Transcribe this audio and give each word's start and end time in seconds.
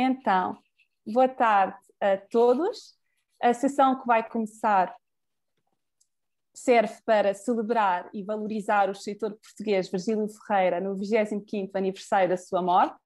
Então, 0.00 0.56
boa 1.04 1.28
tarde 1.28 1.76
a 2.00 2.16
todos. 2.16 2.96
A 3.42 3.52
sessão 3.52 4.00
que 4.00 4.06
vai 4.06 4.22
começar 4.22 4.94
serve 6.54 6.94
para 7.04 7.34
celebrar 7.34 8.08
e 8.14 8.22
valorizar 8.22 8.88
o 8.88 8.92
escritor 8.92 9.32
português 9.32 9.88
Virgílio 9.88 10.28
Ferreira 10.28 10.80
no 10.80 10.94
25º 10.94 11.70
aniversário 11.74 12.28
da 12.28 12.36
sua 12.36 12.62
morte. 12.62 12.96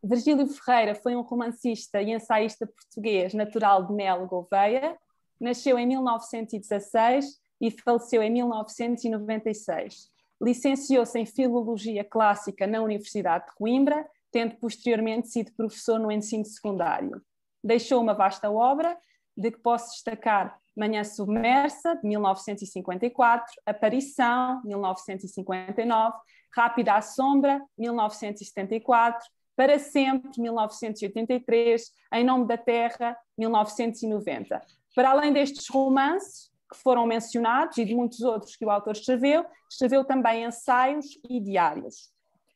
Virgílio 0.00 0.46
Ferreira 0.46 0.94
foi 0.94 1.16
um 1.16 1.22
romancista 1.22 2.00
e 2.00 2.12
ensaísta 2.12 2.64
português 2.64 3.34
natural 3.34 3.84
de 3.88 3.92
Melo 3.92 4.28
Gouveia. 4.28 4.96
Nasceu 5.40 5.76
em 5.76 5.86
1916 5.88 7.40
e 7.60 7.72
faleceu 7.72 8.22
em 8.22 8.30
1996. 8.30 10.12
Licenciou-se 10.40 11.18
em 11.18 11.26
Filologia 11.26 12.04
Clássica 12.04 12.68
na 12.68 12.80
Universidade 12.80 13.46
de 13.46 13.54
Coimbra, 13.56 14.08
tendo 14.30 14.56
posteriormente 14.56 15.28
sido 15.28 15.52
professor 15.52 15.98
no 15.98 16.10
ensino 16.10 16.44
secundário. 16.44 17.22
Deixou 17.62 18.00
uma 18.00 18.14
vasta 18.14 18.50
obra, 18.50 18.96
de 19.36 19.50
que 19.50 19.58
posso 19.58 19.92
destacar 19.92 20.58
Manhã 20.76 21.02
Submersa, 21.04 21.96
de 21.96 22.08
1954, 22.08 23.46
Aparição, 23.66 24.62
1959, 24.64 26.16
Rápida 26.54 26.94
à 26.94 27.02
Sombra, 27.02 27.60
1974, 27.76 29.26
Para 29.56 29.78
Sempre, 29.78 30.30
1983, 30.40 31.92
Em 32.14 32.24
Nome 32.24 32.46
da 32.46 32.56
Terra, 32.56 33.16
1990. 33.36 34.60
Para 34.94 35.10
além 35.10 35.32
destes 35.32 35.68
romances, 35.68 36.50
que 36.70 36.78
foram 36.78 37.04
mencionados 37.06 37.76
e 37.78 37.84
de 37.84 37.94
muitos 37.94 38.20
outros 38.20 38.56
que 38.56 38.64
o 38.64 38.70
autor 38.70 38.92
escreveu, 38.92 39.44
escreveu 39.68 40.04
também 40.04 40.44
ensaios 40.44 41.06
e 41.28 41.40
diários. 41.40 42.10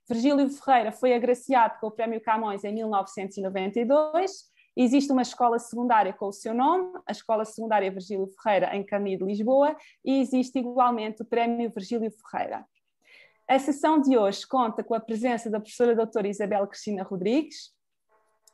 Virgílio 0.08 0.48
Ferreira 0.50 0.92
foi 0.92 1.14
agraciado 1.14 1.78
com 1.80 1.86
o 1.86 1.90
Prémio 1.90 2.20
Camões 2.20 2.62
em 2.62 2.74
1992. 2.74 4.52
Existe 4.76 5.10
uma 5.12 5.22
escola 5.22 5.58
secundária 5.58 6.12
com 6.12 6.26
o 6.26 6.32
seu 6.32 6.52
nome, 6.52 6.98
a 7.06 7.12
Escola 7.12 7.44
Secundária 7.44 7.90
Virgílio 7.90 8.26
Ferreira, 8.26 8.76
em 8.76 8.84
Canido, 8.84 9.24
Lisboa, 9.24 9.76
e 10.04 10.20
existe 10.20 10.58
igualmente 10.58 11.22
o 11.22 11.24
Prémio 11.24 11.70
Virgílio 11.70 12.10
Ferreira. 12.10 12.66
A 13.46 13.58
sessão 13.58 14.00
de 14.00 14.16
hoje 14.16 14.46
conta 14.46 14.82
com 14.82 14.94
a 14.94 15.00
presença 15.00 15.48
da 15.48 15.60
professora 15.60 15.94
doutora 15.94 16.26
Isabel 16.26 16.66
Cristina 16.66 17.02
Rodrigues. 17.02 17.72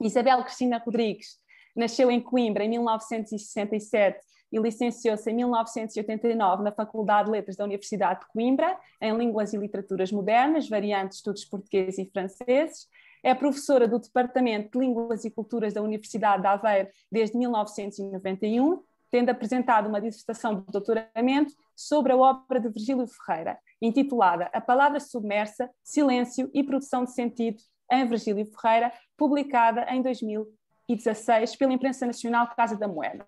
Isabel 0.00 0.44
Cristina 0.44 0.78
Rodrigues 0.78 1.38
nasceu 1.74 2.10
em 2.10 2.20
Coimbra 2.20 2.64
em 2.64 2.68
1967 2.68 4.18
e 4.52 4.58
licenciou-se 4.58 5.30
em 5.30 5.34
1989 5.34 6.62
na 6.62 6.72
Faculdade 6.72 7.26
de 7.26 7.32
Letras 7.32 7.56
da 7.56 7.64
Universidade 7.64 8.20
de 8.20 8.26
Coimbra, 8.32 8.78
em 9.00 9.16
Línguas 9.16 9.52
e 9.52 9.56
Literaturas 9.56 10.10
Modernas, 10.10 10.68
variante 10.68 11.12
Estudos 11.12 11.44
Portugueses 11.44 11.98
e 11.98 12.10
Franceses. 12.10 12.88
É 13.22 13.34
professora 13.34 13.86
do 13.86 13.98
Departamento 13.98 14.78
de 14.78 14.86
Línguas 14.86 15.24
e 15.24 15.30
Culturas 15.30 15.74
da 15.74 15.82
Universidade 15.82 16.42
de 16.42 16.48
Aveiro 16.48 16.88
desde 17.10 17.36
1991, 17.36 18.82
tendo 19.10 19.30
apresentado 19.30 19.88
uma 19.88 20.00
dissertação 20.00 20.54
de 20.54 20.66
doutoramento 20.72 21.52
sobre 21.76 22.12
a 22.12 22.16
obra 22.16 22.60
de 22.60 22.68
Virgílio 22.68 23.06
Ferreira, 23.06 23.58
intitulada 23.80 24.48
A 24.52 24.60
Palavra 24.60 25.00
Submersa, 25.00 25.68
Silêncio 25.82 26.50
e 26.54 26.62
Produção 26.62 27.04
de 27.04 27.12
Sentido 27.12 27.58
em 27.90 28.06
Virgílio 28.06 28.46
Ferreira, 28.46 28.92
publicada 29.16 29.84
em 29.90 30.00
2016 30.00 31.56
pela 31.56 31.72
Imprensa 31.72 32.06
Nacional 32.06 32.48
Casa 32.54 32.76
da 32.76 32.86
Moeda. 32.86 33.26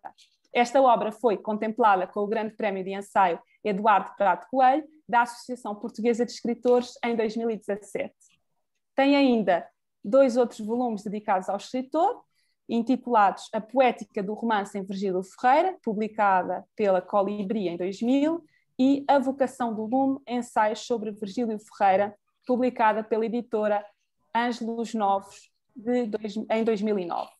Esta 0.52 0.82
obra 0.82 1.10
foi 1.10 1.38
contemplada 1.38 2.06
com 2.06 2.20
o 2.20 2.26
Grande 2.26 2.54
Prémio 2.54 2.84
de 2.84 2.92
Ensaio 2.92 3.40
Eduardo 3.64 4.10
Prato 4.16 4.46
Coelho, 4.50 4.84
da 5.08 5.22
Associação 5.22 5.74
Portuguesa 5.74 6.26
de 6.26 6.32
Escritores, 6.32 6.94
em 7.02 7.16
2017. 7.16 8.14
Tem 8.94 9.16
ainda 9.16 9.66
dois 10.04 10.36
outros 10.36 10.60
volumes 10.60 11.02
dedicados 11.02 11.48
ao 11.48 11.56
escritor, 11.56 12.22
intitulados 12.68 13.48
A 13.52 13.60
Poética 13.60 14.22
do 14.22 14.34
Romance 14.34 14.78
em 14.78 14.84
Virgílio 14.84 15.22
Ferreira, 15.22 15.76
publicada 15.82 16.64
pela 16.76 17.00
Colibri 17.00 17.68
em 17.68 17.76
2000, 17.76 18.44
e 18.78 19.04
A 19.08 19.18
Vocação 19.18 19.74
do 19.74 19.86
Lume, 19.86 20.20
ensaios 20.26 20.80
sobre 20.80 21.12
Virgílio 21.12 21.58
Ferreira, 21.58 22.14
publicada 22.46 23.02
pela 23.02 23.24
editora 23.24 23.84
Ângelos 24.34 24.92
Novos, 24.92 25.50
de 25.74 26.06
dois, 26.06 26.36
em 26.50 26.64
2009 26.64 27.30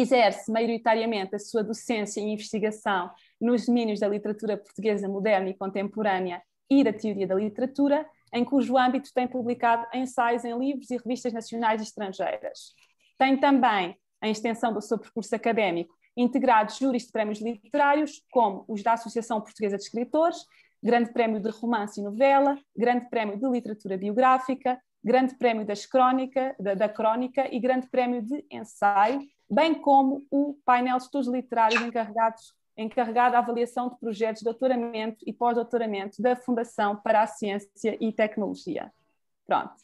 exerce 0.00 0.50
maioritariamente 0.50 1.34
a 1.34 1.38
sua 1.38 1.62
docência 1.62 2.20
e 2.20 2.24
investigação 2.24 3.10
nos 3.40 3.66
domínios 3.66 4.00
da 4.00 4.08
literatura 4.08 4.56
portuguesa 4.56 5.08
moderna 5.08 5.50
e 5.50 5.54
contemporânea 5.54 6.42
e 6.70 6.82
da 6.82 6.92
teoria 6.92 7.26
da 7.26 7.34
literatura, 7.34 8.06
em 8.32 8.44
cujo 8.44 8.76
âmbito 8.76 9.10
tem 9.14 9.28
publicado 9.28 9.86
ensaios 9.94 10.44
em 10.44 10.58
livros 10.58 10.90
e 10.90 10.96
revistas 10.96 11.32
nacionais 11.32 11.80
e 11.80 11.84
estrangeiras. 11.84 12.74
Tem 13.18 13.36
também, 13.38 13.96
em 14.22 14.30
extensão 14.30 14.72
do 14.72 14.80
seu 14.80 14.98
percurso 14.98 15.34
académico, 15.34 15.94
integrado 16.16 16.72
júris 16.72 17.06
de 17.06 17.12
prémios 17.12 17.40
literários, 17.40 18.22
como 18.30 18.64
os 18.68 18.82
da 18.82 18.94
Associação 18.94 19.40
Portuguesa 19.40 19.76
de 19.76 19.82
Escritores, 19.82 20.38
Grande 20.82 21.12
Prémio 21.12 21.40
de 21.40 21.50
Romance 21.50 22.00
e 22.00 22.04
Novela, 22.04 22.58
Grande 22.76 23.08
Prémio 23.08 23.38
de 23.38 23.48
Literatura 23.48 23.96
Biográfica, 23.96 24.78
Grande 25.02 25.36
Prémio 25.36 25.64
das 25.64 25.86
Crónica, 25.86 26.54
da, 26.58 26.74
da 26.74 26.88
Crónica 26.88 27.46
e 27.54 27.60
Grande 27.60 27.88
Prémio 27.88 28.22
de 28.22 28.44
Ensaio, 28.50 29.20
bem 29.54 29.74
como 29.74 30.26
o 30.30 30.58
painel 30.64 30.96
de 30.98 31.04
estudos 31.04 31.28
literários 31.28 31.80
encarregados, 31.80 32.52
encarregado 32.76 33.32
da 33.32 33.38
avaliação 33.38 33.88
de 33.88 33.98
projetos 33.98 34.40
de 34.40 34.44
doutoramento 34.44 35.24
e 35.24 35.32
pós-doutoramento 35.32 36.20
da 36.20 36.34
Fundação 36.34 36.96
para 36.96 37.22
a 37.22 37.26
Ciência 37.26 37.96
e 38.00 38.12
Tecnologia. 38.12 38.92
Pronto. 39.46 39.74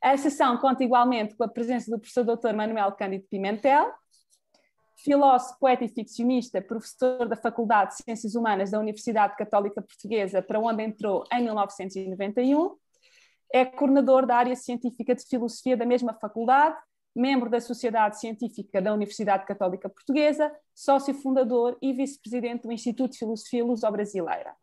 A 0.00 0.16
sessão 0.16 0.56
conta 0.58 0.84
igualmente 0.84 1.34
com 1.34 1.42
a 1.42 1.48
presença 1.48 1.90
do 1.90 1.98
professor 1.98 2.24
Dr. 2.24 2.54
Manuel 2.54 2.92
Cândido 2.92 3.26
Pimentel, 3.28 3.92
filósofo, 4.96 5.58
poeta 5.58 5.84
e 5.84 5.88
ficcionista, 5.88 6.62
professor 6.62 7.26
da 7.26 7.36
Faculdade 7.36 7.96
de 7.96 8.04
Ciências 8.04 8.36
Humanas 8.36 8.70
da 8.70 8.78
Universidade 8.78 9.36
Católica 9.36 9.82
Portuguesa, 9.82 10.40
para 10.40 10.60
onde 10.60 10.84
entrou 10.84 11.24
em 11.32 11.42
1991. 11.42 12.76
É 13.52 13.64
coordenador 13.64 14.26
da 14.26 14.36
área 14.36 14.54
científica 14.54 15.14
de 15.14 15.24
filosofia 15.24 15.76
da 15.76 15.86
mesma 15.86 16.14
faculdade 16.14 16.76
membro 17.18 17.50
da 17.50 17.60
Sociedade 17.60 18.20
Científica 18.20 18.80
da 18.80 18.94
Universidade 18.94 19.44
Católica 19.44 19.88
Portuguesa, 19.88 20.52
sócio 20.72 21.12
fundador 21.12 21.76
e 21.82 21.92
vice-presidente 21.92 22.62
do 22.62 22.72
Instituto 22.72 23.12
de 23.12 23.18
Filosofia 23.18 23.64
Luso-Brasileira. 23.64 24.54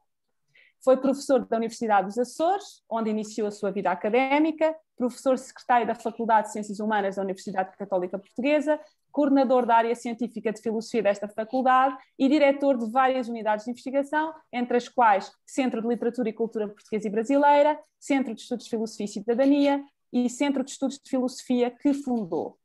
Foi 0.81 0.97
professor 0.97 1.45
da 1.45 1.57
Universidade 1.57 2.07
dos 2.07 2.17
Açores, 2.17 2.83
onde 2.89 3.09
iniciou 3.09 3.47
a 3.47 3.51
sua 3.51 3.71
vida 3.71 3.91
académica, 3.91 4.75
professor 4.95 5.37
secretário 5.37 5.85
da 5.85 5.95
Faculdade 5.95 6.47
de 6.47 6.53
Ciências 6.53 6.79
Humanas 6.79 7.15
da 7.15 7.23
Universidade 7.23 7.75
Católica 7.75 8.17
Portuguesa, 8.17 8.79
coordenador 9.11 9.65
da 9.65 9.75
área 9.75 9.95
científica 9.95 10.53
de 10.53 10.61
filosofia 10.61 11.01
desta 11.01 11.27
faculdade 11.27 11.97
e 12.19 12.29
diretor 12.29 12.77
de 12.77 12.89
várias 12.91 13.27
unidades 13.27 13.65
de 13.65 13.71
investigação, 13.71 14.33
entre 14.53 14.77
as 14.77 14.87
quais 14.87 15.31
Centro 15.45 15.81
de 15.81 15.87
Literatura 15.87 16.29
e 16.29 16.33
Cultura 16.33 16.67
Portuguesa 16.67 17.07
e 17.07 17.11
Brasileira, 17.11 17.79
Centro 17.99 18.35
de 18.35 18.41
Estudos 18.41 18.65
de 18.65 18.69
Filosofia 18.69 19.05
e 19.05 19.09
Cidadania, 19.09 19.83
e 20.15 20.29
Centro 20.29 20.63
de 20.63 20.71
Estudos 20.71 20.97
de 20.97 21.09
Filosofia 21.09 21.69
que 21.69 21.93
fundou. 21.93 22.57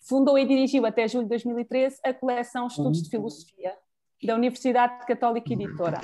Fundou 0.00 0.36
e 0.36 0.44
dirigiu 0.44 0.84
até 0.84 1.06
julho 1.06 1.24
de 1.24 1.28
2013 1.28 2.00
a 2.04 2.12
coleção 2.12 2.66
Estudos 2.66 3.00
de 3.04 3.08
Filosofia 3.08 3.76
da 4.24 4.34
Universidade 4.34 5.06
Católica 5.06 5.52
Editora. 5.52 6.00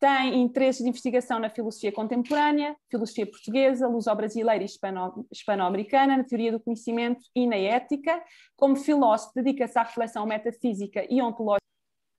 Tem 0.00 0.42
interesses 0.42 0.82
de 0.82 0.88
investigação 0.88 1.38
na 1.38 1.48
filosofia 1.48 1.92
contemporânea, 1.92 2.76
filosofia 2.90 3.24
portuguesa, 3.24 3.86
luso-brasileira 3.86 4.64
e 4.64 4.66
hispano-americana, 5.30 6.16
na 6.16 6.24
teoria 6.24 6.50
do 6.50 6.60
conhecimento 6.60 7.24
e 7.34 7.46
na 7.46 7.56
ética. 7.56 8.20
Como 8.56 8.74
filósofo, 8.74 9.32
dedica-se 9.36 9.78
à 9.78 9.84
reflexão 9.84 10.26
metafísica 10.26 11.06
e 11.08 11.22
ontológica. 11.22 11.64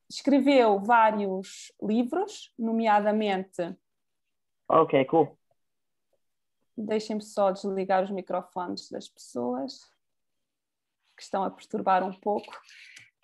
Escreveu 0.09 0.79
vários 0.79 1.73
livros, 1.83 2.53
nomeadamente. 2.57 3.75
Ok, 4.69 5.03
cool. 5.05 5.37
Deixem-me 6.77 7.23
só 7.23 7.51
desligar 7.51 8.03
os 8.03 8.11
microfones 8.11 8.89
das 8.89 9.09
pessoas 9.09 9.81
que 11.15 11.23
estão 11.23 11.43
a 11.43 11.49
perturbar 11.49 12.03
um 12.03 12.13
pouco. 12.13 12.53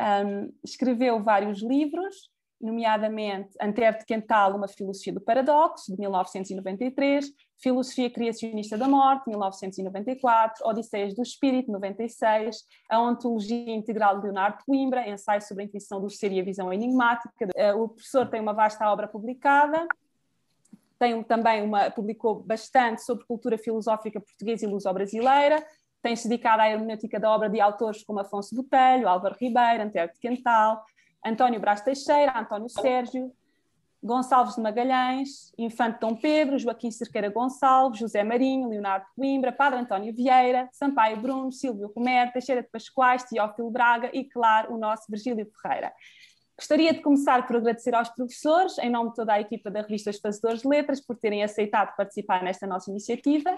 Um, 0.02 0.52
escreveu 0.64 1.24
vários 1.24 1.62
livros, 1.62 2.32
nomeadamente 2.60 3.52
Antero 3.62 3.98
Quental, 4.06 4.56
uma 4.56 4.68
filosofia 4.68 5.14
do 5.14 5.22
paradoxo, 5.22 5.92
de 5.92 6.00
1993, 6.00 7.32
Filosofia 7.62 8.10
Criacionista 8.10 8.78
da 8.78 8.88
Morte, 8.88 9.30
1994, 9.30 10.68
Odisseias 10.68 11.14
do 11.14 11.22
Espírito, 11.22 11.72
96, 11.72 12.64
A 12.90 13.00
Ontologia 13.00 13.74
Integral 13.74 14.18
de 14.18 14.24
Leonardo 14.24 14.64
Coimbra, 14.66 15.08
ensaio 15.08 15.42
sobre 15.42 15.64
a 15.64 15.66
intuição 15.66 16.02
do 16.02 16.10
ser 16.10 16.32
e 16.32 16.40
a 16.40 16.44
visão 16.44 16.74
enigmática. 16.74 17.50
O 17.78 17.90
professor 17.90 18.28
tem 18.28 18.42
uma 18.42 18.54
vasta 18.54 18.90
obra 18.90 19.08
publicada, 19.08 19.86
tem 21.04 21.22
também 21.24 21.62
uma, 21.62 21.92
publicou 21.92 22.42
bastante 22.42 23.04
sobre 23.04 23.26
cultura 23.26 23.58
filosófica 23.58 24.22
portuguesa 24.22 24.66
e 24.66 24.70
luso-brasileira, 24.70 25.62
tem-se 26.02 26.30
dedicado 26.30 26.62
à 26.62 26.70
hermenêutica 26.70 27.20
da 27.20 27.30
obra 27.30 27.50
de 27.50 27.60
autores 27.60 28.04
como 28.04 28.22
Afonso 28.22 28.56
Botelho, 28.56 29.10
Álvaro 29.10 29.36
Ribeiro, 29.38 29.84
Antero 29.84 30.14
de 30.14 30.20
Quental, 30.20 30.82
António 31.26 31.60
Brás 31.60 31.82
Teixeira, 31.82 32.40
António 32.40 32.70
Sérgio, 32.70 33.34
Gonçalves 34.02 34.56
de 34.56 34.62
Magalhães, 34.62 35.52
Infante 35.58 36.00
Dom 36.00 36.16
Pedro, 36.16 36.58
Joaquim 36.58 36.92
Cerqueira 36.92 37.30
Gonçalves, 37.30 38.00
José 38.00 38.24
Marinho, 38.24 38.70
Leonardo 38.70 39.06
Coimbra, 39.14 39.52
Padre 39.52 39.80
António 39.80 40.14
Vieira, 40.14 40.70
Sampaio 40.72 41.18
Bruno, 41.18 41.52
Silvio 41.52 41.92
Romero, 41.94 42.32
Teixeira 42.32 42.62
de 42.62 42.70
Pascoais, 42.70 43.24
Teófilo 43.24 43.70
Braga 43.70 44.10
e, 44.14 44.24
claro, 44.24 44.74
o 44.74 44.78
nosso 44.78 45.04
Virgílio 45.10 45.50
Ferreira. 45.62 45.94
Gostaria 46.58 46.94
de 46.94 47.02
começar 47.02 47.48
por 47.48 47.56
agradecer 47.56 47.96
aos 47.96 48.10
professores, 48.10 48.78
em 48.78 48.90
nome 48.90 49.10
de 49.10 49.16
toda 49.16 49.34
a 49.34 49.42
equipa 49.42 49.72
da 49.72 49.82
revista 49.82 50.12
Os 50.12 50.20
Fazedores 50.20 50.62
de 50.62 50.68
Letras, 50.68 51.02
por 51.02 51.18
terem 51.18 51.44
aceitado 51.44 51.96
participar 51.96 52.44
nesta 52.44 52.68
nossa 52.68 52.92
iniciativa 52.92 53.58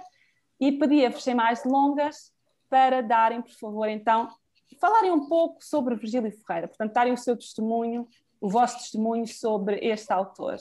e 0.59 0.71
pedia-vos, 0.71 1.23
sem 1.23 1.35
mais 1.35 1.61
delongas, 1.61 2.31
para 2.69 3.01
darem, 3.01 3.41
por 3.41 3.51
favor, 3.51 3.89
então, 3.89 4.29
falarem 4.79 5.11
um 5.11 5.27
pouco 5.27 5.63
sobre 5.63 5.95
Virgílio 5.95 6.31
Ferreira, 6.31 6.67
portanto, 6.67 6.93
darem 6.93 7.13
o 7.13 7.17
seu 7.17 7.35
testemunho 7.35 8.07
o 8.45 8.49
vosso 8.49 8.77
testemunho 8.77 9.27
sobre 9.27 9.79
este 9.81 10.13
autor. 10.13 10.57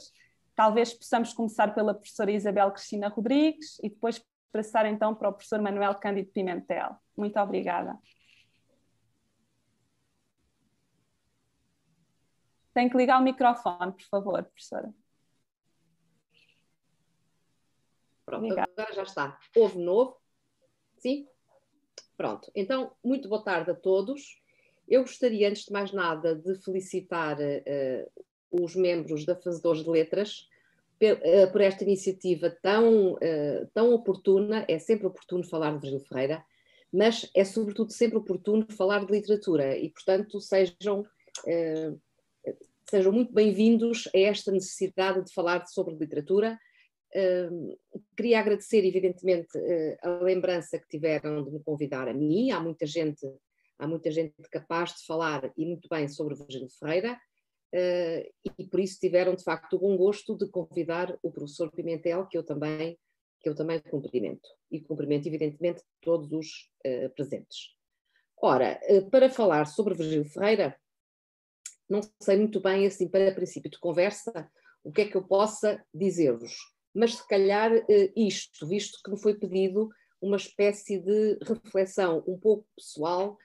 Talvez 0.54 0.94
possamos 0.94 1.32
começar 1.32 1.74
pela 1.74 1.92
professora 1.92 2.30
Isabel 2.30 2.70
Cristina 2.70 3.08
Rodrigues 3.08 3.78
e 3.82 3.90
depois 3.90 4.24
passar 4.52 4.86
então 4.86 5.14
para 5.14 5.28
o 5.28 5.32
professor 5.32 5.60
Manuel 5.60 5.94
Cândido 5.96 6.30
Pimentel. 6.30 6.96
Muito 7.16 7.38
obrigada. 7.38 7.98
Tem 12.74 12.88
que 12.88 12.96
ligar 12.96 13.20
o 13.20 13.24
microfone, 13.24 13.92
por 13.92 14.02
favor, 14.02 14.42
professora. 14.42 14.92
Pronto, 18.26 18.44
Obrigada. 18.44 18.72
agora 18.76 18.94
já 18.94 19.02
está. 19.04 19.38
Houve 19.54 19.78
novo? 19.78 20.16
Sim? 20.98 21.28
Pronto. 22.16 22.50
Então, 22.54 22.92
muito 23.02 23.28
boa 23.28 23.42
tarde 23.42 23.70
a 23.70 23.74
todos. 23.74 24.42
Eu 24.88 25.02
gostaria, 25.02 25.48
antes 25.48 25.66
de 25.66 25.72
mais 25.72 25.92
nada, 25.92 26.34
de 26.34 26.54
felicitar 26.56 27.38
uh, 27.38 28.24
os 28.50 28.74
membros 28.74 29.24
da 29.24 29.36
Fazedores 29.36 29.84
de 29.84 29.90
Letras 29.90 30.48
uh, 31.02 31.52
por 31.52 31.60
esta 31.60 31.84
iniciativa 31.84 32.50
tão, 32.50 33.12
uh, 33.12 33.66
tão 33.72 33.92
oportuna. 33.92 34.64
É 34.68 34.78
sempre 34.80 35.06
oportuno 35.06 35.44
falar 35.44 35.72
de 35.72 35.80
Virgílio 35.80 36.06
Ferreira, 36.06 36.44
mas 36.92 37.30
é 37.34 37.44
sobretudo 37.44 37.92
sempre 37.92 38.18
oportuno 38.18 38.66
falar 38.70 39.04
de 39.04 39.12
literatura 39.12 39.76
e, 39.76 39.90
portanto, 39.90 40.40
sejam, 40.40 41.04
sejam 42.88 43.12
muito 43.12 43.32
bem-vindos 43.32 44.08
a 44.14 44.18
esta 44.18 44.52
necessidade 44.52 45.24
de 45.24 45.32
falar 45.32 45.66
sobre 45.66 45.94
literatura. 45.94 46.58
queria 48.16 48.40
agradecer, 48.40 48.84
evidentemente, 48.84 49.56
a 50.02 50.18
lembrança 50.22 50.78
que 50.78 50.88
tiveram 50.88 51.44
de 51.44 51.50
me 51.50 51.62
convidar 51.62 52.08
a 52.08 52.14
mim. 52.14 52.50
Há 52.50 52.60
muita 52.60 52.86
gente 52.86 53.26
há 53.78 53.86
muita 53.86 54.10
gente 54.10 54.34
capaz 54.50 54.94
de 54.94 55.06
falar 55.06 55.52
e 55.56 55.66
muito 55.66 55.88
bem 55.88 56.08
sobre 56.08 56.34
Virgílio 56.34 56.68
Ferreira, 56.78 57.14
uh, 57.14 58.52
e 58.58 58.66
por 58.68 58.80
isso 58.80 58.98
tiveram 58.98 59.34
de 59.34 59.42
facto 59.42 59.76
o 59.76 59.78
bom 59.78 59.96
gosto 59.96 60.36
de 60.36 60.48
convidar 60.48 61.16
o 61.22 61.30
professor 61.30 61.70
Pimentel, 61.70 62.26
que 62.26 62.38
eu 62.38 62.44
também, 62.44 62.98
que 63.40 63.48
eu 63.48 63.54
também 63.54 63.80
cumprimento, 63.80 64.48
e 64.70 64.80
cumprimento 64.80 65.26
evidentemente 65.26 65.82
todos 66.00 66.32
os 66.32 66.70
uh, 66.86 67.10
presentes. 67.14 67.74
Ora, 68.40 68.78
para 69.10 69.30
falar 69.30 69.64
sobre 69.64 69.94
Virgílio 69.94 70.24
Ferreira, 70.26 70.76
não 71.88 72.00
sei 72.20 72.36
muito 72.36 72.60
bem, 72.60 72.86
assim, 72.86 73.08
para 73.08 73.34
princípio 73.34 73.70
de 73.70 73.78
conversa, 73.78 74.50
o 74.82 74.92
que 74.92 75.02
é 75.02 75.08
que 75.08 75.16
eu 75.16 75.22
possa 75.22 75.82
dizer-vos, 75.92 76.54
mas 76.94 77.14
se 77.14 77.26
calhar 77.26 77.72
isto, 78.14 78.66
visto 78.66 79.00
que 79.02 79.10
me 79.10 79.20
foi 79.20 79.34
pedido 79.34 79.88
uma 80.20 80.36
espécie 80.36 80.98
de 80.98 81.38
reflexão 81.42 82.22
um 82.26 82.38
pouco 82.38 82.66
pessoal 82.76 83.36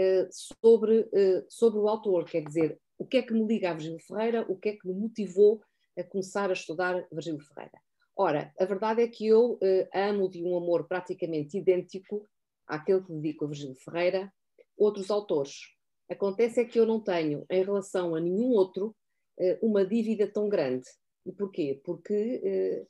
eh, 0.00 0.28
sobre, 0.30 1.00
uh, 1.00 1.44
sobre 1.48 1.80
o 1.80 1.88
autor, 1.88 2.24
quer 2.24 2.44
dizer, 2.44 2.78
o 2.96 3.04
que 3.04 3.16
é 3.16 3.22
que 3.22 3.32
me 3.32 3.44
liga 3.44 3.70
a 3.70 3.74
Virgílio 3.74 3.98
Ferreira, 3.98 4.46
o 4.48 4.56
que 4.56 4.68
é 4.68 4.76
que 4.76 4.86
me 4.86 4.94
motivou 4.94 5.60
a 5.98 6.04
começar 6.04 6.50
a 6.50 6.52
estudar 6.52 7.04
Virgílio 7.10 7.40
Ferreira. 7.40 7.80
Ora, 8.14 8.52
a 8.60 8.64
verdade 8.64 9.02
é 9.02 9.08
que 9.08 9.26
eu 9.26 9.58
amo 9.92 10.30
de 10.30 10.44
um 10.44 10.56
amor 10.56 10.86
praticamente 10.86 11.58
idêntico 11.58 12.24
àquele 12.64 13.02
que 13.02 13.12
dedico 13.12 13.44
a 13.44 13.48
Virgílio 13.48 13.74
Ferreira 13.74 14.32
outros 14.76 15.10
autores. 15.10 15.62
Acontece 16.08 16.60
é 16.60 16.64
que 16.64 16.78
eu 16.78 16.86
não 16.86 17.00
tenho, 17.00 17.44
em 17.50 17.64
relação 17.64 18.14
a 18.14 18.20
nenhum 18.20 18.50
outro, 18.50 18.94
uma 19.62 19.84
dívida 19.84 20.26
tão 20.26 20.48
grande. 20.48 20.86
E 21.24 21.32
porquê? 21.32 21.80
Porque 21.84 22.86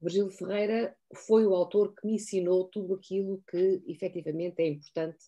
Virgílio 0.00 0.30
Ferreira 0.30 0.96
foi 1.26 1.46
o 1.46 1.54
autor 1.54 1.94
que 1.94 2.06
me 2.06 2.14
ensinou 2.14 2.68
tudo 2.68 2.94
aquilo 2.94 3.42
que 3.50 3.82
efetivamente 3.86 4.60
é 4.60 4.68
importante 4.68 5.18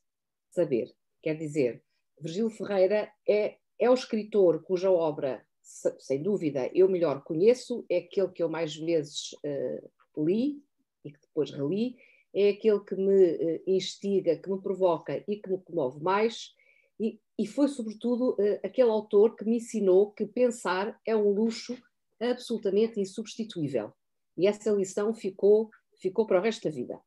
saber. 0.50 0.91
Quer 1.23 1.37
dizer, 1.37 1.83
Virgílio 2.19 2.49
Ferreira 2.50 3.12
é, 3.29 3.56
é 3.79 3.91
o 3.91 3.94
escritor 3.94 4.62
cuja 4.62 4.91
obra, 4.91 5.44
sem 5.61 6.23
dúvida, 6.23 6.71
eu 6.75 6.89
melhor 6.89 7.23
conheço, 7.23 7.85
é 7.89 7.99
aquele 7.99 8.29
que 8.29 8.43
eu 8.43 8.49
mais 8.49 8.75
vezes 8.75 9.33
uh, 9.44 10.25
li 10.25 10.62
e 11.05 11.12
que 11.12 11.21
depois 11.21 11.50
reli, 11.50 11.97
é 12.35 12.50
aquele 12.50 12.81
que 12.81 12.94
me 12.94 13.62
instiga, 13.67 14.39
que 14.39 14.50
me 14.50 14.61
provoca 14.62 15.23
e 15.29 15.37
que 15.37 15.50
me 15.50 15.59
comove 15.59 16.03
mais, 16.03 16.55
e, 17.03 17.21
e 17.37 17.47
foi, 17.47 17.67
sobretudo, 17.67 18.35
uh, 18.35 18.61
aquele 18.63 18.91
autor 18.91 19.35
que 19.35 19.45
me 19.45 19.57
ensinou 19.57 20.13
que 20.13 20.25
pensar 20.25 20.97
é 21.05 21.17
um 21.17 21.33
luxo 21.33 21.77
absolutamente 22.21 23.01
insubstituível. 23.01 23.93
E 24.37 24.47
essa 24.47 24.71
lição 24.71 25.13
ficou, 25.13 25.69
ficou 26.01 26.25
para 26.27 26.39
o 26.39 26.43
resto 26.43 26.63
da 26.63 26.71
vida. 26.71 27.01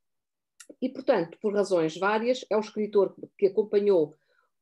E, 0.81 0.89
portanto, 0.89 1.37
por 1.41 1.53
razões 1.53 1.97
várias, 1.97 2.43
é 2.49 2.57
o 2.57 2.59
escritor 2.59 3.15
que 3.37 3.45
acompanhou 3.45 4.13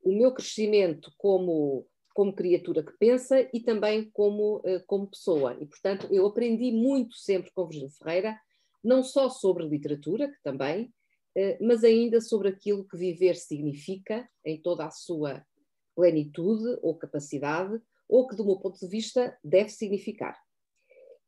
o 0.03 0.13
meu 0.13 0.31
crescimento 0.31 1.11
como, 1.17 1.87
como 2.13 2.35
criatura 2.35 2.83
que 2.83 2.95
pensa 2.99 3.49
e 3.51 3.59
também 3.59 4.11
como, 4.11 4.57
uh, 4.57 4.83
como 4.85 5.07
pessoa. 5.07 5.57
E, 5.59 5.65
portanto, 5.65 6.07
eu 6.11 6.27
aprendi 6.27 6.71
muito 6.71 7.15
sempre 7.15 7.51
com 7.51 7.65
Virgílio 7.65 7.89
Ferreira, 7.89 8.39
não 8.83 9.01
só 9.01 9.29
sobre 9.29 9.65
literatura, 9.65 10.27
que 10.27 10.43
também, 10.43 10.93
mas 11.59 11.83
ainda 11.83 12.21
sobre 12.21 12.49
aquilo 12.49 12.87
que 12.87 12.97
viver 12.97 13.35
significa 13.35 14.29
em 14.45 14.61
toda 14.61 14.85
a 14.85 14.91
sua 14.91 15.45
plenitude 15.95 16.77
ou 16.81 16.95
capacidade, 16.95 17.79
ou 18.07 18.27
que, 18.27 18.35
do 18.35 18.45
meu 18.45 18.57
ponto 18.57 18.79
de 18.79 18.87
vista, 18.87 19.37
deve 19.43 19.69
significar. 19.69 20.37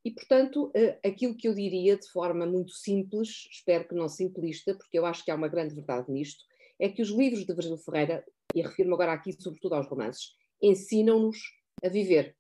E, 0.05 0.11
portanto, 0.11 0.71
eh, 0.75 0.99
aquilo 1.03 1.35
que 1.35 1.47
eu 1.47 1.53
diria 1.55 1.97
de 1.97 2.07
forma 2.09 2.45
muito 2.45 2.73
simples, 2.73 3.47
espero 3.49 3.87
que 3.87 3.95
não 3.95 4.07
simplista, 4.07 4.75
porque 4.75 4.99
eu 4.99 5.05
acho 5.05 5.25
que 5.25 5.31
há 5.31 5.35
uma 5.35 5.47
grande 5.47 5.73
verdade 5.73 6.11
nisto, 6.11 6.43
é 6.79 6.87
que 6.87 7.01
os 7.01 7.09
livros 7.09 7.43
de 7.43 7.51
Virgílio 7.51 7.79
Ferreira, 7.79 8.23
e 8.53 8.61
refiro-me 8.61 8.93
agora 8.93 9.13
aqui 9.13 9.33
sobretudo 9.33 9.73
aos 9.73 9.87
romances, 9.87 10.35
ensinam-nos 10.61 11.37
a 11.83 11.89
viver. 11.89 12.35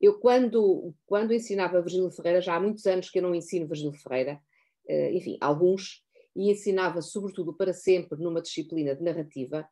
Eu, 0.00 0.18
quando, 0.18 0.92
quando 1.06 1.32
ensinava 1.32 1.80
Virgílio 1.80 2.10
Ferreira, 2.10 2.40
já 2.40 2.56
há 2.56 2.60
muitos 2.60 2.84
anos 2.86 3.10
que 3.10 3.18
eu 3.18 3.22
não 3.22 3.34
ensino 3.34 3.68
Virgílio 3.68 3.92
Ferreira, 3.92 4.40
eh, 4.88 5.12
enfim, 5.12 5.38
alguns, 5.40 6.04
e 6.36 6.50
ensinava 6.50 7.02
sobretudo 7.02 7.52
para 7.54 7.72
sempre 7.72 8.20
numa 8.20 8.42
disciplina 8.42 8.94
de 8.94 9.02
narrativa, 9.02 9.68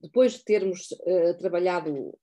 depois 0.00 0.34
de 0.34 0.44
termos 0.44 0.90
uh, 0.92 1.36
trabalhado 1.38 2.16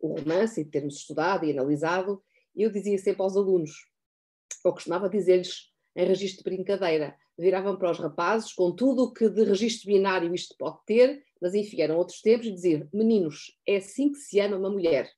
o 0.00 0.14
romance 0.14 0.60
e 0.60 0.64
de 0.64 0.70
termos 0.70 0.96
estudado 0.96 1.44
e 1.44 1.52
analisado, 1.52 2.22
eu 2.56 2.70
dizia 2.70 2.98
sempre 2.98 3.22
aos 3.22 3.36
alunos, 3.36 3.70
ou 4.64 4.72
costumava 4.72 5.08
dizer-lhes 5.08 5.70
em 5.94 6.04
registro 6.04 6.44
de 6.44 6.56
brincadeira, 6.56 7.16
viravam 7.38 7.76
para 7.76 7.90
os 7.90 7.98
rapazes 7.98 8.52
com 8.52 8.74
tudo 8.74 9.04
o 9.04 9.12
que 9.12 9.28
de 9.28 9.44
registro 9.44 9.86
binário 9.86 10.34
isto 10.34 10.54
pode 10.58 10.78
ter, 10.86 11.22
mas 11.40 11.54
enfim, 11.54 11.80
eram 11.80 11.96
outros 11.96 12.20
tempos, 12.20 12.46
e 12.46 12.52
diziam, 12.52 12.88
meninos, 12.92 13.56
é 13.66 13.76
assim 13.76 14.12
que 14.12 14.18
se 14.18 14.38
ama 14.40 14.56
uma 14.56 14.70
mulher. 14.70 15.10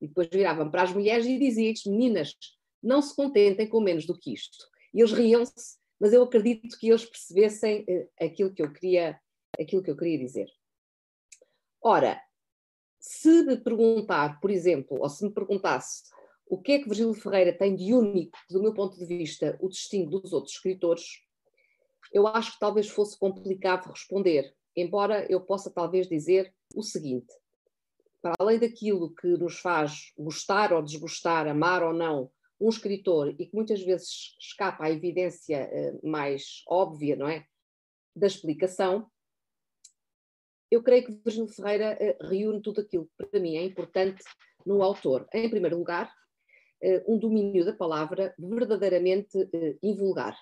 E 0.00 0.06
depois 0.06 0.28
viravam 0.30 0.70
para 0.70 0.82
as 0.82 0.92
mulheres 0.92 1.26
e 1.26 1.38
diziam-lhes, 1.38 1.84
meninas, 1.84 2.34
não 2.82 3.02
se 3.02 3.14
contentem 3.14 3.68
com 3.68 3.80
menos 3.80 4.06
do 4.06 4.18
que 4.18 4.32
isto. 4.32 4.66
E 4.92 5.00
eles 5.00 5.12
riam-se, 5.12 5.78
mas 6.00 6.12
eu 6.12 6.22
acredito 6.22 6.78
que 6.78 6.88
eles 6.88 7.04
percebessem 7.04 7.84
uh, 7.88 8.08
aquilo, 8.20 8.52
que 8.52 8.62
eu 8.62 8.72
queria, 8.72 9.20
aquilo 9.58 9.82
que 9.82 9.90
eu 9.90 9.96
queria 9.96 10.18
dizer. 10.18 10.48
Ora, 11.82 12.20
se 12.98 13.42
me 13.42 13.56
perguntar, 13.56 14.40
por 14.40 14.50
exemplo, 14.50 14.98
ou 15.00 15.08
se 15.08 15.24
me 15.24 15.30
perguntasse 15.30 16.04
o 16.46 16.60
que 16.60 16.72
é 16.72 16.78
que 16.78 16.88
Virgílio 16.88 17.14
Ferreira 17.14 17.56
tem 17.56 17.74
de 17.74 17.92
único, 17.92 18.38
do 18.50 18.62
meu 18.62 18.74
ponto 18.74 18.98
de 18.98 19.04
vista, 19.04 19.56
o 19.60 19.68
distingue 19.68 20.10
dos 20.10 20.32
outros 20.32 20.54
escritores, 20.54 21.22
eu 22.12 22.26
acho 22.26 22.52
que 22.52 22.58
talvez 22.58 22.88
fosse 22.88 23.18
complicado 23.18 23.90
responder, 23.90 24.54
embora 24.76 25.26
eu 25.30 25.40
possa 25.40 25.70
talvez 25.70 26.08
dizer 26.08 26.54
o 26.74 26.82
seguinte: 26.82 27.32
para 28.22 28.34
além 28.38 28.58
daquilo 28.58 29.14
que 29.14 29.26
nos 29.26 29.58
faz 29.58 30.12
gostar 30.16 30.72
ou 30.72 30.82
desgostar, 30.82 31.46
amar 31.46 31.82
ou 31.82 31.92
não 31.92 32.30
um 32.64 32.70
escritor 32.70 33.28
e 33.38 33.46
que 33.46 33.54
muitas 33.54 33.82
vezes 33.82 34.34
escapa 34.40 34.84
à 34.84 34.90
evidência 34.90 35.68
uh, 35.70 36.08
mais 36.08 36.62
óbvia, 36.66 37.14
não 37.14 37.28
é, 37.28 37.46
da 38.16 38.26
explicação, 38.26 39.10
eu 40.70 40.82
creio 40.82 41.04
que 41.04 41.12
Virgílio 41.12 41.48
Ferreira 41.48 41.98
uh, 42.00 42.26
reúne 42.26 42.62
tudo 42.62 42.80
aquilo 42.80 43.04
que 43.04 43.26
para 43.26 43.38
mim 43.38 43.56
é 43.56 43.64
importante 43.64 44.24
no 44.64 44.82
autor. 44.82 45.28
Em 45.34 45.50
primeiro 45.50 45.76
lugar, 45.76 46.10
uh, 46.82 47.14
um 47.14 47.18
domínio 47.18 47.66
da 47.66 47.74
palavra 47.74 48.34
verdadeiramente 48.38 49.36
invulgar. 49.82 50.34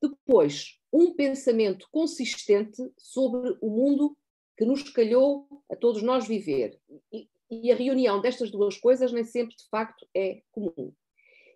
Depois, 0.00 0.80
um 0.90 1.14
pensamento 1.14 1.86
consistente 1.92 2.82
sobre 2.96 3.58
o 3.60 3.68
mundo 3.68 4.16
que 4.56 4.64
nos 4.64 4.82
calhou 4.90 5.46
a 5.70 5.76
todos 5.76 6.02
nós 6.02 6.26
viver. 6.26 6.80
E, 7.12 7.28
E 7.50 7.72
a 7.72 7.74
reunião 7.74 8.20
destas 8.20 8.50
duas 8.50 8.78
coisas 8.78 9.12
nem 9.12 9.24
sempre, 9.24 9.56
de 9.56 9.68
facto, 9.68 10.06
é 10.14 10.40
comum. 10.52 10.94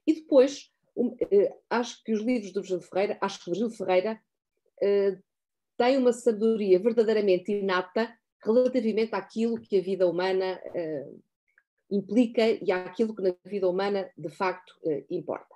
E 0.06 0.14
depois, 0.14 0.70
um, 0.96 1.16
eh, 1.30 1.52
acho 1.68 2.02
que 2.04 2.12
os 2.12 2.20
livros 2.20 2.52
do 2.52 2.60
Virgílio 2.60 2.82
Ferreira, 2.82 3.18
acho 3.20 3.38
que 3.38 3.50
Virgílio 3.50 3.70
Ferreira 3.70 4.20
eh, 4.80 5.18
tem 5.76 5.96
uma 5.96 6.12
sabedoria 6.12 6.78
verdadeiramente 6.78 7.52
inata 7.52 8.16
relativamente 8.42 9.14
àquilo 9.14 9.60
que 9.60 9.78
a 9.78 9.82
vida 9.82 10.06
humana 10.06 10.60
eh, 10.74 11.08
implica 11.90 12.42
e 12.46 12.70
àquilo 12.70 13.14
que 13.14 13.22
na 13.22 13.34
vida 13.44 13.68
humana 13.68 14.10
de 14.16 14.28
facto 14.28 14.74
importa. 15.10 15.54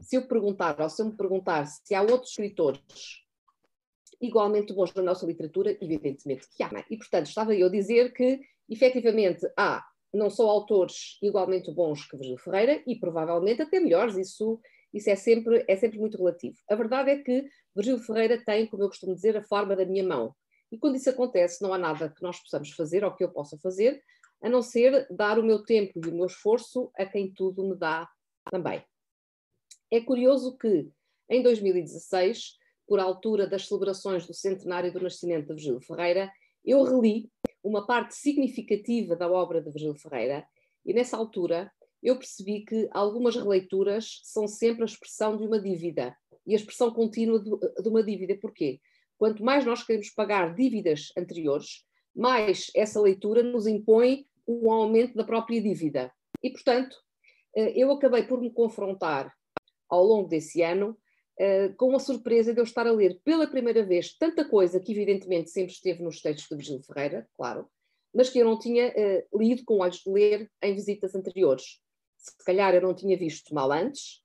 Se 0.00 0.16
eu 0.16 0.26
perguntar, 0.26 0.80
ou 0.80 0.88
se 0.88 1.02
eu 1.02 1.06
me 1.06 1.16
perguntar 1.16 1.66
se 1.66 1.94
há 1.94 2.02
outros 2.02 2.30
escritores 2.30 3.26
igualmente 4.20 4.72
bons 4.72 4.92
na 4.94 5.02
nossa 5.02 5.26
literatura, 5.26 5.76
evidentemente 5.80 6.48
que 6.50 6.62
há. 6.62 6.70
E, 6.90 6.96
portanto, 6.96 7.26
estava 7.26 7.54
eu 7.54 7.66
a 7.66 7.70
dizer 7.70 8.12
que, 8.12 8.40
efetivamente, 8.68 9.46
há 9.56 9.84
não 10.12 10.30
só 10.30 10.48
autores 10.48 11.18
igualmente 11.22 11.70
bons 11.72 12.06
que 12.08 12.16
Virgílio 12.16 12.42
Ferreira 12.42 12.82
e 12.86 12.96
provavelmente 12.98 13.62
até 13.62 13.78
melhores, 13.78 14.16
isso, 14.16 14.60
isso 14.92 15.10
é, 15.10 15.16
sempre, 15.16 15.64
é 15.68 15.76
sempre 15.76 15.98
muito 15.98 16.16
relativo. 16.16 16.56
A 16.68 16.74
verdade 16.74 17.10
é 17.10 17.18
que 17.18 17.46
Virgílio 17.74 18.00
Ferreira 18.00 18.42
tem, 18.44 18.66
como 18.66 18.82
eu 18.82 18.88
costumo 18.88 19.14
dizer, 19.14 19.36
a 19.36 19.42
forma 19.42 19.76
da 19.76 19.84
minha 19.84 20.04
mão. 20.04 20.34
E 20.70 20.78
quando 20.78 20.96
isso 20.96 21.10
acontece, 21.10 21.62
não 21.62 21.72
há 21.72 21.78
nada 21.78 22.10
que 22.10 22.22
nós 22.22 22.40
possamos 22.40 22.70
fazer 22.72 23.04
ou 23.04 23.14
que 23.14 23.24
eu 23.24 23.30
possa 23.30 23.58
fazer, 23.58 24.02
a 24.42 24.48
não 24.48 24.62
ser 24.62 25.06
dar 25.10 25.38
o 25.38 25.42
meu 25.42 25.64
tempo 25.64 26.00
e 26.04 26.08
o 26.08 26.14
meu 26.14 26.26
esforço 26.26 26.90
a 26.96 27.04
quem 27.04 27.32
tudo 27.32 27.66
me 27.66 27.76
dá 27.76 28.08
também. 28.50 28.82
É 29.90 30.00
curioso 30.00 30.56
que, 30.56 30.90
em 31.28 31.42
2016, 31.42 32.56
por 32.86 33.00
altura 33.00 33.46
das 33.46 33.66
celebrações 33.66 34.26
do 34.26 34.34
centenário 34.34 34.92
do 34.92 35.00
nascimento 35.00 35.48
de 35.48 35.54
Virgílio 35.54 35.80
Ferreira, 35.80 36.30
eu 36.64 36.82
reli 36.82 37.30
uma 37.62 37.86
parte 37.86 38.14
significativa 38.14 39.16
da 39.16 39.30
obra 39.30 39.60
de 39.60 39.70
Virgílio 39.70 39.94
Ferreira 39.94 40.46
e, 40.84 40.92
nessa 40.92 41.16
altura, 41.16 41.70
eu 42.02 42.16
percebi 42.16 42.64
que 42.64 42.88
algumas 42.92 43.36
releituras 43.36 44.20
são 44.22 44.46
sempre 44.46 44.82
a 44.82 44.86
expressão 44.86 45.36
de 45.36 45.44
uma 45.44 45.60
dívida 45.60 46.16
e 46.46 46.52
a 46.54 46.56
expressão 46.56 46.92
contínua 46.92 47.42
de 47.42 47.88
uma 47.88 48.02
dívida. 48.02 48.38
Porquê? 48.40 48.80
Quanto 49.18 49.44
mais 49.44 49.64
nós 49.64 49.82
queremos 49.82 50.10
pagar 50.10 50.54
dívidas 50.54 51.12
anteriores, 51.16 51.84
mais 52.14 52.70
essa 52.74 53.00
leitura 53.00 53.42
nos 53.42 53.66
impõe 53.66 54.26
um 54.46 54.70
aumento 54.70 55.14
da 55.14 55.24
própria 55.24 55.60
dívida. 55.60 56.12
E, 56.42 56.50
portanto, 56.50 56.96
eh, 57.54 57.72
eu 57.76 57.90
acabei 57.90 58.22
por 58.22 58.40
me 58.40 58.50
confrontar 58.50 59.32
ao 59.88 60.04
longo 60.04 60.28
desse 60.28 60.62
ano 60.62 60.96
eh, 61.40 61.68
com 61.76 61.94
a 61.94 62.00
surpresa 62.00 62.52
de 62.52 62.58
eu 62.58 62.64
estar 62.64 62.84
a 62.84 62.90
ler 62.90 63.20
pela 63.22 63.46
primeira 63.46 63.84
vez 63.84 64.12
tanta 64.12 64.44
coisa 64.44 64.80
que, 64.80 64.90
evidentemente, 64.90 65.50
sempre 65.50 65.72
esteve 65.72 66.02
nos 66.02 66.20
textos 66.20 66.48
de 66.48 66.56
Virgílio 66.56 66.82
Ferreira, 66.82 67.28
claro, 67.36 67.70
mas 68.12 68.28
que 68.28 68.40
eu 68.40 68.44
não 68.44 68.58
tinha 68.58 68.88
uh, 68.88 69.38
lido 69.38 69.62
com 69.64 69.78
olhos 69.78 69.98
de 69.98 70.10
ler 70.10 70.50
em 70.60 70.74
visitas 70.74 71.14
anteriores. 71.14 71.80
Se 72.16 72.44
calhar 72.44 72.74
eu 72.74 72.80
não 72.80 72.92
tinha 72.92 73.16
visto 73.16 73.54
mal 73.54 73.70
antes, 73.70 74.16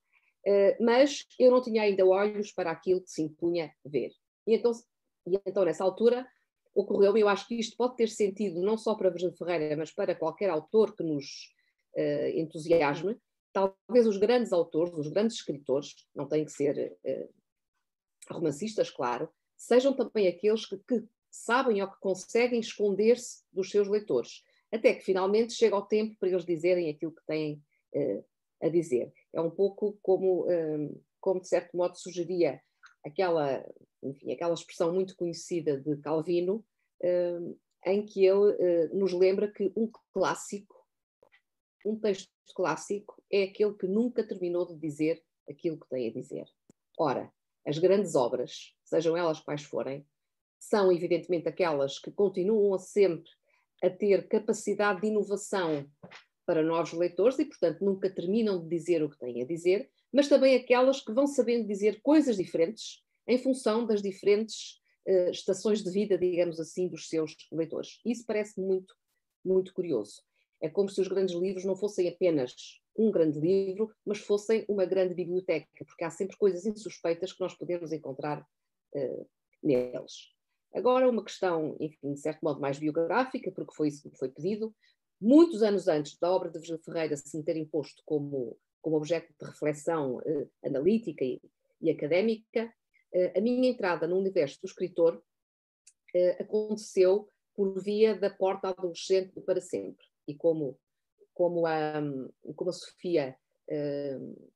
uh, 0.47 0.83
mas 0.83 1.27
eu 1.37 1.51
não 1.51 1.61
tinha 1.61 1.83
ainda 1.83 2.03
olhos 2.03 2.51
para 2.51 2.71
aquilo 2.71 3.03
que 3.03 3.11
se 3.11 3.21
impunha 3.21 3.71
ver. 3.85 4.09
E 4.47 4.55
então, 4.55 4.71
e 5.27 5.39
então 5.45 5.65
nessa 5.65 5.83
altura, 5.83 6.27
ocorreu-me, 6.73 7.19
eu 7.19 7.29
acho 7.29 7.47
que 7.47 7.59
isto 7.59 7.77
pode 7.77 7.95
ter 7.95 8.09
sentido 8.09 8.59
não 8.63 8.75
só 8.75 8.95
para 8.95 9.11
Virgílio 9.11 9.37
Ferreira, 9.37 9.77
mas 9.77 9.91
para 9.91 10.15
qualquer 10.15 10.49
autor 10.49 10.95
que 10.95 11.03
nos 11.03 11.25
uh, 11.95 12.27
entusiasme, 12.39 13.19
talvez 13.53 14.07
os 14.07 14.17
grandes 14.17 14.51
autores, 14.51 14.93
os 14.93 15.07
grandes 15.07 15.37
escritores, 15.37 15.95
não 16.13 16.27
têm 16.27 16.43
que 16.43 16.51
ser 16.51 16.97
uh, 17.05 18.33
romancistas, 18.33 18.89
claro, 18.89 19.29
sejam 19.55 19.93
também 19.93 20.27
aqueles 20.27 20.65
que, 20.65 20.77
que 20.79 21.07
sabem 21.29 21.81
ou 21.81 21.89
que 21.89 21.99
conseguem 21.99 22.59
esconder-se 22.59 23.43
dos 23.51 23.69
seus 23.69 23.87
leitores, 23.87 24.43
até 24.71 24.93
que 24.93 25.05
finalmente 25.05 25.53
chega 25.53 25.77
o 25.77 25.83
tempo 25.83 26.17
para 26.19 26.29
eles 26.29 26.45
dizerem 26.45 26.89
aquilo 26.89 27.13
que 27.13 27.25
têm 27.25 27.63
uh, 27.95 28.25
a 28.61 28.69
dizer. 28.69 29.13
É 29.31 29.39
um 29.39 29.51
pouco 29.51 29.97
como, 30.01 30.47
um, 30.49 30.99
como 31.21 31.39
de 31.39 31.47
certo 31.47 31.77
modo 31.77 31.95
sugeria 31.95 32.59
aquela, 33.05 33.63
enfim, 34.01 34.31
aquela 34.31 34.53
expressão 34.53 34.91
muito 34.91 35.15
conhecida 35.15 35.79
de 35.79 35.97
Calvino, 35.97 36.65
em 37.85 38.05
que 38.05 38.25
ele 38.25 38.87
nos 38.93 39.11
lembra 39.11 39.51
que 39.51 39.73
um 39.75 39.91
clássico, 40.13 40.82
um 41.85 41.97
texto 41.97 42.29
clássico, 42.55 43.21
é 43.31 43.43
aquele 43.43 43.73
que 43.73 43.87
nunca 43.87 44.25
terminou 44.25 44.65
de 44.65 44.77
dizer 44.77 45.23
aquilo 45.49 45.79
que 45.79 45.89
tem 45.89 46.07
a 46.07 46.13
dizer. 46.13 46.45
Ora, 46.97 47.31
as 47.65 47.77
grandes 47.77 48.15
obras, 48.15 48.73
sejam 48.83 49.15
elas 49.15 49.39
quais 49.39 49.63
forem, 49.63 50.05
são 50.59 50.91
evidentemente 50.91 51.47
aquelas 51.47 51.99
que 51.99 52.11
continuam 52.11 52.77
sempre 52.79 53.29
a 53.81 53.89
ter 53.89 54.27
capacidade 54.27 55.01
de 55.01 55.07
inovação 55.07 55.89
para 56.45 56.63
novos 56.63 56.93
leitores 56.93 57.39
e, 57.39 57.45
portanto, 57.45 57.83
nunca 57.83 58.09
terminam 58.09 58.61
de 58.61 58.69
dizer 58.69 59.03
o 59.03 59.09
que 59.09 59.17
têm 59.17 59.41
a 59.41 59.45
dizer, 59.45 59.89
mas 60.11 60.27
também 60.27 60.55
aquelas 60.55 61.01
que 61.01 61.11
vão 61.11 61.25
sabendo 61.27 61.67
dizer 61.67 62.01
coisas 62.01 62.37
diferentes 62.37 63.01
em 63.27 63.37
função 63.37 63.85
das 63.85 64.01
diferentes 64.01 64.79
uh, 65.07 65.31
estações 65.31 65.83
de 65.83 65.89
vida, 65.89 66.17
digamos 66.17 66.59
assim, 66.59 66.87
dos 66.87 67.07
seus 67.07 67.35
leitores. 67.51 67.99
Isso 68.05 68.25
parece 68.25 68.59
muito, 68.59 68.93
muito 69.43 69.73
curioso. 69.73 70.21
É 70.63 70.69
como 70.69 70.87
se 70.87 71.01
os 71.01 71.09
grandes 71.09 71.35
livros 71.35 71.65
não 71.65 71.75
fossem 71.75 72.07
apenas 72.07 72.79
um 72.95 73.11
grande 73.11 73.37
livro, 73.37 73.93
mas 74.05 74.19
fossem 74.19 74.63
uma 74.69 74.85
grande 74.85 75.13
biblioteca, 75.13 75.83
porque 75.85 76.05
há 76.05 76.09
sempre 76.09 76.37
coisas 76.37 76.65
insuspeitas 76.65 77.33
que 77.33 77.41
nós 77.41 77.53
podemos 77.53 77.91
encontrar 77.91 78.47
uh, 78.95 79.29
neles. 79.61 80.33
Agora, 80.73 81.09
uma 81.09 81.21
questão, 81.21 81.75
enfim, 81.81 82.13
de 82.13 82.19
certo 82.21 82.39
modo 82.41 82.61
mais 82.61 82.79
biográfica, 82.79 83.51
porque 83.51 83.75
foi 83.75 83.89
isso 83.89 84.09
que 84.09 84.17
foi 84.17 84.29
pedido. 84.29 84.73
Muitos 85.19 85.61
anos 85.61 85.89
antes 85.89 86.17
da 86.17 86.31
obra 86.31 86.49
de 86.49 86.59
Virgílio 86.59 86.81
Ferreira 86.81 87.17
se 87.17 87.37
me 87.37 87.43
ter 87.43 87.57
imposto 87.57 88.01
como, 88.05 88.57
como 88.81 88.95
objeto 88.95 89.33
de 89.37 89.45
reflexão 89.45 90.19
uh, 90.19 90.49
analítica 90.63 91.25
e, 91.25 91.41
e 91.81 91.91
académica, 91.91 92.73
uh, 93.13 93.37
a 93.37 93.41
minha 93.41 93.69
entrada 93.69 94.07
no 94.07 94.17
universo 94.17 94.61
do 94.61 94.67
escritor 94.67 95.21
aconteceu 96.39 97.27
por 97.55 97.81
via 97.81 98.15
da 98.15 98.29
porta 98.29 98.69
adolescente 98.69 99.33
do 99.33 99.41
Para 99.41 99.59
Sempre. 99.59 100.12
E 100.27 100.35
como 100.35 100.77
como 101.33 101.65
a, 101.65 102.01
como 102.55 102.69
a 102.69 102.73
Sofia 102.73 103.35
uh, 103.67 104.51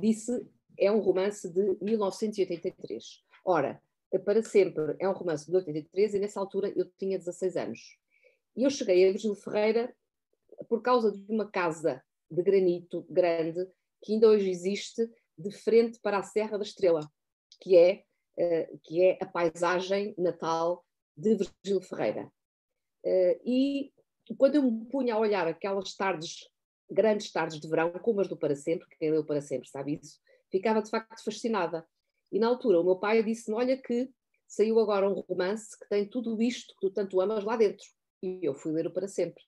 disse, 0.00 0.46
é 0.78 0.92
um 0.92 1.00
romance 1.00 1.48
de 1.48 1.76
1983. 1.80 3.24
Ora, 3.44 3.82
Para 4.24 4.42
Sempre 4.42 4.96
é 4.98 5.08
um 5.08 5.12
romance 5.12 5.50
de 5.50 5.56
83 5.56 6.14
e 6.14 6.18
nessa 6.18 6.40
altura 6.40 6.72
eu 6.76 6.84
tinha 6.98 7.18
16 7.18 7.56
anos. 7.56 7.98
E 8.56 8.64
eu 8.64 8.70
cheguei 8.70 9.08
a 9.08 9.12
Virgílio 9.12 9.36
Ferreira 9.36 9.94
por 10.68 10.82
causa 10.82 11.12
de 11.12 11.32
uma 11.32 11.50
casa 11.50 12.02
de 12.30 12.42
granito 12.42 13.06
grande 13.08 13.66
que 14.02 14.12
ainda 14.12 14.28
hoje 14.28 14.50
existe 14.50 15.08
de 15.36 15.50
frente 15.50 15.98
para 16.00 16.18
a 16.18 16.22
Serra 16.22 16.56
da 16.56 16.62
Estrela, 16.62 17.10
que 17.60 17.76
é, 17.76 18.04
uh, 18.38 18.78
que 18.82 19.02
é 19.02 19.18
a 19.20 19.26
paisagem 19.26 20.14
natal 20.18 20.84
de 21.16 21.34
Virgílio 21.34 21.80
Ferreira. 21.80 22.30
Uh, 23.04 23.40
e 23.44 23.92
quando 24.36 24.56
eu 24.56 24.62
me 24.62 24.84
punha 24.86 25.14
a 25.14 25.18
olhar 25.18 25.46
aquelas 25.46 25.94
tardes, 25.94 26.48
grandes 26.90 27.30
tardes 27.30 27.60
de 27.60 27.68
verão, 27.68 27.90
como 27.92 28.20
as 28.20 28.28
do 28.28 28.36
Para 28.36 28.56
Sempre, 28.56 28.86
quem 28.98 29.10
leu 29.10 29.24
Para 29.24 29.40
Sempre 29.40 29.68
sabe 29.68 29.98
isso, 30.02 30.20
ficava 30.50 30.82
de 30.82 30.90
facto 30.90 31.22
fascinada. 31.24 31.86
E 32.30 32.38
na 32.38 32.48
altura 32.48 32.80
o 32.80 32.84
meu 32.84 32.96
pai 32.96 33.22
disse-me: 33.22 33.56
Olha, 33.56 33.76
que 33.76 34.10
saiu 34.46 34.78
agora 34.78 35.08
um 35.08 35.20
romance 35.20 35.78
que 35.78 35.88
tem 35.88 36.06
tudo 36.06 36.40
isto 36.42 36.74
que 36.74 36.88
tu 36.88 36.90
tanto 36.90 37.20
amas 37.20 37.44
lá 37.44 37.56
dentro. 37.56 37.86
E 38.22 38.40
eu 38.42 38.54
fui 38.54 38.72
ler 38.72 38.86
o 38.86 38.92
Para 38.92 39.08
Sempre. 39.08 39.42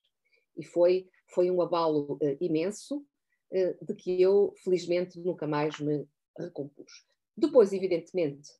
E 0.56 0.64
foi, 0.64 1.08
foi 1.28 1.50
um 1.50 1.60
abalo 1.60 2.14
uh, 2.14 2.36
imenso 2.40 2.98
uh, 2.98 3.84
de 3.84 3.94
que 3.94 4.20
eu, 4.20 4.52
felizmente, 4.62 5.18
nunca 5.18 5.46
mais 5.46 5.78
me 5.78 6.06
recompus. 6.38 7.06
Depois, 7.36 7.72
evidentemente, 7.72 8.50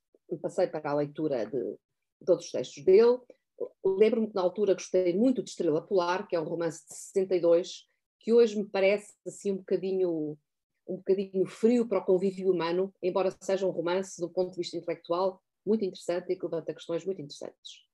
passei 0.41 0.67
para 0.67 0.89
a 0.89 0.95
leitura 0.95 1.45
de, 1.45 1.77
de 2.21 2.31
outros 2.31 2.51
textos 2.51 2.83
dele, 2.83 3.19
Lembro-me 3.83 4.27
que 4.27 4.35
na 4.35 4.41
altura 4.41 4.73
gostei 4.73 5.13
muito 5.13 5.43
de 5.43 5.49
Estrela 5.49 5.81
Polar, 5.81 6.27
que 6.27 6.35
é 6.35 6.39
um 6.39 6.45
romance 6.45 6.85
de 6.87 6.95
62, 6.95 7.87
que 8.19 8.33
hoje 8.33 8.57
me 8.57 8.65
parece 8.65 9.13
assim 9.25 9.51
um 9.51 9.57
bocadinho 9.57 10.37
um 10.87 10.97
bocadinho 10.97 11.45
frio 11.45 11.87
para 11.87 11.99
o 11.99 12.05
convívio 12.05 12.51
humano, 12.51 12.93
embora 13.01 13.33
seja 13.39 13.65
um 13.65 13.69
romance 13.69 14.19
do 14.19 14.29
ponto 14.29 14.51
de 14.51 14.57
vista 14.57 14.75
intelectual 14.75 15.41
muito 15.65 15.85
interessante 15.85 16.31
e 16.31 16.35
que 16.35 16.43
levanta 16.43 16.73
questões 16.73 17.05
muito 17.05 17.21
interessantes. 17.21 17.85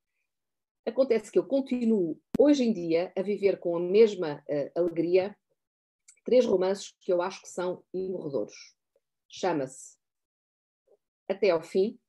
Acontece 0.86 1.32
que 1.32 1.38
eu 1.38 1.46
continuo 1.46 2.20
hoje 2.40 2.64
em 2.64 2.74
dia 2.74 3.12
a 3.16 3.22
viver 3.22 3.60
com 3.60 3.76
a 3.76 3.80
mesma 3.80 4.44
uh, 4.48 4.80
alegria 4.80 5.38
três 6.24 6.46
romances 6.46 6.94
que 7.02 7.12
eu 7.12 7.22
acho 7.22 7.42
que 7.42 7.50
são 7.50 7.84
imorredores. 7.94 8.56
Chama-se 9.30 9.98
Até 11.28 11.50
ao 11.50 11.62
Fim, 11.62 12.00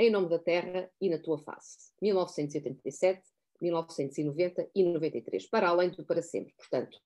em 0.00 0.08
Nome 0.08 0.30
da 0.30 0.38
Terra 0.38 0.90
e 0.98 1.10
na 1.10 1.18
Tua 1.18 1.36
Face, 1.36 1.92
1987, 2.00 3.20
1990 3.60 4.70
e 4.74 4.82
93, 4.82 5.46
para 5.50 5.68
além 5.68 5.90
do 5.90 6.02
Para 6.06 6.22
Sempre. 6.22 6.54
Portanto, 6.56 6.98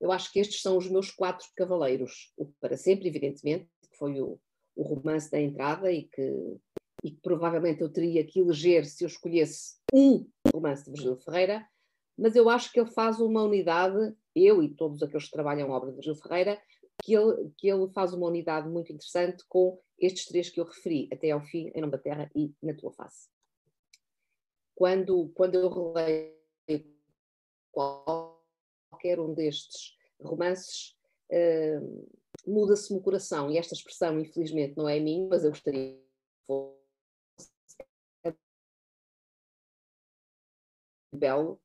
eu 0.00 0.12
acho 0.12 0.32
que 0.32 0.38
estes 0.38 0.62
são 0.62 0.76
os 0.76 0.88
meus 0.88 1.10
quatro 1.10 1.44
cavaleiros. 1.56 2.32
O 2.36 2.46
Para 2.60 2.76
Sempre, 2.76 3.08
evidentemente, 3.08 3.68
que 3.82 3.98
foi 3.98 4.20
o, 4.20 4.38
o 4.76 4.82
romance 4.84 5.28
da 5.28 5.40
entrada 5.40 5.90
e 5.90 6.04
que, 6.04 6.56
e 7.02 7.10
que 7.10 7.20
provavelmente 7.20 7.80
eu 7.80 7.92
teria 7.92 8.24
que 8.24 8.38
eleger 8.38 8.86
se 8.86 9.02
eu 9.02 9.08
escolhesse 9.08 9.74
um 9.92 10.24
romance 10.54 10.84
de 10.84 10.92
Virgílio 10.92 11.16
Ferreira. 11.16 11.66
mas 12.16 12.36
eu 12.36 12.48
acho 12.48 12.70
que 12.70 12.78
ele 12.78 12.92
faz 12.92 13.18
uma 13.18 13.42
unidade, 13.42 14.14
eu 14.32 14.62
e 14.62 14.68
todos 14.68 15.02
aqueles 15.02 15.24
que 15.24 15.32
trabalham 15.32 15.72
a 15.72 15.76
obra 15.76 15.90
de 15.90 16.02
Gil 16.02 16.14
Ferreira, 16.14 16.56
que 17.02 17.14
ele, 17.14 17.50
que 17.56 17.68
ele 17.68 17.88
faz 17.88 18.12
uma 18.12 18.28
unidade 18.28 18.68
muito 18.68 18.92
interessante 18.92 19.42
com 19.48 19.76
estes 19.98 20.26
três 20.26 20.48
que 20.50 20.60
eu 20.60 20.64
referi, 20.64 21.08
até 21.12 21.30
ao 21.30 21.40
fim, 21.40 21.70
em 21.74 21.80
nome 21.80 21.92
da 21.92 21.98
terra 21.98 22.30
e 22.34 22.54
na 22.62 22.74
tua 22.74 22.92
face. 22.92 23.28
Quando, 24.74 25.28
quando 25.34 25.56
eu 25.56 25.92
releio 25.92 26.96
qualquer 27.72 29.18
um 29.18 29.34
destes 29.34 29.96
romances, 30.20 30.96
uh, 31.30 32.08
muda-se-me 32.46 32.98
o 32.98 33.02
coração, 33.02 33.50
e 33.50 33.58
esta 33.58 33.74
expressão, 33.74 34.18
infelizmente, 34.20 34.76
não 34.76 34.88
é 34.88 35.00
minha, 35.00 35.28
mas 35.28 35.44
eu 35.44 35.50
gostaria 35.50 35.94
que 35.94 36.04
fosse 36.46 36.78
belo, 41.12 41.60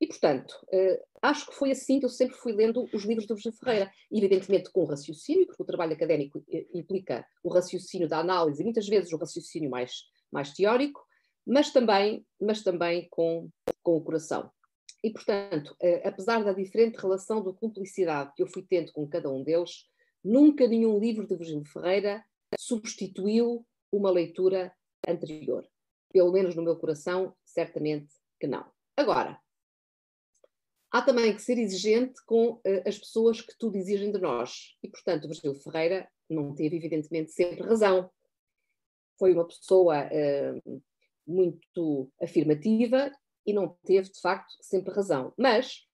e, 0.00 0.06
portanto, 0.06 0.52
uh, 0.64 1.06
acho 1.22 1.46
que 1.46 1.54
foi 1.54 1.70
assim 1.70 1.98
que 1.98 2.04
eu 2.04 2.10
sempre 2.10 2.36
fui 2.36 2.52
lendo 2.52 2.88
os 2.92 3.04
livros 3.04 3.26
do 3.26 3.34
Virgílio 3.34 3.58
Ferreira, 3.58 3.90
evidentemente 4.12 4.70
com 4.70 4.84
raciocínio, 4.84 5.46
porque 5.46 5.62
o 5.62 5.66
trabalho 5.66 5.94
académico 5.94 6.44
eh, 6.52 6.66
implica 6.74 7.26
o 7.42 7.48
raciocínio 7.48 8.06
da 8.06 8.18
análise, 8.18 8.60
e 8.60 8.64
muitas 8.64 8.86
vezes 8.86 9.12
o 9.12 9.16
raciocínio 9.16 9.70
mais, 9.70 10.02
mais 10.30 10.52
teórico, 10.52 11.02
mas 11.46 11.72
também, 11.72 12.26
mas 12.38 12.62
também 12.62 13.08
com, 13.10 13.48
com 13.82 13.96
o 13.96 14.02
coração. 14.02 14.50
E, 15.02 15.10
portanto, 15.10 15.74
uh, 15.82 16.00
apesar 16.04 16.44
da 16.44 16.52
diferente 16.52 16.98
relação 16.98 17.42
de 17.42 17.54
cumplicidade 17.54 18.32
que 18.36 18.42
eu 18.42 18.46
fui 18.46 18.66
tendo 18.68 18.92
com 18.92 19.08
cada 19.08 19.30
um 19.30 19.42
deles, 19.42 19.86
nunca 20.22 20.68
nenhum 20.68 20.98
livro 20.98 21.26
de 21.26 21.36
Virgílio 21.36 21.64
Ferreira 21.64 22.22
substituiu 22.58 23.64
uma 23.90 24.10
leitura 24.10 24.74
anterior. 25.08 25.66
Pelo 26.12 26.32
menos 26.32 26.54
no 26.54 26.62
meu 26.62 26.76
coração, 26.76 27.34
certamente 27.44 28.12
que 28.38 28.46
não. 28.46 28.66
Agora, 28.96 29.38
há 30.90 31.02
também 31.02 31.34
que 31.34 31.42
ser 31.42 31.58
exigente 31.58 32.14
com 32.24 32.52
uh, 32.52 32.62
as 32.86 32.98
pessoas 32.98 33.40
que 33.40 33.56
tudo 33.58 33.76
exigem 33.76 34.12
de 34.12 34.18
nós. 34.18 34.76
E, 34.82 34.88
portanto, 34.88 35.28
Virgílio 35.28 35.54
Ferreira 35.54 36.08
não 36.28 36.54
teve, 36.54 36.76
evidentemente, 36.76 37.32
sempre 37.32 37.62
razão. 37.62 38.10
Foi 39.18 39.32
uma 39.32 39.46
pessoa 39.46 40.04
uh, 40.06 40.82
muito 41.26 42.10
afirmativa 42.20 43.10
e 43.46 43.52
não 43.52 43.76
teve, 43.84 44.10
de 44.10 44.20
facto, 44.20 44.52
sempre 44.60 44.92
razão. 44.92 45.32
Mas 45.36 45.86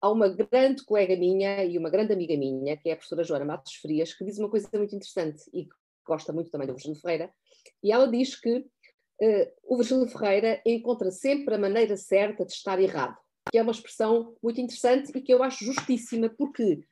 há 0.00 0.10
uma 0.10 0.28
grande 0.28 0.84
colega 0.84 1.16
minha 1.16 1.64
e 1.64 1.78
uma 1.78 1.90
grande 1.90 2.12
amiga 2.12 2.36
minha, 2.36 2.76
que 2.76 2.88
é 2.88 2.92
a 2.92 2.96
professora 2.96 3.24
Joana 3.24 3.44
Matos 3.44 3.74
Frias, 3.74 4.14
que 4.14 4.24
diz 4.24 4.38
uma 4.38 4.50
coisa 4.50 4.68
muito 4.74 4.94
interessante 4.94 5.42
e 5.52 5.64
que 5.64 5.74
gosta 6.04 6.32
muito 6.32 6.50
também 6.50 6.66
do 6.66 6.74
Virgílio 6.74 7.00
Ferreira, 7.00 7.32
e 7.82 7.92
ela 7.92 8.08
diz 8.10 8.34
que 8.38 8.58
uh, 8.58 9.52
o 9.62 9.76
Virgílio 9.76 10.08
Ferreira 10.08 10.60
encontra 10.66 11.10
sempre 11.12 11.54
a 11.54 11.58
maneira 11.58 11.96
certa 11.96 12.44
de 12.44 12.52
estar 12.52 12.80
errado 12.80 13.16
que 13.50 13.58
é 13.58 13.62
uma 13.62 13.72
expressão 13.72 14.34
muito 14.42 14.60
interessante 14.60 15.10
e 15.14 15.20
que 15.20 15.32
eu 15.32 15.42
acho 15.42 15.64
justíssima, 15.64 16.28
porque 16.28 16.84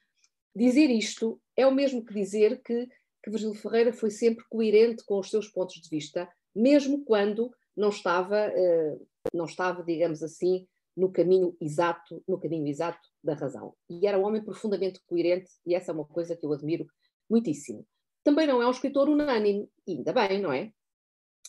dizer 0.55 0.91
isto 0.91 1.41
é 1.57 1.67
o 1.67 1.75
mesmo 1.75 2.05
que 2.05 2.13
dizer 2.13 2.61
que, 2.63 2.87
que 3.23 3.31
Virgílio 3.31 3.55
Ferreira 3.55 3.93
foi 3.93 4.11
sempre 4.11 4.45
coerente 4.49 5.05
com 5.05 5.19
os 5.19 5.31
seus 5.31 5.49
pontos 5.49 5.77
de 5.81 5.89
vista, 5.89 6.29
mesmo 6.55 7.05
quando 7.05 7.51
não 7.77 7.91
estava, 7.91 8.37
eh, 8.37 8.99
não 9.33 9.45
estava, 9.45 9.83
digamos 9.83 10.23
assim, 10.23 10.67
no 10.97 11.11
caminho 11.11 11.57
exato, 11.61 12.23
no 12.27 12.39
caminho 12.39 12.67
exato 12.67 13.09
da 13.23 13.35
razão. 13.35 13.75
E 13.89 14.07
era 14.07 14.19
um 14.19 14.25
homem 14.25 14.43
profundamente 14.43 15.01
coerente, 15.07 15.51
e 15.65 15.75
essa 15.75 15.93
é 15.93 15.95
uma 15.95 16.05
coisa 16.05 16.37
que 16.37 16.45
eu 16.45 16.53
admiro 16.53 16.87
muitíssimo. 17.29 17.87
Também 18.25 18.47
não 18.47 18.61
é 18.61 18.67
um 18.67 18.71
escritor 18.71 19.09
unânime, 19.09 19.69
ainda 19.89 20.13
bem, 20.13 20.41
não 20.43 20.53
é? 20.53 20.73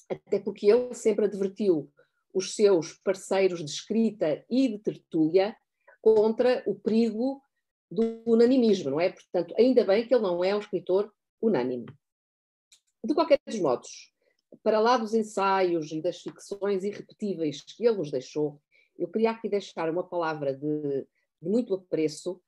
Até 0.09 0.39
porque 0.39 0.71
ele 0.71 0.93
sempre 0.93 1.25
advertiu 1.25 1.91
os 2.33 2.55
seus 2.55 2.93
parceiros 2.93 3.59
de 3.59 3.71
escrita 3.71 4.43
e 4.49 4.67
de 4.67 4.79
tertúlia 4.79 5.55
contra 6.01 6.63
o 6.65 6.75
perigo 6.75 7.41
do 7.89 8.23
unanimismo, 8.25 8.91
não 8.91 8.99
é? 8.99 9.11
Portanto, 9.11 9.53
ainda 9.57 9.83
bem 9.83 10.07
que 10.07 10.13
ele 10.13 10.23
não 10.23 10.43
é 10.43 10.55
um 10.55 10.59
escritor 10.59 11.13
unânime. 11.41 11.85
De 13.03 13.13
qualquer 13.13 13.39
dos 13.45 13.59
modos, 13.59 14.13
para 14.63 14.79
lá 14.79 14.97
dos 14.97 15.13
ensaios 15.13 15.91
e 15.91 16.01
das 16.01 16.21
ficções 16.21 16.83
irrepetíveis 16.83 17.61
que 17.61 17.85
ele 17.85 17.97
nos 17.97 18.11
deixou, 18.11 18.61
eu 18.97 19.07
queria 19.07 19.31
aqui 19.31 19.49
deixar 19.49 19.89
uma 19.89 20.07
palavra 20.07 20.53
de, 20.53 21.07
de 21.41 21.49
muito 21.49 21.73
apreço 21.73 22.41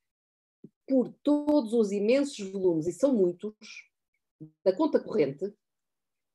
por 0.88 1.12
todos 1.24 1.74
os 1.74 1.92
imensos 1.92 2.52
volumes, 2.52 2.88
e 2.88 2.94
são 2.94 3.14
muitos, 3.14 3.56
da 4.64 4.76
conta 4.76 5.00
corrente, 5.00 5.54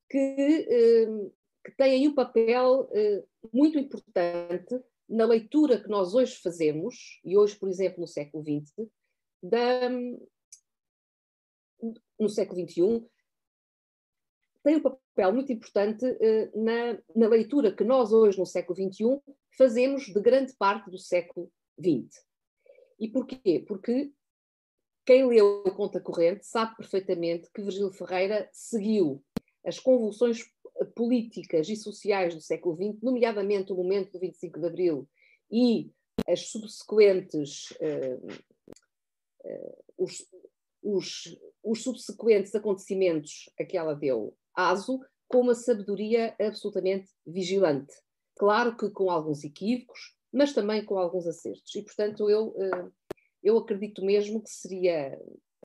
que 0.09 0.17
eh, 0.17 1.31
que 1.69 1.77
têm 1.77 2.07
um 2.07 2.15
papel 2.15 2.89
eh, 2.93 3.23
muito 3.53 3.77
importante 3.77 4.79
na 5.07 5.25
leitura 5.25 5.81
que 5.81 5.89
nós 5.89 6.13
hoje 6.13 6.35
fazemos, 6.35 7.19
e 7.25 7.37
hoje, 7.37 7.55
por 7.55 7.67
exemplo, 7.67 8.01
no 8.01 8.07
século 8.07 8.43
XX, 8.43 8.87
da, 9.41 9.89
no 12.19 12.29
século 12.29 12.67
XXI, 12.67 13.05
tem 14.63 14.75
um 14.75 14.81
papel 14.81 15.33
muito 15.33 15.51
importante 15.51 16.05
eh, 16.05 16.51
na, 16.53 17.01
na, 17.15 17.27
leitura 17.27 17.75
que 17.75 17.83
nós 17.83 18.11
hoje, 18.11 18.37
no 18.37 18.45
século 18.45 18.75
XXI, 18.75 19.19
fazemos 19.57 20.05
de 20.05 20.21
grande 20.21 20.53
parte 20.55 20.89
do 20.91 20.97
século 20.97 21.51
XX. 21.79 22.23
E 22.99 23.07
porquê? 23.07 23.63
Porque 23.67 24.11
quem 25.05 25.25
leu 25.25 25.63
Conta 25.75 25.99
Corrente 25.99 26.45
sabe 26.45 26.75
perfeitamente 26.75 27.49
que 27.51 27.61
Virgílio 27.61 27.91
Ferreira 27.91 28.49
seguiu 28.51 29.23
as 29.65 29.79
convulsões 29.79 30.43
políticas 30.85 31.67
e 31.69 31.75
sociais 31.75 32.33
do 32.33 32.41
século 32.41 32.75
XX, 32.75 33.01
nomeadamente 33.01 33.71
o 33.71 33.75
momento 33.75 34.13
do 34.13 34.19
25 34.19 34.59
de 34.59 34.67
Abril 34.67 35.09
e 35.51 35.91
as 36.27 36.49
subsequentes, 36.49 37.71
uh, 37.71 38.27
uh, 39.45 39.83
os, 39.97 40.25
os, 40.81 41.39
os, 41.63 41.83
subsequentes 41.83 42.53
acontecimentos 42.55 43.49
a 43.59 43.65
que 43.65 43.77
ela 43.77 43.95
deu 43.95 44.35
aso, 44.53 44.99
com 45.27 45.41
uma 45.41 45.55
sabedoria 45.55 46.35
absolutamente 46.39 47.09
vigilante. 47.25 47.93
Claro 48.37 48.75
que 48.75 48.89
com 48.89 49.11
alguns 49.11 49.43
equívocos, 49.43 50.15
mas 50.31 50.53
também 50.53 50.83
com 50.83 50.97
alguns 50.97 51.27
acertos. 51.27 51.73
E, 51.75 51.83
portanto, 51.83 52.29
eu, 52.29 52.49
uh, 52.49 52.91
eu 53.43 53.57
acredito 53.57 54.03
mesmo 54.03 54.41
que 54.41 54.49
seria, 54.49 55.19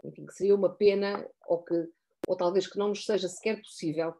enfim, 0.04 0.26
que 0.26 0.34
seria 0.34 0.54
uma 0.54 0.74
pena, 0.74 1.26
ou, 1.46 1.62
que, 1.62 1.88
ou 2.26 2.36
talvez 2.36 2.66
que 2.66 2.78
não 2.78 2.88
nos 2.88 3.04
seja 3.04 3.28
sequer 3.28 3.60
possível 3.60 4.14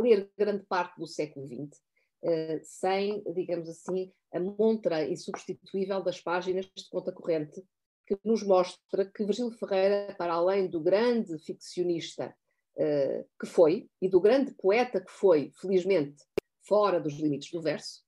ler 0.00 0.30
grande 0.36 0.64
parte 0.64 0.98
do 0.98 1.06
século 1.06 1.46
XX 1.46 1.80
uh, 2.22 2.60
sem, 2.62 3.22
digamos 3.34 3.68
assim, 3.68 4.12
a 4.32 4.40
montra 4.40 5.08
insubstituível 5.08 6.02
das 6.02 6.20
páginas 6.20 6.66
de 6.74 6.88
conta 6.88 7.12
corrente 7.12 7.62
que 8.06 8.18
nos 8.24 8.42
mostra 8.42 9.04
que 9.04 9.24
Virgílio 9.24 9.52
Ferreira, 9.52 10.14
para 10.16 10.32
além 10.32 10.66
do 10.68 10.80
grande 10.80 11.38
ficcionista 11.38 12.34
uh, 12.76 13.28
que 13.38 13.46
foi 13.46 13.88
e 14.00 14.08
do 14.08 14.20
grande 14.20 14.54
poeta 14.54 15.00
que 15.00 15.10
foi, 15.10 15.52
felizmente, 15.60 16.24
fora 16.66 17.00
dos 17.00 17.14
limites 17.14 17.50
do 17.50 17.60
verso, 17.60 18.02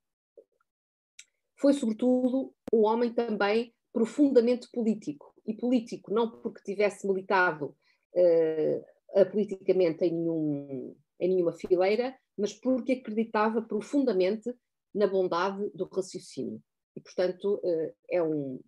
foi 1.58 1.74
sobretudo 1.74 2.54
um 2.72 2.86
homem 2.86 3.12
também 3.12 3.74
profundamente 3.92 4.68
político. 4.70 5.34
E 5.46 5.54
político 5.54 6.12
não 6.12 6.30
porque 6.30 6.62
tivesse 6.62 7.06
militado 7.06 7.76
uh, 8.14 9.30
politicamente 9.30 10.04
em 10.04 10.14
nenhum, 10.14 10.96
em 11.20 11.28
nenhuma 11.28 11.52
fileira, 11.52 12.18
mas 12.36 12.52
porque 12.54 12.92
acreditava 12.92 13.60
profundamente 13.60 14.52
na 14.94 15.06
bondade 15.06 15.70
do 15.70 15.84
raciocínio. 15.84 16.62
E, 16.96 17.00
portanto, 17.00 17.60
eh, 17.62 17.94
é 18.10 18.22
um, 18.22 18.58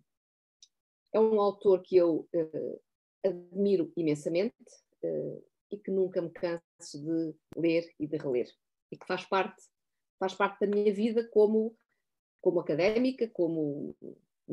é 1.11 1.19
um 1.19 1.41
autor 1.41 1.81
que 1.81 1.97
eu 1.97 2.27
eh, 2.33 2.79
admiro 3.25 3.91
imensamente 3.97 4.55
eh, 5.01 5.41
e 5.71 5.77
que 5.77 5.91
nunca 5.91 6.21
me 6.21 6.29
canso 6.29 6.63
de 7.03 7.35
ler 7.57 7.93
e 7.99 8.07
de 8.07 8.17
reler. 8.17 8.47
E 8.91 8.97
que 8.97 9.05
faz 9.05 9.25
parte, 9.25 9.61
faz 10.19 10.33
parte 10.33 10.59
da 10.61 10.67
minha 10.67 10.93
vida 10.93 11.27
como, 11.29 11.75
como 12.39 12.59
académica, 12.59 13.27
como, 13.29 13.95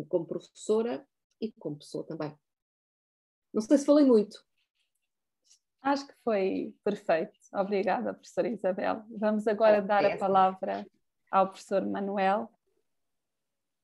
como 0.09 0.27
professora 0.27 1.07
e 1.41 1.53
como 1.53 1.79
pessoa 1.79 2.05
também. 2.05 2.35
Não 3.53 3.61
sei 3.61 3.79
se 3.79 3.85
falei 3.85 4.05
muito. 4.05 4.45
Acho 5.83 6.07
que 6.07 6.15
foi 6.23 6.75
perfeito. 6.85 7.40
Obrigada, 7.53 8.15
professora 8.15 8.49
Isabel. 8.49 9.05
Vamos 9.11 9.47
agora 9.49 9.83
dar 9.83 10.05
a 10.05 10.17
palavra 10.17 10.87
ao 11.31 11.49
professor 11.49 11.85
Manuel. 11.85 12.49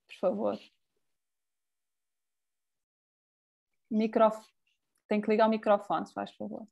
Por 0.07 0.16
favor. 0.18 0.59
Microf... 3.90 4.37
Tem 5.09 5.20
que 5.20 5.29
ligar 5.29 5.46
o 5.46 5.50
microfone, 5.50 6.07
se 6.07 6.12
faz 6.12 6.35
favor. 6.35 6.66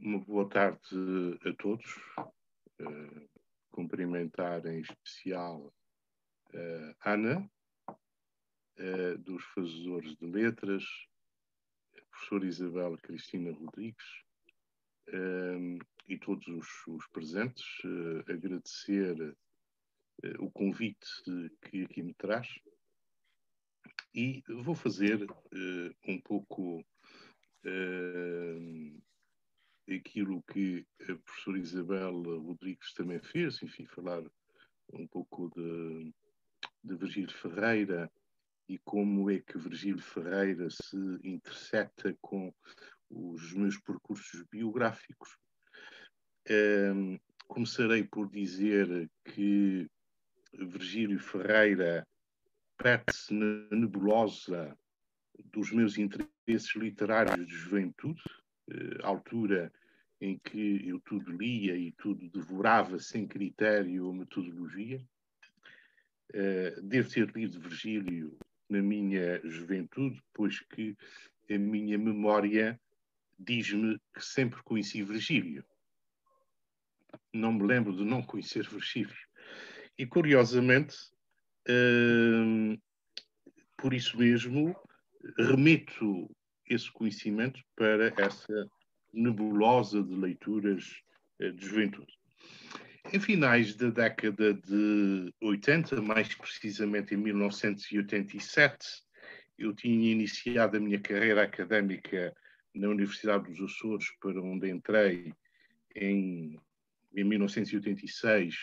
Uma 0.00 0.20
boa 0.20 0.48
tarde 0.48 0.78
a 1.44 1.52
todos. 1.60 1.96
Uh, 2.80 3.28
cumprimentar 3.72 4.64
em 4.66 4.80
especial 4.80 5.72
uh, 6.54 6.94
Ana, 7.04 7.50
uh, 7.88 9.18
dos 9.18 9.44
fazedores 9.46 10.16
de 10.16 10.26
letras, 10.26 10.84
professora 12.18 12.46
Isabel 12.46 12.98
Cristina 12.98 13.52
Rodrigues 13.52 14.04
um, 15.12 15.78
e 16.08 16.18
todos 16.18 16.46
os, 16.48 16.68
os 16.88 17.06
presentes, 17.08 17.64
uh, 17.84 18.32
agradecer 18.32 19.14
uh, 19.22 20.44
o 20.44 20.50
convite 20.50 21.06
que 21.62 21.84
aqui 21.84 22.02
me 22.02 22.12
traz. 22.14 22.48
E 24.12 24.42
vou 24.48 24.74
fazer 24.74 25.22
uh, 25.22 25.94
um 26.06 26.20
pouco 26.20 26.84
aquilo 29.88 30.42
que 30.44 30.86
a 31.02 31.14
professora 31.16 31.58
Isabel 31.58 32.22
Rodrigues 32.40 32.94
também 32.94 33.20
fez, 33.20 33.62
enfim, 33.62 33.84
falar 33.86 34.22
um 34.92 35.06
pouco 35.06 35.50
de, 35.54 36.14
de 36.82 36.96
Virgílio 36.96 37.36
Ferreira 37.36 38.10
e 38.68 38.78
como 38.78 39.30
é 39.30 39.38
que 39.40 39.58
Virgílio 39.58 40.02
Ferreira 40.02 40.68
se 40.70 40.96
intersecta 41.24 42.14
com 42.20 42.52
os 43.10 43.52
meus 43.54 43.78
percursos 43.78 44.44
biográficos. 44.50 45.38
Um, 46.50 47.18
começarei 47.46 48.04
por 48.04 48.28
dizer 48.30 49.10
que 49.24 49.88
Virgílio 50.52 51.18
Ferreira 51.18 52.06
perde-se 52.76 53.32
na 53.32 53.68
nebulosa 53.70 54.76
dos 55.46 55.72
meus 55.72 55.96
interesses 55.96 56.74
literários 56.76 57.46
de 57.46 57.54
juventude, 57.54 58.22
uh, 58.70 59.06
altura 59.06 59.72
em 60.20 60.38
que 60.38 60.86
eu 60.86 61.00
tudo 61.00 61.30
lia 61.32 61.76
e 61.76 61.92
tudo 61.92 62.28
devorava 62.28 62.98
sem 62.98 63.26
critério 63.26 64.06
ou 64.06 64.12
metodologia. 64.12 65.00
Uh, 66.34 66.82
devo 66.82 67.08
ter 67.08 67.30
lido 67.34 67.60
Virgílio 67.60 68.38
na 68.68 68.82
minha 68.82 69.40
juventude, 69.44 70.22
pois 70.32 70.60
que 70.60 70.96
a 71.50 71.58
minha 71.58 71.96
memória 71.96 72.78
diz-me 73.38 73.98
que 74.14 74.24
sempre 74.24 74.62
conheci 74.62 75.02
Virgílio. 75.02 75.64
Não 77.32 77.52
me 77.52 77.66
lembro 77.66 77.96
de 77.96 78.04
não 78.04 78.22
conhecer 78.22 78.68
Virgílio. 78.68 79.16
E, 79.96 80.06
curiosamente, 80.06 80.96
hum, 81.68 82.78
por 83.76 83.94
isso 83.94 84.18
mesmo, 84.18 84.76
remeto 85.38 86.30
esse 86.68 86.90
conhecimento 86.92 87.62
para 87.74 88.12
essa 88.22 88.68
nebulosa 89.12 90.02
de 90.02 90.14
leituras 90.14 91.02
eh, 91.40 91.50
de 91.50 91.66
juventude. 91.66 92.12
Em 93.10 93.18
finais 93.18 93.74
da 93.74 93.88
década 93.88 94.52
de 94.52 95.32
80, 95.40 96.02
mais 96.02 96.34
precisamente 96.34 97.14
em 97.14 97.16
1987, 97.16 99.02
eu 99.56 99.72
tinha 99.72 100.12
iniciado 100.12 100.76
a 100.76 100.80
minha 100.80 101.00
carreira 101.00 101.42
académica 101.42 102.36
na 102.74 102.88
Universidade 102.88 103.50
dos 103.50 103.62
Açores, 103.62 104.10
para 104.20 104.42
onde 104.42 104.68
entrei 104.68 105.32
em, 105.96 106.60
em 107.16 107.24
1986 107.24 108.54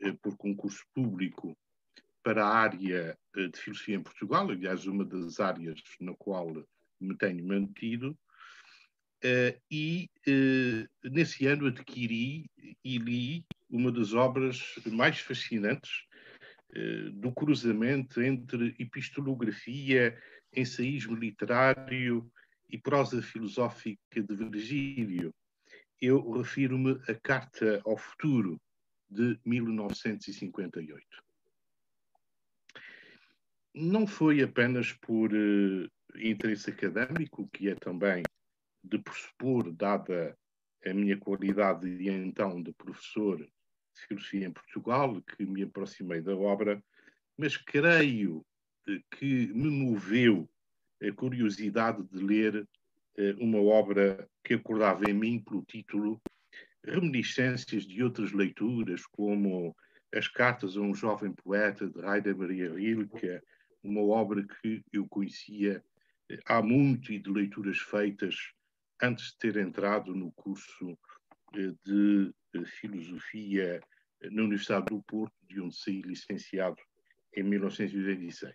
eh, 0.00 0.12
por 0.22 0.34
concurso 0.38 0.82
público 0.94 1.54
para 2.22 2.42
a 2.42 2.56
área 2.56 3.18
eh, 3.36 3.48
de 3.48 3.58
filosofia 3.58 3.96
em 3.96 4.02
Portugal, 4.02 4.48
aliás, 4.48 4.86
uma 4.86 5.04
das 5.04 5.40
áreas 5.40 5.82
na 6.00 6.14
qual 6.14 6.66
me 6.98 7.14
tenho 7.18 7.46
mantido. 7.46 8.16
Uh, 9.22 9.58
e 9.70 10.10
nesse 11.02 11.46
ano 11.46 11.68
adquiri 11.68 12.44
e 12.84 12.98
li 12.98 13.42
uma 13.74 13.90
das 13.90 14.14
obras 14.14 14.74
mais 14.86 15.18
fascinantes 15.18 16.06
uh, 16.70 17.10
do 17.10 17.32
cruzamento 17.32 18.22
entre 18.22 18.74
epistolografia, 18.78 20.16
ensaísmo 20.54 21.16
literário 21.16 22.30
e 22.70 22.78
prosa 22.78 23.20
filosófica 23.20 24.22
de 24.22 24.34
Virgílio. 24.34 25.34
Eu 26.00 26.30
refiro-me 26.32 27.00
à 27.08 27.14
Carta 27.14 27.82
ao 27.84 27.96
Futuro 27.96 28.60
de 29.10 29.38
1958. 29.44 31.04
Não 33.74 34.06
foi 34.06 34.40
apenas 34.40 34.92
por 34.92 35.32
interesse 36.16 36.70
académico, 36.70 37.48
que 37.52 37.68
é 37.68 37.74
também 37.74 38.22
de 38.84 38.98
pressupor, 38.98 39.72
dada 39.72 40.36
a 40.84 40.92
minha 40.92 41.16
qualidade 41.16 41.96
de 41.96 42.10
então 42.10 42.62
de 42.62 42.72
professor 42.72 43.44
filosofia 44.00 44.46
em 44.46 44.52
Portugal, 44.52 45.20
que 45.22 45.44
me 45.46 45.62
aproximei 45.62 46.20
da 46.20 46.36
obra, 46.36 46.82
mas 47.36 47.56
creio 47.56 48.44
que 49.12 49.46
me 49.48 49.70
moveu 49.70 50.48
a 51.02 51.12
curiosidade 51.12 52.02
de 52.04 52.22
ler 52.22 52.66
eh, 53.16 53.34
uma 53.38 53.60
obra 53.60 54.28
que 54.42 54.54
acordava 54.54 55.08
em 55.08 55.14
mim 55.14 55.42
pelo 55.42 55.64
título 55.64 56.20
Reminiscências 56.84 57.86
de 57.86 58.02
outras 58.02 58.32
leituras, 58.32 59.06
como 59.06 59.74
As 60.14 60.28
Cartas 60.28 60.76
a 60.76 60.80
um 60.80 60.94
Jovem 60.94 61.32
Poeta, 61.32 61.88
de 61.88 61.98
Raida 62.00 62.34
Maria 62.34 62.72
Rilke, 62.72 63.40
uma 63.82 64.02
obra 64.02 64.46
que 64.46 64.82
eu 64.92 65.06
conhecia 65.08 65.82
eh, 66.30 66.38
há 66.46 66.62
muito 66.62 67.12
e 67.12 67.18
de 67.18 67.30
leituras 67.30 67.78
feitas 67.78 68.52
antes 69.02 69.32
de 69.32 69.38
ter 69.38 69.56
entrado 69.56 70.14
no 70.14 70.32
curso 70.32 70.98
eh, 71.54 71.72
de 71.84 72.28
eh, 72.28 72.32
Filosofia 72.64 73.80
eh, 74.20 74.30
na 74.30 74.42
Universidade 74.42 74.86
do 74.86 75.02
Porto, 75.02 75.34
de 75.48 75.60
onde 75.60 75.74
saí 75.74 76.02
licenciado 76.02 76.76
em 77.34 77.42
1986. 77.42 78.52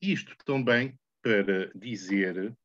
Isto 0.00 0.36
também 0.44 0.98
para 1.22 1.70
dizer 1.74 2.56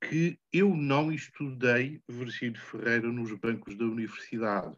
que 0.00 0.38
eu 0.52 0.74
não 0.74 1.12
estudei 1.12 2.00
Virgílio 2.08 2.60
Ferreira 2.60 3.12
nos 3.12 3.32
bancos 3.38 3.76
da 3.76 3.84
universidade. 3.84 4.74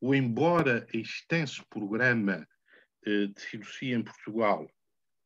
Ou 0.00 0.14
embora 0.14 0.86
extenso 0.92 1.64
programa 1.68 2.46
de 3.04 3.40
filosofia 3.40 3.96
em 3.96 4.02
Portugal 4.02 4.68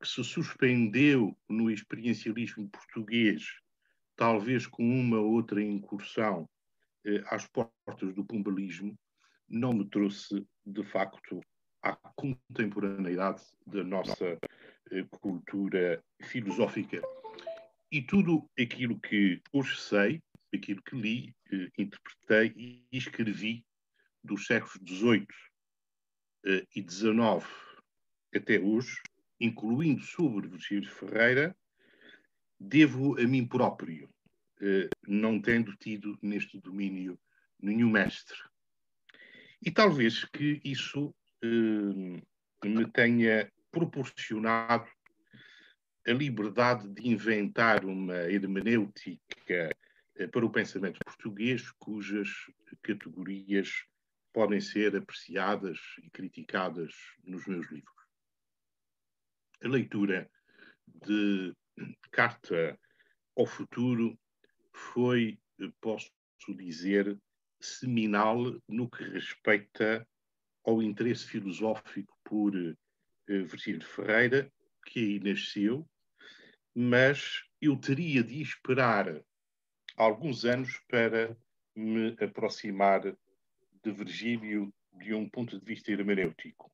que 0.01 0.09
se 0.09 0.23
suspendeu 0.23 1.37
no 1.49 1.71
experiencialismo 1.71 2.69
português, 2.69 3.45
talvez 4.15 4.67
com 4.67 4.83
uma 4.83 5.19
outra 5.19 5.63
incursão 5.63 6.49
eh, 7.07 7.23
às 7.27 7.47
portas 7.47 8.15
do 8.15 8.25
pumbalismo, 8.25 8.95
não 9.49 9.73
me 9.73 9.89
trouxe, 9.89 10.47
de 10.65 10.83
facto, 10.85 11.41
à 11.83 11.97
contemporaneidade 12.17 13.43
da 13.67 13.85
nossa 13.85 14.39
eh, 14.91 15.05
cultura 15.21 16.03
filosófica. 16.23 17.01
E 17.91 18.03
tudo 18.03 18.49
aquilo 18.59 18.99
que 19.01 19.41
hoje 19.53 19.81
sei, 19.81 20.23
aquilo 20.53 20.83
que 20.83 20.97
li, 20.97 21.35
eh, 21.53 21.69
interpretei 21.79 22.53
e 22.57 22.87
escrevi 22.91 23.65
dos 24.23 24.47
séculos 24.47 24.77
XVIII 24.85 25.27
eh, 26.47 26.67
e 26.75 26.83
XIX 26.83 27.47
até 28.35 28.59
hoje, 28.59 29.01
incluindo 29.41 30.03
sobre 30.03 30.49
Virgílio 30.49 30.91
Ferreira, 30.91 31.57
devo 32.59 33.19
a 33.21 33.25
mim 33.27 33.47
próprio, 33.47 34.09
não 35.07 35.41
tendo 35.41 35.77
tido 35.77 36.19
neste 36.23 36.59
domínio 36.61 37.19
nenhum 37.61 37.91
mestre. 37.91 38.37
E 39.63 39.71
talvez 39.71 40.25
que 40.25 40.61
isso 40.65 41.15
eh, 41.43 42.23
me 42.65 42.91
tenha 42.93 43.51
proporcionado 43.71 44.89
a 46.07 46.13
liberdade 46.13 46.89
de 46.89 47.09
inventar 47.09 47.85
uma 47.85 48.17
hermenêutica 48.31 49.75
eh, 50.15 50.27
para 50.27 50.47
o 50.47 50.51
pensamento 50.51 51.01
português, 51.05 51.71
cujas 51.79 52.29
categorias 52.83 53.85
podem 54.33 54.61
ser 54.61 54.95
apreciadas 54.97 55.79
e 56.03 56.11
criticadas 56.11 56.95
nos 57.25 57.47
meus 57.47 57.71
livros 57.71 57.97
a 59.63 59.69
leitura 59.69 60.31
de 60.87 61.55
Carta 62.11 62.79
ao 63.37 63.47
Futuro 63.47 64.19
foi, 64.77 65.39
posso 65.81 66.11
dizer, 66.57 67.19
seminal 67.59 68.39
no 68.69 68.89
que 68.91 69.03
respeita 69.05 70.07
ao 70.65 70.83
interesse 70.83 71.27
filosófico 71.27 72.15
por 72.23 72.55
uh, 72.55 72.77
Virgílio 73.27 73.87
Ferreira, 73.87 74.53
que 74.85 75.01
aí 75.01 75.21
nasceu, 75.21 75.89
mas 76.75 77.43
eu 77.61 77.77
teria 77.77 78.23
de 78.23 78.43
esperar 78.43 79.23
alguns 79.97 80.45
anos 80.45 80.79
para 80.89 81.37
me 81.75 82.15
aproximar 82.21 83.01
de 83.83 83.93
Virgílio 83.93 84.73
de 84.93 85.15
um 85.15 85.29
ponto 85.29 85.59
de 85.59 85.65
vista 85.65 85.91
hermenêutico. 85.91 86.71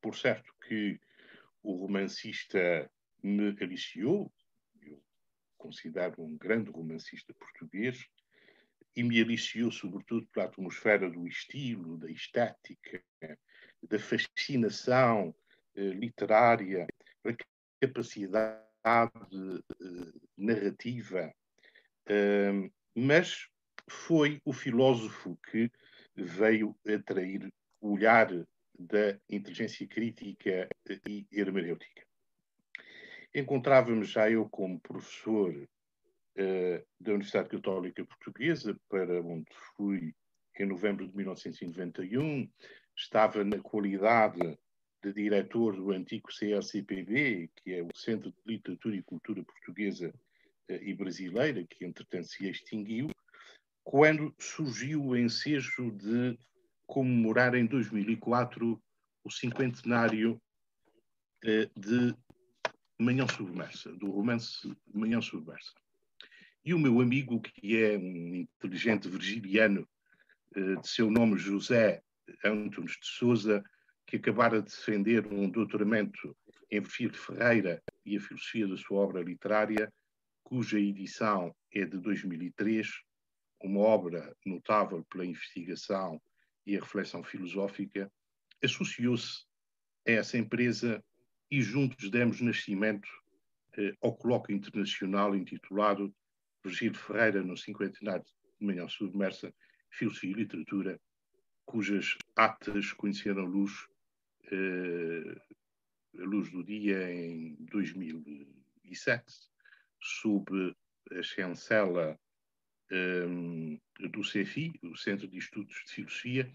Por 0.00 0.16
certo 0.16 0.54
que 0.66 0.98
o 1.62 1.76
romancista 1.76 2.90
me 3.22 3.54
aliciou, 3.60 4.32
considero 5.58 6.22
um 6.22 6.36
grande 6.38 6.70
romancista 6.70 7.34
português, 7.34 8.06
e 8.96 9.02
me 9.02 9.20
aliciou 9.20 9.70
sobretudo 9.70 10.26
pela 10.28 10.46
atmosfera 10.46 11.08
do 11.10 11.26
estilo, 11.26 11.98
da 11.98 12.10
estética, 12.10 13.02
da 13.82 13.98
fascinação 13.98 15.34
eh, 15.76 15.90
literária, 15.90 16.86
pela 17.22 17.36
capacidade 17.80 18.64
eh, 18.84 20.12
narrativa. 20.36 21.32
Uh, 22.10 22.72
mas 22.96 23.46
foi 23.88 24.40
o 24.44 24.52
filósofo 24.52 25.38
que 25.50 25.70
veio 26.16 26.74
atrair 26.86 27.52
o 27.80 27.92
olhar 27.92 28.28
da 28.78 29.20
inteligência 29.28 29.86
crítica 29.86 30.68
e 31.06 31.26
hermenêutica. 31.30 32.07
Encontrávamos 33.34 34.08
já 34.08 34.30
eu 34.30 34.48
como 34.48 34.80
professor 34.80 35.54
uh, 35.54 36.86
da 37.00 37.12
Universidade 37.12 37.50
Católica 37.50 38.04
Portuguesa, 38.04 38.78
para 38.88 39.22
onde 39.22 39.46
fui 39.76 40.14
em 40.58 40.66
novembro 40.66 41.06
de 41.06 41.16
1991, 41.16 42.50
estava 42.96 43.44
na 43.44 43.58
qualidade 43.58 44.58
de 45.02 45.12
diretor 45.12 45.76
do 45.76 45.92
antigo 45.92 46.28
CRCPB, 46.28 47.50
que 47.56 47.74
é 47.74 47.82
o 47.82 47.88
Centro 47.94 48.30
de 48.30 48.36
Literatura 48.46 48.96
e 48.96 49.02
Cultura 49.02 49.44
Portuguesa 49.44 50.12
uh, 50.70 50.72
e 50.72 50.94
Brasileira, 50.94 51.64
que 51.64 51.84
entretanto 51.84 52.28
se 52.28 52.48
extinguiu, 52.48 53.10
quando 53.84 54.34
surgiu 54.38 55.04
o 55.04 55.16
ensejo 55.16 55.90
de 55.92 56.38
comemorar 56.86 57.54
em 57.54 57.66
2004 57.66 58.82
o 59.24 59.30
cinquentenário 59.30 60.40
eh, 61.44 61.68
de 61.76 62.14
Manhã 62.98 63.26
Submersa, 63.28 63.92
do 63.92 64.10
romance 64.10 64.74
Manhã 64.92 65.20
Submersa. 65.20 65.72
E 66.64 66.74
o 66.74 66.78
meu 66.78 67.00
amigo, 67.00 67.40
que 67.40 67.76
é 67.76 67.96
um 67.96 68.34
inteligente 68.34 69.08
virgiliano, 69.08 69.88
eh, 70.54 70.76
de 70.76 70.88
seu 70.88 71.10
nome 71.10 71.38
José 71.38 72.02
Antunes 72.44 72.92
de 72.92 73.06
Souza, 73.06 73.62
que 74.06 74.16
acabara 74.16 74.60
de 74.60 74.68
defender 74.68 75.26
um 75.26 75.48
doutoramento 75.48 76.36
em 76.70 76.80
Virgílio 76.80 77.16
Ferreira 77.16 77.82
e 78.04 78.16
a 78.16 78.20
filosofia 78.20 78.66
da 78.66 78.76
sua 78.76 78.98
obra 78.98 79.22
literária, 79.22 79.92
cuja 80.42 80.80
edição 80.80 81.54
é 81.72 81.84
de 81.84 81.98
2003, 81.98 82.88
uma 83.62 83.80
obra 83.80 84.34
notável 84.44 85.04
pela 85.10 85.26
investigação 85.26 86.20
e 86.66 86.76
a 86.76 86.80
reflexão 86.80 87.22
filosófica, 87.22 88.10
associou-se 88.62 89.44
a 90.06 90.12
essa 90.12 90.36
empresa 90.38 91.02
e 91.50 91.60
juntos 91.62 92.10
demos 92.10 92.40
nascimento 92.40 93.08
eh, 93.76 93.94
ao 94.00 94.14
colóquio 94.14 94.54
internacional 94.54 95.34
intitulado 95.34 96.14
Virgílio 96.64 96.98
Ferreira 96.98 97.42
no 97.42 97.56
cinquentenário 97.56 98.24
de 98.24 98.66
Manhã 98.66 98.88
Submersa, 98.88 99.54
Filosofia 99.90 100.30
e 100.30 100.34
Literatura, 100.34 101.00
cujas 101.64 102.16
atas 102.36 102.92
conheceram 102.92 103.42
a 103.42 103.48
luz, 103.48 103.72
eh, 104.50 105.40
a 106.20 106.24
luz 106.24 106.50
do 106.50 106.64
dia 106.64 107.10
em 107.12 107.56
2007, 107.70 109.24
sob 110.00 110.74
a 111.10 111.22
chancela 111.22 112.18
um, 112.90 113.78
do 114.10 114.24
CEFI, 114.24 114.72
o 114.82 114.96
Centro 114.96 115.28
de 115.28 115.38
Estudos 115.38 115.74
de 115.86 115.92
Filosofia, 115.92 116.52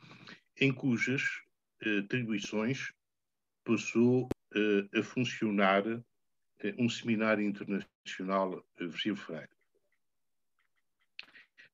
em 0.60 0.74
cujas 0.74 1.24
uh, 1.86 2.00
atribuições 2.00 2.94
passou 3.64 4.28
a 4.94 5.04
funcionar 5.04 5.86
uh, 5.88 6.04
um 6.78 6.90
seminário 6.90 7.44
internacional 7.44 8.64
Virgílio 8.78 9.16
Ferreira. 9.16 9.50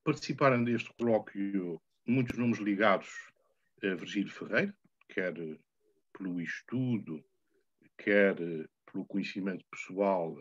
Participaram 0.03 0.63
deste 0.63 0.91
colóquio 0.93 1.81
muitos 2.07 2.37
nomes 2.37 2.59
ligados 2.59 3.29
a 3.83 3.93
Virgílio 3.95 4.31
Ferreira, 4.31 4.75
quer 5.07 5.33
pelo 6.17 6.41
estudo, 6.41 7.23
quer 7.97 8.35
pelo 8.91 9.05
conhecimento 9.05 9.65
pessoal 9.69 10.37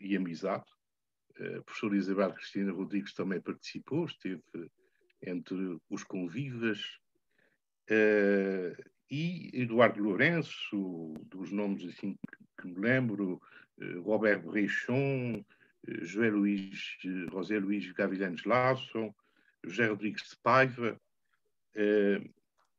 e 0.00 0.16
amizade. 0.16 0.64
A 1.38 1.62
professora 1.62 1.96
Isabel 1.96 2.32
Cristina 2.34 2.72
Rodrigues 2.72 3.14
também 3.14 3.40
participou, 3.40 4.04
esteve 4.04 4.42
entre 5.22 5.78
os 5.90 6.04
convivas. 6.04 6.98
E 9.10 9.50
Eduardo 9.52 10.02
Lourenço, 10.02 11.14
dos 11.26 11.52
nomes 11.52 11.84
assim 11.84 12.16
que, 12.60 12.66
me 12.66 12.78
lembro, 12.78 13.40
uh, 13.78 14.00
Robert 14.02 14.42
Brechon, 14.42 15.36
uh, 15.38 16.04
José 16.04 16.30
Luís, 16.30 16.96
José 17.30 17.58
Luís 17.58 17.92
Gavilanes 17.92 18.44
Lasso, 18.44 19.14
José 19.64 19.86
Rodrigues 19.86 20.30
de 20.30 20.36
Paiva, 20.42 21.00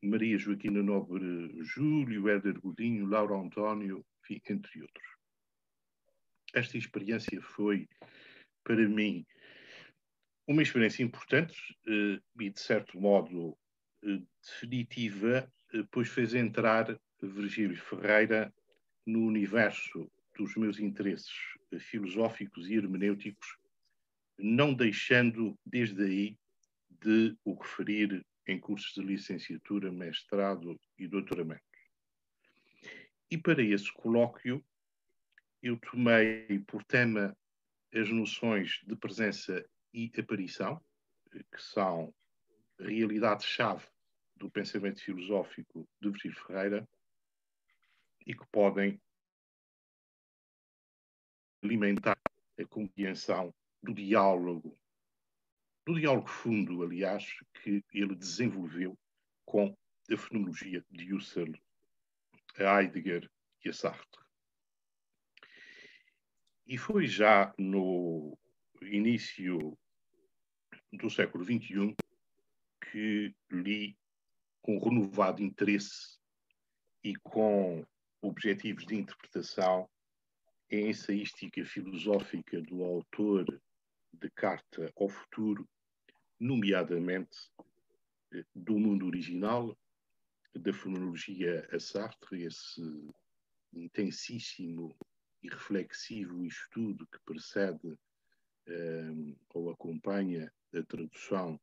Maria 0.04 0.38
Joaquina 0.38 0.84
Nobre 0.84 1.50
Júlio, 1.64 2.28
Éder 2.28 2.60
Godinho, 2.60 3.06
Laura 3.06 3.36
António, 3.36 4.06
enfim, 4.22 4.42
entre 4.50 4.82
outros. 4.82 5.08
Esta 6.54 6.78
experiência 6.78 7.42
foi 7.42 7.88
para 8.64 8.88
mim, 8.88 9.26
uma 10.48 10.62
experiência 10.62 11.04
importante 11.04 11.56
eh, 11.88 12.20
e, 12.40 12.50
de 12.50 12.60
certo 12.60 13.00
modo, 13.00 13.58
eh, 14.04 14.22
definitiva, 14.42 15.52
eh, 15.74 15.84
pois 15.92 16.08
fez 16.08 16.34
entrar 16.34 17.00
Virgílio 17.22 17.78
Ferreira 17.78 18.54
no 19.06 19.26
universo 19.26 20.10
dos 20.38 20.56
meus 20.56 20.80
interesses 20.80 21.32
filosóficos 21.80 22.70
e 22.70 22.76
hermenêuticos, 22.76 23.58
não 24.38 24.74
deixando, 24.74 25.58
desde 25.66 26.04
aí, 26.04 26.38
de 27.02 27.36
o 27.44 27.54
referir 27.54 28.26
em 28.48 28.60
cursos 28.60 28.94
de 28.94 29.02
licenciatura, 29.02 29.92
mestrado 29.92 30.80
e 30.98 31.08
doutoramento. 31.08 31.64
E 33.30 33.38
para 33.38 33.64
esse 33.64 33.92
colóquio, 33.94 34.64
eu 35.62 35.78
tomei 35.78 36.60
por 36.68 36.84
tema 36.84 37.36
as 37.94 38.10
noções 38.10 38.82
de 38.86 38.96
presença 38.96 39.66
e 39.94 40.12
aparição, 40.18 40.84
que 41.32 41.62
são 41.62 42.14
realidades-chave 42.80 43.86
do 44.44 44.52
pensamento 44.52 45.02
filosófico 45.02 45.88
de 46.02 46.10
Virgílio 46.10 46.38
Ferreira 46.46 46.90
e 48.28 48.36
que 48.36 48.46
podem 48.48 49.02
alimentar 51.64 52.18
a 52.60 52.66
compreensão 52.66 53.56
do 53.82 53.94
diálogo, 53.94 54.78
do 55.86 55.98
diálogo 55.98 56.28
fundo, 56.28 56.84
aliás, 56.84 57.26
que 57.62 57.82
ele 57.94 58.16
desenvolveu 58.16 59.00
com 59.46 59.74
a 60.12 60.18
fenomenologia 60.18 60.86
de 60.92 61.14
Husserl, 61.14 61.54
a 62.58 62.82
Heidegger 62.82 63.32
e 63.64 63.70
a 63.70 63.74
Sartre. 63.74 64.22
E 66.68 66.78
foi 66.78 67.08
já 67.08 67.54
no 67.58 68.38
início 68.82 69.78
do 70.92 71.10
século 71.10 71.46
XXI 71.46 71.96
que 72.92 73.34
li 73.50 73.98
com 74.64 74.80
renovado 74.80 75.44
interesse 75.44 76.18
e 77.04 77.14
com 77.18 77.86
objetivos 78.22 78.86
de 78.86 78.96
interpretação 78.96 79.90
a 80.72 80.76
ensaística 80.76 81.64
filosófica 81.66 82.62
do 82.62 82.84
autor 82.84 83.46
de 84.14 84.30
Carta 84.32 84.92
ao 84.96 85.10
Futuro, 85.10 85.70
nomeadamente 86.40 87.38
eh, 88.34 88.46
do 88.56 88.80
mundo 88.80 89.06
original, 89.06 89.78
da 90.56 90.74
fenomenologia 90.74 91.68
a 91.72 91.80
Sartre, 91.80 92.44
esse 92.44 92.82
intensíssimo 93.74 94.96
e 95.42 95.50
reflexivo 95.50 96.46
estudo 96.46 97.06
que 97.08 97.20
precede 97.26 97.88
uh, 97.88 99.38
ou 99.54 99.72
acompanha 99.72 100.52
a 100.74 100.84
tradução 100.84 101.60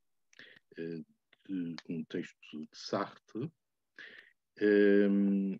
uh, 0.76 1.04
de 1.50 1.76
um 1.88 2.04
texto 2.04 2.60
de 2.60 2.68
Sartre. 2.72 3.50
Um, 4.62 5.58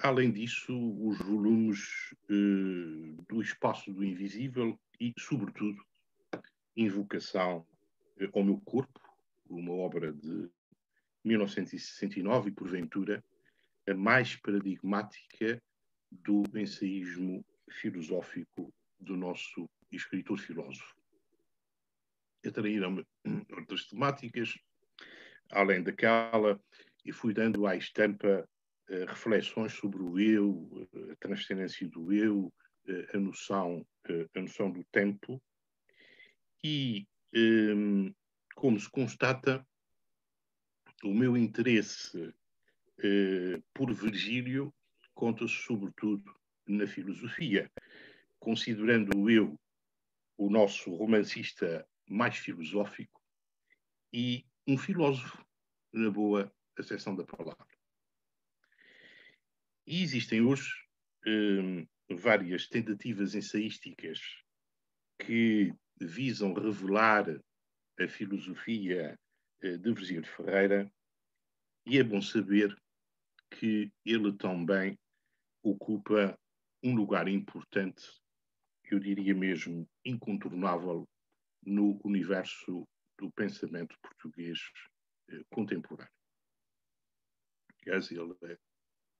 além 0.00 0.32
disso, 0.32 0.74
os 1.00 1.18
volumes 1.18 2.12
uh, 2.30 3.22
do 3.28 3.40
Espaço 3.40 3.92
do 3.92 4.04
Invisível 4.04 4.78
e, 5.00 5.14
sobretudo, 5.18 5.82
Invocação 6.76 7.66
ao 8.34 8.44
Meu 8.44 8.60
Corpo, 8.60 9.00
uma 9.48 9.72
obra 9.72 10.12
de 10.12 10.50
1969 11.24 12.50
e, 12.50 12.52
porventura, 12.52 13.24
a 13.88 13.94
mais 13.94 14.36
paradigmática 14.36 15.62
do 16.10 16.42
ensaísmo 16.54 17.44
filosófico 17.70 18.72
do 18.98 19.16
nosso 19.16 19.68
escritor 19.90 20.38
filósofo. 20.38 20.96
Atraíram-me 22.44 23.04
outras 23.50 23.86
temáticas, 23.86 24.58
além 25.50 25.82
daquela, 25.82 26.60
e 27.04 27.12
fui 27.12 27.32
dando 27.32 27.66
à 27.66 27.76
estampa 27.76 28.48
uh, 28.90 29.04
reflexões 29.06 29.72
sobre 29.72 30.02
o 30.02 30.18
eu, 30.18 30.88
a 31.10 31.16
transcendência 31.16 31.88
do 31.88 32.12
eu, 32.12 32.52
uh, 32.86 33.16
a, 33.16 33.18
noção, 33.18 33.86
uh, 34.08 34.38
a 34.38 34.40
noção 34.40 34.70
do 34.70 34.84
tempo, 34.92 35.42
e, 36.62 37.06
um, 37.34 38.12
como 38.54 38.78
se 38.78 38.90
constata, 38.90 39.66
o 41.04 41.14
meu 41.14 41.36
interesse 41.36 42.34
por 43.72 43.94
Virgílio 43.94 44.74
conta-se 45.14 45.54
sobretudo 45.54 46.34
na 46.66 46.84
filosofia, 46.84 47.70
considerando 48.40 49.30
eu 49.30 49.56
o 50.36 50.50
nosso 50.50 50.92
romancista 50.94 51.86
mais 52.08 52.36
filosófico 52.36 53.22
e 54.12 54.44
um 54.68 54.76
filósofo 54.76 55.42
na 55.90 56.10
boa 56.10 56.52
acessão 56.78 57.16
da 57.16 57.24
palavra. 57.24 57.66
E 59.86 60.02
existem 60.02 60.42
hoje 60.42 60.70
hum, 61.26 61.86
várias 62.10 62.68
tentativas 62.68 63.34
ensaísticas 63.34 64.20
que 65.18 65.72
visam 65.98 66.52
revelar 66.52 67.24
a 67.98 68.08
filosofia 68.08 69.18
eh, 69.62 69.78
de 69.78 69.92
Virgílio 69.94 70.26
Ferreira, 70.36 70.92
e 71.86 71.98
é 71.98 72.04
bom 72.04 72.20
saber 72.20 72.76
que 73.50 73.90
ele 74.04 74.36
também 74.36 74.98
ocupa 75.62 76.38
um 76.84 76.94
lugar 76.94 77.26
importante, 77.26 78.04
eu 78.84 78.98
diria 79.00 79.34
mesmo 79.34 79.88
incontornável, 80.04 81.08
no 81.64 81.98
universo 82.04 82.86
do 83.18 83.30
pensamento 83.32 83.98
português 84.00 84.58
eh, 85.28 85.42
contemporâneo. 85.50 86.12
Aliás, 87.82 88.10
ele 88.10 88.34
é 88.44 88.58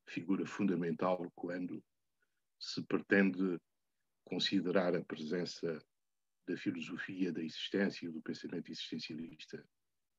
figura 0.07 0.47
fundamental 0.47 1.31
quando 1.35 1.85
se 2.59 2.83
pretende 2.83 3.61
considerar 4.25 4.95
a 4.95 5.05
presença 5.05 5.79
da 6.47 6.57
filosofia 6.57 7.33
da 7.33 7.43
existência 7.43 8.07
e 8.07 8.11
do 8.11 8.23
pensamento 8.23 8.71
existencialista 8.71 9.65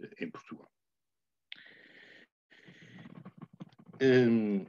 eh, 0.02 0.26
em 0.26 0.30
Portugal. 0.30 0.72
Hum, 4.02 4.66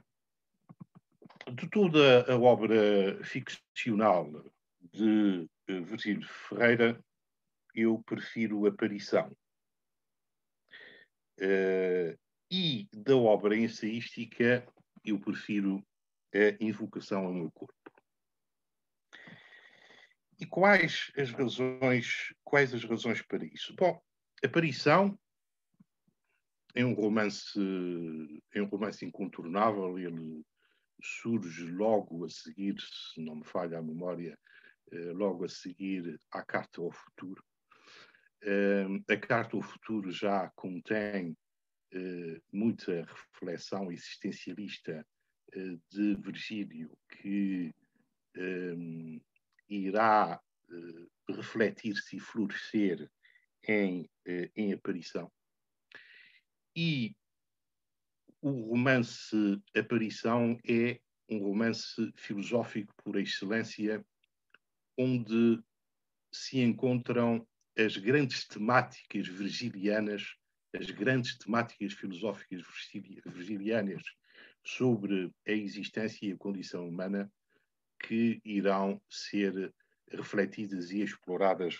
de 1.53 1.69
toda 1.69 2.31
a 2.31 2.37
obra 2.37 3.23
ficcional 3.23 4.29
de 4.93 5.49
eh, 5.67 5.79
Virgílio 5.81 6.27
Ferreira, 6.27 7.03
eu 7.75 8.01
prefiro 8.03 8.65
Aparição. 8.65 9.35
Uh, 11.39 12.17
e 12.49 12.87
da 12.93 13.15
obra 13.15 13.55
ensaística, 13.55 14.67
eu 15.03 15.19
prefiro 15.19 15.85
a 16.33 16.63
Invocação 16.63 17.25
ao 17.25 17.33
meu 17.33 17.51
corpo. 17.51 17.73
E 20.39 20.45
quais 20.45 21.11
as 21.17 21.31
razões, 21.31 22.33
quais 22.43 22.73
as 22.73 22.83
razões 22.83 23.21
para 23.21 23.45
isso? 23.45 23.75
Bom, 23.75 24.01
Aparição 24.43 25.17
é 26.73 26.83
um 26.83 26.93
romance, 26.93 27.59
é 28.53 28.61
um 28.61 28.65
romance 28.65 29.05
incontornável, 29.05 29.99
ele 29.99 30.43
surge 31.01 31.65
logo 31.71 32.25
a 32.25 32.29
seguir, 32.29 32.75
se 32.79 33.21
não 33.21 33.35
me 33.35 33.45
falha 33.45 33.77
a 33.77 33.83
memória, 33.83 34.37
eh, 34.91 35.11
logo 35.13 35.45
a 35.45 35.49
seguir 35.49 36.19
à 36.31 36.43
Carta 36.43 36.81
ao 36.81 36.91
Futuro. 36.91 37.43
Eh, 38.43 38.85
a 39.09 39.17
Carta 39.17 39.55
ao 39.55 39.61
Futuro 39.61 40.11
já 40.11 40.49
contém 40.55 41.37
eh, 41.93 42.41
muita 42.51 43.05
reflexão 43.05 43.91
existencialista 43.91 45.05
de 45.89 46.15
Virgílio 46.15 46.97
que 47.09 47.75
irá 49.67 50.41
refletir-se 51.27 52.15
e 52.15 52.19
florescer 52.21 53.11
em, 53.67 54.09
em 54.55 54.71
aparição. 54.71 55.29
E 56.73 57.13
o 58.41 58.69
romance 58.69 59.61
Aparição 59.75 60.57
é 60.65 60.99
um 61.29 61.39
romance 61.39 62.11
filosófico 62.15 62.93
por 63.03 63.17
excelência, 63.17 64.05
onde 64.97 65.61
se 66.33 66.59
encontram 66.59 67.47
as 67.77 67.97
grandes 67.97 68.47
temáticas 68.47 69.27
virgilianas, 69.27 70.35
as 70.73 70.89
grandes 70.91 71.37
temáticas 71.37 71.93
filosóficas 71.93 72.61
virgilianas 73.25 74.03
sobre 74.63 75.31
a 75.47 75.51
existência 75.51 76.25
e 76.25 76.31
a 76.31 76.37
condição 76.37 76.87
humana, 76.87 77.31
que 77.99 78.41
irão 78.43 79.01
ser 79.09 79.73
refletidas 80.11 80.91
e 80.91 81.01
exploradas 81.01 81.77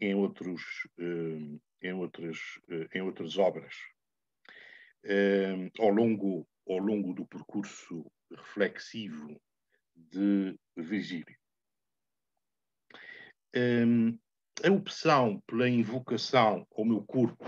em, 0.00 0.14
outros, 0.14 0.62
eh, 0.98 1.58
em, 1.82 1.92
outras, 1.92 2.38
eh, 2.68 2.88
em 2.94 3.02
outras 3.02 3.38
obras 3.38 3.74
eh, 5.04 5.70
ao, 5.78 5.90
longo, 5.90 6.46
ao 6.68 6.78
longo 6.78 7.14
do 7.14 7.26
percurso 7.26 8.04
reflexivo 8.30 9.40
de 9.94 10.58
Virgílio. 10.76 11.36
A 14.64 14.70
opção 14.70 15.42
pela 15.46 15.68
invocação 15.68 16.66
ao 16.76 16.84
meu 16.84 17.02
corpo 17.02 17.44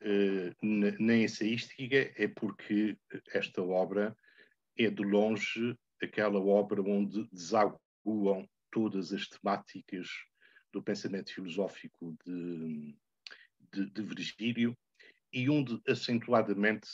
eh, 0.00 0.54
na, 0.62 1.16
ensaística 1.16 2.12
é 2.16 2.28
porque 2.28 2.96
esta 3.32 3.62
obra 3.62 4.16
é 4.78 4.90
de 4.90 5.02
longe 5.02 5.76
aquela 6.02 6.40
obra 6.40 6.82
onde 6.82 7.26
desaguam 7.30 8.48
todas 8.70 9.12
as 9.12 9.28
temáticas 9.28 10.08
do 10.72 10.82
pensamento 10.82 11.32
filosófico 11.32 12.16
de, 12.24 12.96
de, 13.72 13.90
de 13.90 14.02
Virgílio 14.02 14.76
e 15.32 15.48
onde 15.48 15.80
acentuadamente 15.88 16.88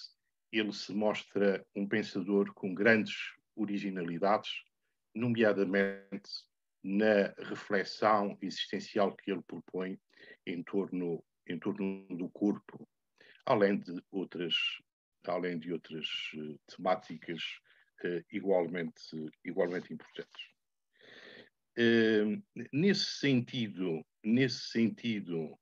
ele 0.52 0.72
se 0.72 0.92
mostra 0.92 1.64
um 1.74 1.86
pensador 1.86 2.52
com 2.54 2.74
grandes 2.74 3.16
originalidades, 3.54 4.50
nomeadamente 5.14 6.30
na 6.86 7.34
reflexão 7.48 8.36
existencial 8.40 9.14
que 9.16 9.30
ele 9.30 9.42
propõe 9.42 9.98
em 10.46 10.62
torno, 10.62 11.22
em 11.46 11.58
torno 11.58 12.06
do 12.16 12.28
corpo, 12.30 12.88
além 13.44 13.78
de 13.78 14.02
outras, 14.10 14.54
além 15.24 15.58
de 15.58 15.72
outras 15.72 16.06
uh, 16.34 16.58
temáticas 16.66 17.42
uh, 18.04 18.24
igualmente, 18.30 19.32
igualmente 19.44 19.92
importantes. 19.92 20.42
Uh, 21.78 22.42
nesse 22.72 23.18
sentido, 23.18 24.04
nesse 24.22 24.70
sentido, 24.70 25.58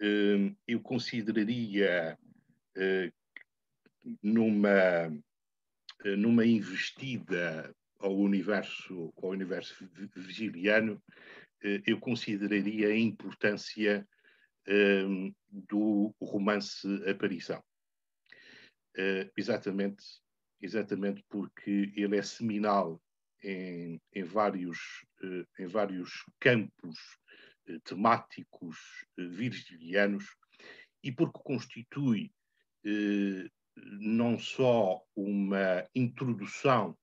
Hum, 0.00 0.54
eu 0.68 0.80
consideraria 0.80 2.18
eh, 2.76 3.10
numa, 4.22 5.10
numa 6.18 6.44
investida 6.44 7.74
ao 8.06 8.16
universo, 8.16 9.12
ao 9.16 9.30
universo 9.30 9.74
virgiliano, 10.14 11.02
eh, 11.62 11.82
eu 11.86 11.98
consideraria 11.98 12.88
a 12.88 12.96
importância 12.96 14.06
hum, 14.68 15.34
do 15.48 16.14
romance 16.20 16.86
Aparição. 17.08 17.62
exatamente, 19.36 20.04
exatamente 20.60 21.22
porque 21.28 21.92
ele 21.94 22.16
é 22.16 22.22
seminal 22.22 23.00
em, 23.42 24.00
em, 24.12 24.24
vários, 24.24 24.78
em 25.58 25.66
vários 25.66 26.24
campos 26.40 26.98
eh, 27.68 27.78
temáticos 27.84 28.78
eh, 29.18 29.24
virgilianos 29.24 30.24
e 31.02 31.10
porque 31.10 31.40
constitui 31.42 32.32
eh, 32.84 33.48
não 34.00 34.38
só 34.38 35.02
uma 35.16 35.84
introdução 35.94 36.96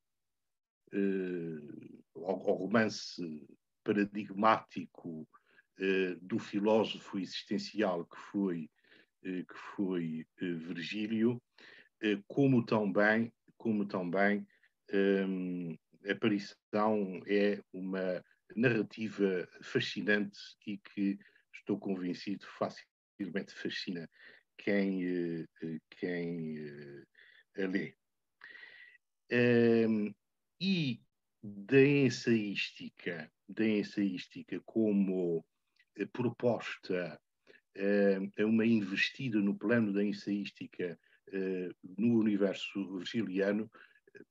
ao, 2.15 2.55
romance 2.55 3.21
paradigmático 3.83 5.27
do 6.21 6.39
filósofo 6.39 7.17
existencial 7.17 8.05
que 8.05 8.17
foi 8.17 8.69
que 9.23 9.57
foi 9.75 10.25
Virgílio, 10.39 11.41
como 12.27 12.65
também 12.65 13.31
como 13.57 13.85
também 13.85 14.45
a 16.05 16.11
aparição 16.11 17.21
é 17.25 17.61
uma 17.71 18.23
narrativa 18.55 19.47
fascinante 19.61 20.37
e 20.67 20.77
que 20.77 21.17
estou 21.53 21.79
convencido 21.79 22.45
facilmente 22.45 23.53
fascina 23.53 24.09
quem, 24.57 25.03
eh, 25.05 25.45
eh, 25.61 25.79
quem 25.89 26.57
eh, 26.57 27.63
a 27.63 27.67
lê. 27.67 27.95
E 30.63 31.01
da 31.43 31.81
ensaística, 31.85 33.29
da 33.49 33.67
ensaística 33.67 34.61
como 34.65 35.45
proposta 36.13 37.19
a 38.39 38.45
uma 38.45 38.65
investida 38.65 39.39
no 39.41 39.57
plano 39.57 39.91
da 39.91 40.01
ensaística 40.01 40.97
no 41.97 42.17
universo 42.17 42.97
virgiliano, 42.97 43.69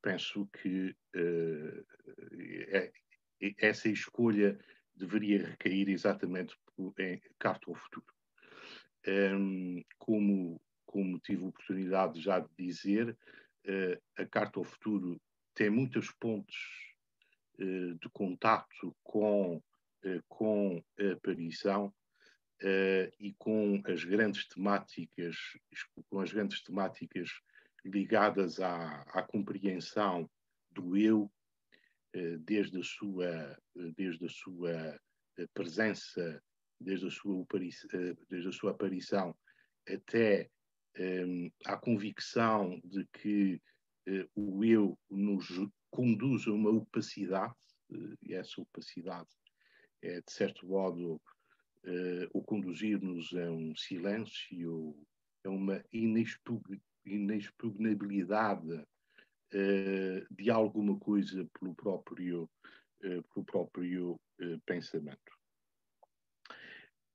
penso 0.00 0.48
que 0.62 0.96
é, 2.68 2.90
essa 3.58 3.90
escolha 3.90 4.58
deveria 4.94 5.48
recair 5.48 5.90
exatamente 5.90 6.56
em 6.98 7.20
Carta 7.38 7.68
ao 7.68 7.74
Futuro. 7.74 8.06
Um, 9.06 9.82
como, 9.98 10.62
como 10.86 11.18
tive 11.18 11.44
oportunidade 11.44 12.22
já 12.22 12.38
de 12.38 12.48
dizer, 12.56 13.18
a 14.16 14.24
Carta 14.24 14.60
ao 14.60 14.64
Futuro 14.64 15.20
tem 15.54 15.70
muitos 15.70 16.10
pontos 16.12 16.56
uh, 17.58 17.94
de 17.94 18.08
contato 18.12 18.96
com, 19.02 19.56
uh, 19.56 20.22
com 20.28 20.82
a 20.98 21.12
aparição, 21.12 21.92
uh, 22.62 23.12
e 23.18 23.32
com 23.38 23.82
as 23.86 24.04
grandes 24.04 24.46
temáticas, 24.46 25.36
com 26.08 26.20
as 26.20 26.32
grandes 26.32 26.62
temáticas 26.62 27.30
ligadas 27.84 28.60
à, 28.60 29.02
à 29.08 29.22
compreensão 29.22 30.30
do 30.70 30.96
eu, 30.96 31.30
uh, 32.16 32.38
desde 32.38 32.78
a 32.78 32.82
sua, 32.82 33.58
desde 33.96 34.24
a 34.24 34.28
sua 34.28 35.00
presença, 35.54 36.42
desde 36.80 37.06
a 37.06 37.10
sua, 37.10 37.46
desde 38.28 38.48
a 38.48 38.52
sua 38.52 38.70
aparição 38.70 39.34
até 39.88 40.50
um, 40.98 41.50
à 41.64 41.76
convicção 41.76 42.80
de 42.84 43.06
que 43.12 43.60
o 44.34 44.64
eu 44.64 44.98
nos 45.10 45.46
conduz 45.90 46.46
a 46.46 46.52
uma 46.52 46.70
opacidade, 46.70 47.54
uh, 47.90 48.16
e 48.22 48.34
essa 48.34 48.60
opacidade 48.60 49.28
é, 50.02 50.20
de 50.20 50.32
certo 50.32 50.66
modo, 50.66 51.20
uh, 51.84 52.28
o 52.32 52.42
conduzir-nos 52.42 53.32
a 53.34 53.50
um 53.50 53.74
silêncio, 53.76 54.96
a 55.44 55.50
uma 55.50 55.84
inexpugnabilidade 55.92 58.84
de 60.30 60.50
alguma 60.50 60.98
coisa 60.98 61.46
pelo 61.60 61.74
próprio, 61.74 62.48
pelo 62.98 63.44
próprio 63.44 64.18
pensamento. 64.64 65.30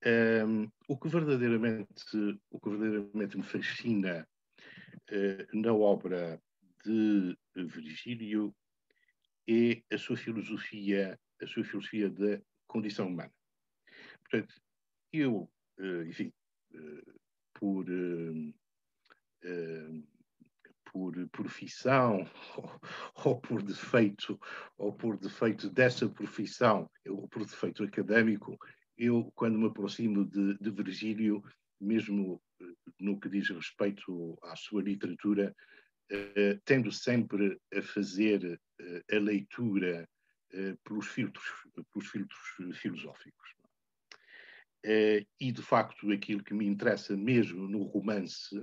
Um, 0.06 0.70
o, 0.88 0.98
que 0.98 1.08
verdadeiramente, 1.08 2.40
o 2.52 2.60
que 2.60 2.70
verdadeiramente 2.70 3.38
me 3.38 3.44
fascina 3.44 4.28
uh, 5.12 5.58
na 5.58 5.74
obra 5.74 6.40
de 6.86 7.38
Virgílio 7.55 8.55
é 9.47 9.82
a 9.93 9.97
sua 9.97 10.17
filosofia, 10.17 11.19
a 11.41 11.47
sua 11.47 11.63
filosofia 11.63 12.09
da 12.09 12.41
condição 12.67 13.07
humana. 13.07 13.32
Portanto, 14.23 14.53
eu, 15.11 15.49
uh, 15.80 16.03
enfim, 16.07 16.34
uh, 16.73 17.17
por, 17.59 17.86
por 20.91 21.30
profissão 21.30 22.30
ou, 23.25 23.39
por 23.39 23.61
defeito 23.61 24.39
ou 24.78 24.93
por 24.93 25.17
defeito 25.17 25.69
dessa 25.69 26.09
profissão 26.09 26.89
ou 27.07 27.28
por 27.28 27.45
defeito 27.45 27.84
académico 27.84 28.57
eu, 28.97 29.32
quando 29.36 29.59
me 29.59 29.67
aproximo 29.67 30.25
de, 30.25 30.57
de 30.57 30.71
Virgílio, 30.71 31.43
mesmo 31.80 32.41
eh, 32.59 32.65
no 32.99 33.19
que 33.19 33.30
diz 33.30 33.47
respeito 33.49 34.38
à 34.43 34.55
sua 34.55 34.82
literatura, 34.82 35.55
uh, 36.12 36.60
tendo 36.66 36.91
sempre 36.91 37.60
a 37.74 37.82
fazer 37.82 38.60
uh, 38.80 39.16
a 39.16 39.20
leitura 39.20 40.08
uh, 40.53 40.78
pelos, 40.84 41.08
filtros, 41.08 41.45
pelos 41.93 42.10
filtros 42.10 42.78
filosóficos. 42.80 43.55
e, 45.39 45.51
de 45.51 45.62
facto, 45.62 46.12
aquilo 46.12 46.43
que 46.43 46.53
me 46.53 46.66
interessa 46.66 47.16
mesmo 47.18 47.68
no 47.68 47.84
romance, 47.84 48.55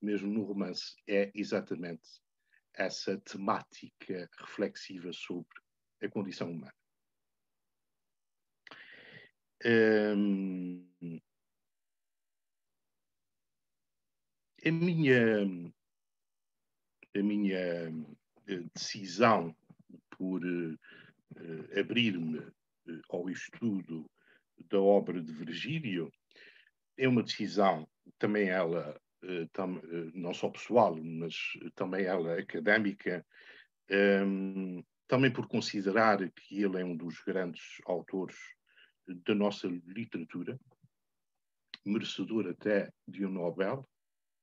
mesmo 0.00 0.32
no 0.32 0.44
romance, 0.44 0.94
é 1.06 1.32
exatamente 1.34 2.08
essa 2.74 3.18
temática 3.18 4.30
reflexiva 4.38 5.12
sobre 5.12 5.60
a 6.00 6.08
condição 6.08 6.52
humana. 6.52 6.74
Um, 9.64 10.86
a 14.64 14.70
minha, 14.70 15.44
a 17.18 17.22
minha 17.22 17.58
eh, 18.46 18.62
decisão 18.74 19.54
por 20.10 20.44
uh, 20.44 21.78
abrir-me 21.78 22.38
uh, 22.38 23.00
ao 23.10 23.28
estudo 23.28 24.08
da 24.70 24.80
obra 24.80 25.20
de 25.22 25.32
Virgílio 25.32 26.12
é 26.96 27.08
uma 27.08 27.22
decisão, 27.22 27.88
também 28.18 28.48
ela, 28.48 29.00
não 30.14 30.34
só 30.34 30.48
pessoal, 30.48 30.96
mas 30.96 31.36
também 31.76 32.04
ela 32.04 32.40
académica, 32.40 33.24
um, 34.26 34.82
também 35.06 35.32
por 35.32 35.46
considerar 35.46 36.18
que 36.32 36.60
ele 36.60 36.80
é 36.80 36.84
um 36.84 36.96
dos 36.96 37.20
grandes 37.20 37.80
autores 37.86 38.36
da 39.06 39.32
nossa 39.32 39.68
literatura, 39.68 40.58
merecedor 41.86 42.48
até 42.48 42.92
de 43.06 43.24
um 43.24 43.30
Nobel, 43.30 43.88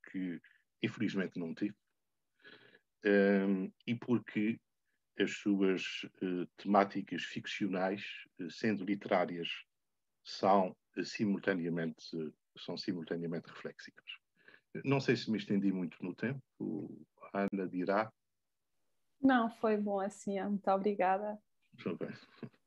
que 0.09 0.39
infelizmente 0.82 1.38
não 1.38 1.53
tive, 1.53 1.76
um, 3.05 3.71
e 3.85 3.95
porque 3.95 4.59
as 5.19 5.31
suas 5.31 6.03
uh, 6.21 6.45
temáticas 6.57 7.23
ficcionais, 7.23 8.03
uh, 8.39 8.49
sendo 8.51 8.83
literárias, 8.83 9.47
são 10.23 10.75
uh, 10.97 11.05
simultaneamente 11.05 12.03
são 12.57 12.77
simultaneamente 12.77 13.49
reflexivas. 13.49 14.05
Não 14.83 14.99
sei 14.99 15.15
se 15.15 15.29
me 15.29 15.37
estendi 15.37 15.71
muito 15.71 16.03
no 16.03 16.15
tempo, 16.15 16.41
a 17.33 17.47
Ana 17.51 17.67
dirá. 17.67 18.11
Não, 19.21 19.49
foi 19.49 19.77
bom 19.77 19.99
assim, 19.99 20.41
muito 20.41 20.69
obrigada. 20.71 21.37
Muito 21.73 21.97
bem. 21.97 22.15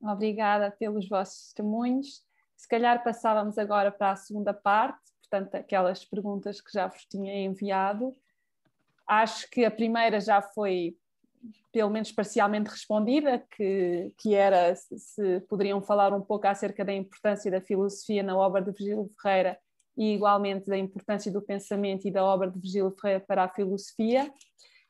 Obrigada 0.00 0.70
pelos 0.70 1.08
vossos 1.08 1.46
testemunhos. 1.46 2.24
Se 2.54 2.68
calhar 2.68 3.02
passávamos 3.02 3.58
agora 3.58 3.90
para 3.90 4.12
a 4.12 4.16
segunda 4.16 4.54
parte, 4.54 5.02
portanto, 5.20 5.56
aquelas 5.56 6.04
perguntas 6.04 6.60
que 6.60 6.72
já 6.72 6.86
vos 6.86 7.04
tinha 7.06 7.44
enviado. 7.44 8.16
Acho 9.06 9.48
que 9.50 9.64
a 9.64 9.70
primeira 9.70 10.20
já 10.20 10.42
foi, 10.42 10.96
pelo 11.72 11.90
menos 11.90 12.10
parcialmente 12.10 12.70
respondida, 12.70 13.44
que, 13.56 14.12
que 14.18 14.34
era 14.34 14.74
se, 14.74 15.40
poderiam 15.48 15.80
falar 15.80 16.12
um 16.12 16.20
pouco 16.20 16.46
acerca 16.46 16.84
da 16.84 16.92
importância 16.92 17.50
da 17.50 17.60
filosofia 17.60 18.22
na 18.22 18.36
obra 18.36 18.62
de 18.62 18.72
Virgílio 18.72 19.10
Ferreira 19.20 19.58
e 19.96 20.14
igualmente 20.14 20.66
da 20.66 20.76
importância 20.76 21.32
do 21.32 21.40
pensamento 21.40 22.06
e 22.06 22.10
da 22.10 22.24
obra 22.24 22.50
de 22.50 22.58
Virgílio 22.58 22.94
Ferreira 23.00 23.24
para 23.26 23.44
a 23.44 23.48
filosofia. 23.48 24.30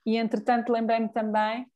E, 0.04 0.16
entretanto, 0.16 0.72
lembrei-me 0.72 1.08
também 1.08 1.66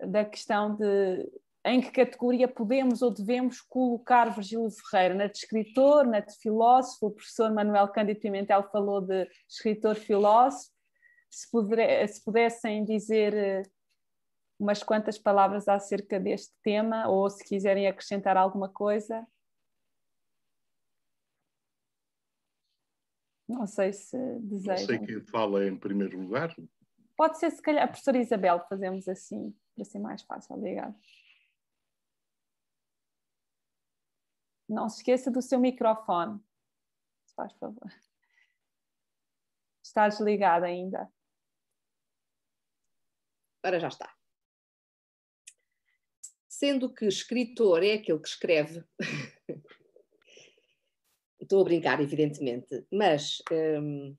da 0.00 0.24
questão 0.24 0.74
de 0.76 1.28
em 1.64 1.80
que 1.80 1.90
categoria 1.90 2.48
podemos 2.48 3.02
ou 3.02 3.10
devemos 3.10 3.60
colocar 3.60 4.34
Virgílio 4.34 4.70
Ferreira? 4.70 5.14
Na 5.14 5.26
de 5.26 5.36
escritor, 5.36 6.06
na 6.06 6.20
de 6.20 6.34
filósofo? 6.38 7.06
O 7.06 7.10
professor 7.10 7.52
Manuel 7.52 7.88
Cândido 7.88 8.20
Pimentel 8.20 8.62
falou 8.70 9.00
de 9.02 9.28
escritor-filósofo. 9.48 10.70
Se, 11.30 11.46
se, 12.08 12.24
pudessem 12.24 12.84
dizer 12.84 13.34
eh, 13.34 13.62
umas 14.58 14.82
quantas 14.82 15.16
palavras 15.16 15.68
acerca 15.68 16.18
deste 16.18 16.52
tema, 16.62 17.08
ou 17.08 17.30
se 17.30 17.44
quiserem 17.44 17.86
acrescentar 17.86 18.36
alguma 18.36 18.68
coisa. 18.68 19.26
Não 23.48 23.66
sei 23.66 23.92
se 23.92 24.16
desejam. 24.40 24.76
Não 24.76 24.86
sei 24.86 24.98
quem 24.98 25.20
fala 25.26 25.66
em 25.66 25.76
primeiro 25.76 26.20
lugar. 26.20 26.54
Pode 27.16 27.38
ser, 27.38 27.50
se 27.50 27.60
calhar, 27.62 27.84
a 27.84 27.88
professora 27.88 28.18
Isabel, 28.18 28.64
fazemos 28.68 29.08
assim, 29.08 29.54
para 29.74 29.84
ser 29.84 29.98
mais 29.98 30.22
fácil. 30.22 30.56
Obrigada. 30.56 30.94
Não 34.68 34.88
se 34.88 34.98
esqueça 34.98 35.30
do 35.30 35.42
seu 35.42 35.58
microfone. 35.58 36.40
Se 37.26 37.34
faz 37.34 37.52
favor. 37.54 37.92
Está 39.82 40.08
desligado 40.08 40.64
ainda. 40.64 41.12
Ora, 43.62 43.78
já 43.78 43.88
está. 43.88 44.14
Sendo 46.48 46.92
que 46.92 47.06
escritor 47.06 47.82
é 47.82 47.94
aquele 47.94 48.18
que 48.18 48.28
escreve, 48.28 48.84
estou 51.40 51.60
a 51.60 51.64
brincar, 51.64 52.00
evidentemente, 52.00 52.86
mas 52.92 53.42
hum, 53.50 54.16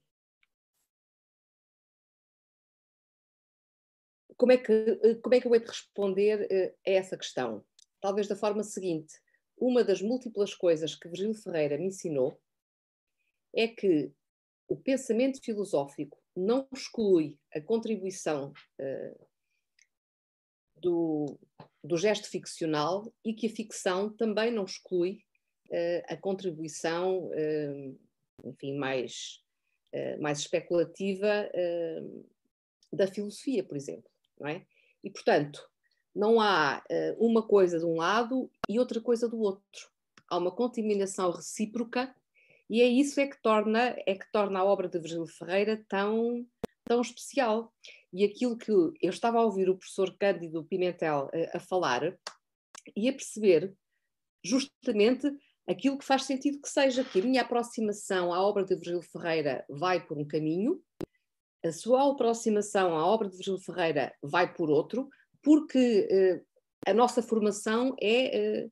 como, 4.37 4.51
é 4.51 4.57
que, 4.57 5.15
como 5.21 5.35
é 5.35 5.41
que 5.41 5.47
eu 5.47 5.53
hei 5.53 5.59
de 5.59 5.67
responder 5.67 6.47
eh, 6.51 6.75
a 6.87 6.91
essa 6.91 7.17
questão? 7.17 7.63
Talvez 7.99 8.27
da 8.27 8.35
forma 8.35 8.63
seguinte: 8.63 9.13
uma 9.57 9.83
das 9.83 10.01
múltiplas 10.01 10.55
coisas 10.55 10.95
que 10.95 11.07
Virgílio 11.07 11.35
Ferreira 11.35 11.77
me 11.77 11.87
ensinou 11.87 12.41
é 13.55 13.67
que 13.67 14.11
o 14.67 14.75
pensamento 14.75 15.41
filosófico 15.43 16.17
não 16.35 16.67
exclui 16.73 17.37
a 17.53 17.61
contribuição 17.61 18.51
uh, 18.79 19.30
do, 20.81 21.37
do, 21.83 21.97
gesto 21.97 22.27
ficcional 22.27 23.11
e 23.23 23.33
que 23.33 23.47
a 23.47 23.49
ficção 23.49 24.09
também 24.09 24.51
não 24.51 24.65
exclui 24.65 25.23
uh, 25.69 26.03
a 26.07 26.17
contribuição, 26.17 27.25
uh, 27.25 27.99
enfim, 28.45 28.75
mais, 28.77 29.43
mais 30.19 30.39
especulativa 30.39 31.49
da 32.91 33.05
filosofia, 33.07 33.63
por 33.63 33.77
exemplo, 33.77 34.09
não 34.39 34.47
é? 34.47 34.65
E, 35.03 35.09
portanto, 35.09 35.61
não 36.15 36.39
há 36.39 36.83
uh, 36.89 37.25
uma 37.25 37.41
coisa 37.41 37.79
de 37.79 37.85
um 37.85 37.95
lado 37.95 38.49
e 38.67 38.77
outra 38.77 38.99
coisa 38.99 39.27
do 39.27 39.39
outro. 39.39 39.89
Há 40.29 40.37
uma 40.37 40.51
contaminação 40.51 41.31
recíproca 41.31 42.13
e 42.69 42.81
é 42.81 42.85
isso 42.85 43.19
é 43.19 43.27
que 43.27 43.41
torna, 43.41 43.95
é 44.05 44.15
que 44.15 44.29
torna 44.31 44.59
a 44.59 44.65
obra 44.65 44.87
de 44.87 44.99
Virgílio 44.99 45.27
Ferreira 45.27 45.83
tão, 45.87 46.45
tão 46.85 47.01
especial. 47.01 47.73
E 48.13 48.25
aquilo 48.25 48.57
que 48.57 48.71
eu 48.71 49.09
estava 49.09 49.39
a 49.39 49.45
ouvir 49.45 49.69
o 49.69 49.77
professor 49.77 50.15
Cândido 50.17 50.65
Pimentel 50.65 51.25
uh, 51.27 51.57
a 51.57 51.59
falar 51.59 52.17
e 52.95 53.09
a 53.09 53.13
perceber 53.13 53.73
justamente 54.43 55.31
aquilo 55.67 55.97
que 55.97 56.05
faz 56.05 56.23
sentido 56.23 56.61
que 56.61 56.69
seja, 56.69 57.03
que 57.03 57.19
a 57.19 57.23
minha 57.23 57.41
aproximação 57.41 58.33
à 58.33 58.41
obra 58.41 58.65
de 58.65 58.75
Virgílio 58.75 59.01
Ferreira 59.01 59.63
vai 59.69 60.05
por 60.05 60.17
um 60.17 60.27
caminho, 60.27 60.81
a 61.63 61.71
sua 61.71 62.09
aproximação 62.09 62.97
à 62.97 63.05
obra 63.05 63.29
de 63.29 63.35
Virgílio 63.35 63.59
Ferreira 63.59 64.13
vai 64.21 64.51
por 64.51 64.69
outro, 64.69 65.07
porque 65.43 66.07
uh, 66.11 66.45
a 66.89 66.93
nossa 66.93 67.21
formação 67.21 67.95
é, 68.01 68.65
uh, 68.65 68.71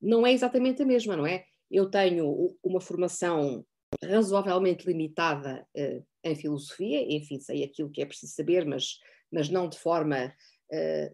não 0.00 0.26
é 0.26 0.32
exatamente 0.32 0.82
a 0.82 0.86
mesma, 0.86 1.16
não 1.16 1.26
é? 1.26 1.44
Eu 1.70 1.90
tenho 1.90 2.56
uma 2.62 2.80
formação 2.80 3.64
razoavelmente 4.04 4.86
limitada 4.86 5.66
uh, 5.76 6.06
em 6.24 6.36
filosofia, 6.36 7.00
enfim, 7.14 7.40
sei 7.40 7.64
aquilo 7.64 7.90
que 7.90 8.02
é 8.02 8.06
preciso 8.06 8.32
saber, 8.32 8.64
mas, 8.64 8.98
mas 9.30 9.48
não 9.48 9.68
de 9.68 9.78
forma, 9.78 10.34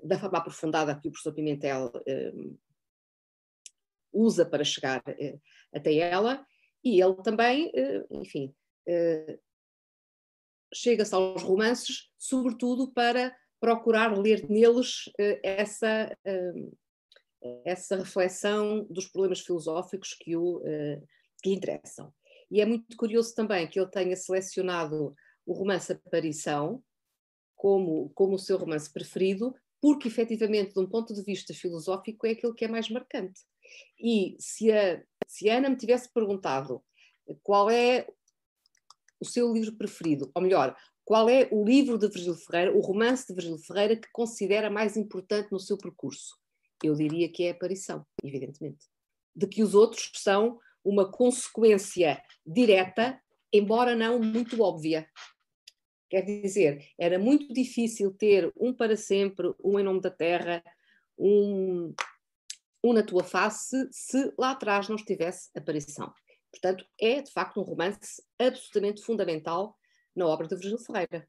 da 0.04 0.16
forma 0.18 0.38
aprofundada 0.38 0.94
que 0.94 1.08
o 1.08 1.10
professor 1.10 1.34
Pimentel 1.34 1.90
usa 4.12 4.46
para 4.46 4.62
chegar 4.62 5.02
até 5.72 5.94
ela, 5.94 6.46
e 6.84 7.02
ele 7.02 7.16
também, 7.22 7.72
enfim, 8.10 8.54
chega-se 10.72 11.14
aos 11.14 11.42
romances, 11.42 12.10
sobretudo 12.18 12.92
para 12.92 13.36
procurar 13.60 14.16
ler 14.16 14.48
neles 14.48 15.06
uh, 15.08 15.40
essa, 15.42 16.16
uh, 16.26 16.78
essa 17.64 17.96
reflexão 17.96 18.84
dos 18.84 19.06
problemas 19.08 19.40
filosóficos 19.40 20.14
que 20.14 20.36
o 20.36 20.58
uh, 20.58 21.06
que 21.42 21.50
interessam. 21.50 22.12
E 22.50 22.60
é 22.60 22.66
muito 22.66 22.96
curioso 22.96 23.34
também 23.34 23.68
que 23.68 23.78
ele 23.78 23.90
tenha 23.90 24.16
selecionado 24.16 25.14
o 25.46 25.52
romance 25.52 25.92
Aparição 25.92 26.82
como, 27.54 28.10
como 28.10 28.34
o 28.34 28.38
seu 28.38 28.56
romance 28.56 28.90
preferido, 28.92 29.54
porque 29.80 30.08
efetivamente, 30.08 30.74
de 30.74 30.80
um 30.80 30.88
ponto 30.88 31.12
de 31.12 31.22
vista 31.22 31.52
filosófico, 31.52 32.26
é 32.26 32.30
aquele 32.30 32.54
que 32.54 32.64
é 32.64 32.68
mais 32.68 32.88
marcante. 32.88 33.40
E 33.98 34.36
se 34.38 34.72
a, 34.72 35.02
se 35.26 35.50
a 35.50 35.58
Ana 35.58 35.70
me 35.70 35.76
tivesse 35.76 36.12
perguntado 36.12 36.82
qual 37.42 37.68
é 37.68 38.06
o 39.20 39.24
seu 39.24 39.52
livro 39.52 39.76
preferido, 39.76 40.30
ou 40.34 40.42
melhor, 40.42 40.76
qual 41.04 41.28
é 41.28 41.48
o 41.50 41.64
livro 41.64 41.98
de 41.98 42.08
Virgílio 42.08 42.36
Ferreira, 42.36 42.76
o 42.76 42.80
romance 42.80 43.26
de 43.26 43.34
Virgílio 43.34 43.58
Ferreira 43.58 43.96
que 43.96 44.08
considera 44.12 44.70
mais 44.70 44.96
importante 44.96 45.50
no 45.50 45.58
seu 45.58 45.76
percurso? 45.76 46.36
Eu 46.82 46.94
diria 46.94 47.30
que 47.30 47.44
é 47.44 47.50
a 47.50 47.52
aparição, 47.54 48.06
evidentemente. 48.22 48.86
De 49.34 49.46
que 49.46 49.62
os 49.62 49.74
outros 49.74 50.10
são 50.14 50.58
uma 50.84 51.10
consequência 51.10 52.22
direta, 52.44 53.20
embora 53.52 53.94
não 53.94 54.18
muito 54.20 54.62
óbvia. 54.62 55.08
Quer 56.10 56.22
dizer, 56.22 56.86
era 56.98 57.18
muito 57.18 57.52
difícil 57.52 58.12
ter 58.14 58.50
um 58.56 58.72
para 58.72 58.96
sempre, 58.96 59.52
um 59.62 59.78
em 59.78 59.82
nome 59.82 60.00
da 60.00 60.10
terra, 60.10 60.62
um, 61.18 61.94
um 62.82 62.92
na 62.92 63.02
tua 63.02 63.24
face, 63.24 63.88
se 63.90 64.32
lá 64.38 64.52
atrás 64.52 64.88
não 64.88 64.96
estivesse 64.96 65.50
aparição. 65.56 66.12
Portanto, 66.50 66.86
é 66.98 67.20
de 67.20 67.30
facto 67.30 67.60
um 67.60 67.64
romance 67.64 68.22
absolutamente 68.38 69.02
fundamental 69.02 69.76
na 70.16 70.26
obra 70.26 70.48
de 70.48 70.54
Virgílio 70.54 70.78
Ferreira. 70.78 71.28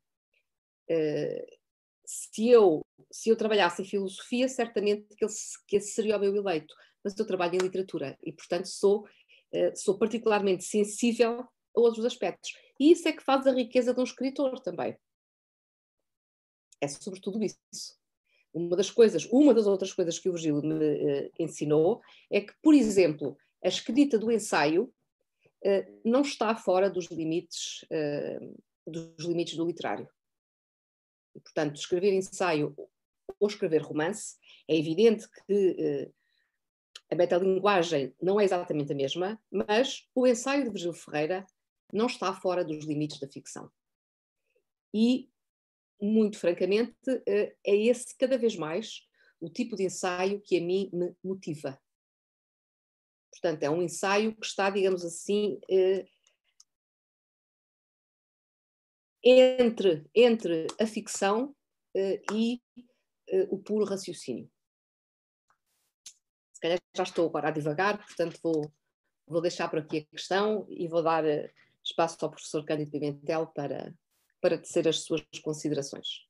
Uh, 0.89 1.59
se 2.05 2.49
eu, 2.49 2.83
se 3.11 3.29
eu 3.29 3.35
trabalhasse 3.35 3.81
em 3.81 3.85
filosofia, 3.85 4.47
certamente 4.47 5.05
que, 5.15 5.25
que 5.67 5.75
esse 5.75 5.91
seria 5.91 6.17
o 6.17 6.19
meu 6.19 6.35
eleito, 6.35 6.73
mas 7.03 7.17
eu 7.17 7.25
trabalho 7.25 7.55
em 7.55 7.59
literatura 7.59 8.17
e, 8.23 8.31
portanto, 8.31 8.67
sou, 8.67 9.07
sou 9.75 9.97
particularmente 9.97 10.63
sensível 10.63 11.41
a 11.75 11.79
outros 11.79 12.05
aspectos. 12.05 12.51
E 12.79 12.91
isso 12.91 13.07
é 13.07 13.11
que 13.11 13.23
faz 13.23 13.45
a 13.47 13.51
riqueza 13.51 13.93
de 13.93 13.99
um 13.99 14.03
escritor 14.03 14.59
também. 14.59 14.97
É 16.81 16.87
sobretudo 16.87 17.43
isso. 17.43 17.57
Uma 18.53 18.75
das 18.75 18.89
coisas, 18.89 19.25
uma 19.25 19.53
das 19.53 19.67
outras 19.67 19.93
coisas 19.93 20.17
que 20.17 20.29
o 20.29 20.33
Virgílio 20.33 20.61
me 20.61 20.73
uh, 20.75 21.31
ensinou 21.39 22.01
é 22.31 22.41
que, 22.41 22.53
por 22.61 22.73
exemplo, 22.73 23.37
a 23.63 23.67
escrita 23.67 24.17
do 24.17 24.31
ensaio 24.31 24.91
eh, 25.63 25.85
não 26.05 26.21
está 26.21 26.55
fora 26.55 26.89
dos 26.89 27.07
limites, 27.07 27.85
eh, 27.89 28.39
dos 28.87 29.25
limites 29.25 29.55
do 29.55 29.65
literário. 29.65 30.09
E, 31.35 31.39
portanto, 31.39 31.75
escrever 31.75 32.13
ensaio 32.13 32.73
ou 33.39 33.47
escrever 33.47 33.81
romance, 33.81 34.37
é 34.67 34.77
evidente 34.77 35.27
que 35.29 35.75
eh, 35.77 36.11
a 37.11 37.15
metalinguagem 37.15 38.13
não 38.21 38.39
é 38.39 38.43
exatamente 38.43 38.91
a 38.91 38.95
mesma, 38.95 39.41
mas 39.51 40.07
o 40.13 40.27
ensaio 40.27 40.63
de 40.63 40.69
Virgílio 40.69 40.93
Ferreira 40.93 41.45
não 41.91 42.05
está 42.05 42.33
fora 42.33 42.63
dos 42.63 42.85
limites 42.85 43.19
da 43.19 43.27
ficção. 43.27 43.71
E, 44.93 45.29
muito 45.99 46.37
francamente, 46.37 46.93
é 47.27 47.75
esse 47.75 48.15
cada 48.17 48.37
vez 48.37 48.55
mais 48.55 49.07
o 49.39 49.49
tipo 49.49 49.75
de 49.75 49.83
ensaio 49.83 50.41
que 50.41 50.57
a 50.57 50.61
mim 50.61 50.89
me 50.93 51.15
motiva. 51.23 51.79
Portanto, 53.31 53.63
é 53.63 53.69
um 53.69 53.81
ensaio 53.81 54.35
que 54.35 54.45
está, 54.45 54.69
digamos 54.69 55.05
assim, 55.05 55.59
eh, 55.69 56.05
entre, 59.23 60.05
entre 60.13 60.67
a 60.79 60.85
ficção 60.85 61.55
eh, 61.95 62.21
e 62.33 62.61
eh, 63.27 63.47
o 63.49 63.57
puro 63.57 63.85
raciocínio. 63.85 64.49
Se 66.59 66.61
calhar 66.61 66.79
já 66.93 67.03
estou 67.03 67.29
agora 67.29 67.47
a 67.47 67.51
divagar, 67.51 67.97
portanto 67.97 68.37
vou, 68.43 68.69
vou 69.25 69.41
deixar 69.41 69.69
por 69.69 69.79
aqui 69.79 69.99
a 69.99 70.05
questão 70.05 70.67
e 70.69 70.89
vou 70.89 71.01
dar 71.01 71.23
espaço 71.81 72.17
ao 72.21 72.29
professor 72.29 72.65
Cândido 72.65 72.91
Pimentel 72.91 73.47
para, 73.47 73.95
para 74.41 74.57
tecer 74.57 74.85
as 74.85 75.05
suas 75.05 75.23
considerações. 75.41 76.27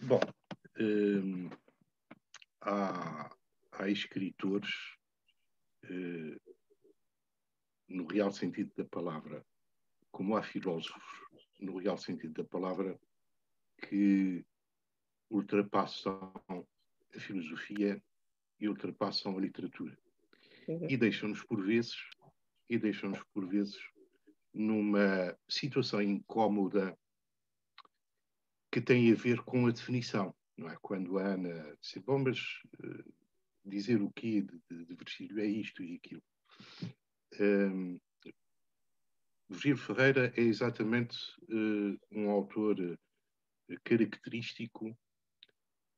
Bom, 0.00 0.20
Hum, 0.80 1.50
há, 2.60 3.36
há, 3.72 3.88
escritores, 3.88 4.70
uh, 5.84 6.54
no 7.88 8.06
real 8.06 8.30
sentido 8.30 8.72
da 8.76 8.84
palavra, 8.84 9.44
como 10.12 10.36
há 10.36 10.42
filósofos, 10.44 11.02
no 11.58 11.78
real 11.78 11.98
sentido 11.98 12.32
da 12.32 12.48
palavra, 12.48 12.96
que 13.88 14.46
ultrapassam 15.30 16.32
a 17.14 17.20
filosofia 17.20 18.02
e 18.60 18.68
ultrapassam 18.68 19.36
a 19.36 19.40
literatura. 19.40 19.96
Uhum. 20.66 20.86
E 20.88 20.96
deixam-nos 20.96 21.42
por 21.44 21.64
vezes, 21.64 21.96
e 22.68 22.78
deixam-nos 22.78 23.22
por 23.32 23.46
vezes 23.46 23.78
numa 24.52 25.36
situação 25.48 26.02
incómoda 26.02 26.98
que 28.70 28.80
tem 28.80 29.10
a 29.10 29.14
ver 29.14 29.42
com 29.42 29.66
a 29.66 29.70
definição 29.70 30.34
não 30.58 30.68
é? 30.68 30.76
Quando 30.82 31.18
a 31.18 31.22
Ana 31.22 31.76
disse, 31.80 32.00
bom, 32.00 32.18
mas 32.18 32.40
uh, 32.84 33.14
dizer 33.64 34.02
o 34.02 34.10
quê 34.10 34.42
de, 34.42 34.60
de, 34.68 34.84
de, 34.84 34.94
Virgílio 34.94 35.40
é 35.40 35.46
isto 35.46 35.82
e 35.82 35.94
aquilo. 35.94 36.22
Um, 37.40 38.00
Virgílio 39.48 39.78
Ferreira 39.78 40.32
é 40.36 40.40
exatamente 40.40 41.16
uh, 41.44 41.98
um 42.10 42.28
autor 42.28 42.78
uh, 42.80 43.80
característico 43.84 44.96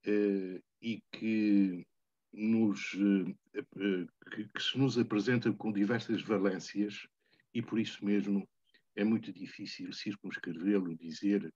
e 0.07 1.03
que, 1.13 1.87
nos, 2.33 2.91
que, 2.91 4.49
que 4.55 4.63
se 4.63 4.79
nos 4.79 4.99
apresenta 4.99 5.53
com 5.53 5.73
diversas 5.73 6.23
valências 6.23 7.07
e 7.53 7.61
por 7.61 7.79
isso 7.79 8.05
mesmo 8.05 8.49
é 8.97 9.05
muito 9.05 9.33
difícil 9.33 9.93
circunscrevê-lo, 9.93 10.97
dizer 10.97 11.53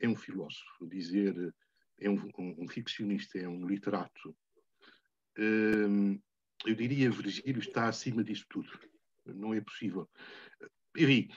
é 0.00 0.08
um 0.08 0.16
filósofo, 0.16 0.86
dizer 0.86 1.54
é 2.00 2.10
um, 2.10 2.18
um, 2.38 2.64
um 2.64 2.68
ficcionista, 2.68 3.38
é 3.38 3.48
um 3.48 3.66
literato. 3.66 4.36
Eu 5.36 6.74
diria 6.74 7.10
Virgílio 7.10 7.60
está 7.60 7.88
acima 7.88 8.22
disso 8.22 8.44
tudo. 8.48 8.70
Não 9.26 9.54
é 9.54 9.60
possível. 9.60 10.08
Enfim, 10.96 11.28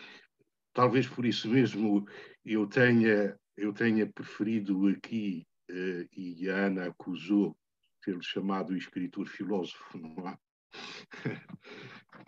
talvez 0.73 1.07
por 1.07 1.25
isso 1.25 1.49
mesmo 1.49 2.07
eu 2.45 2.67
tenha, 2.67 3.37
eu 3.55 3.73
tenha 3.73 4.05
preferido 4.07 4.87
aqui, 4.87 5.46
e 5.69 6.49
a 6.49 6.55
Ana 6.55 6.87
acusou 6.87 7.55
ter 8.01 8.17
chamado 8.23 8.71
o 8.71 8.77
escritor 8.77 9.27
filósofo, 9.27 9.97
não 9.97 10.27
há? 10.27 10.39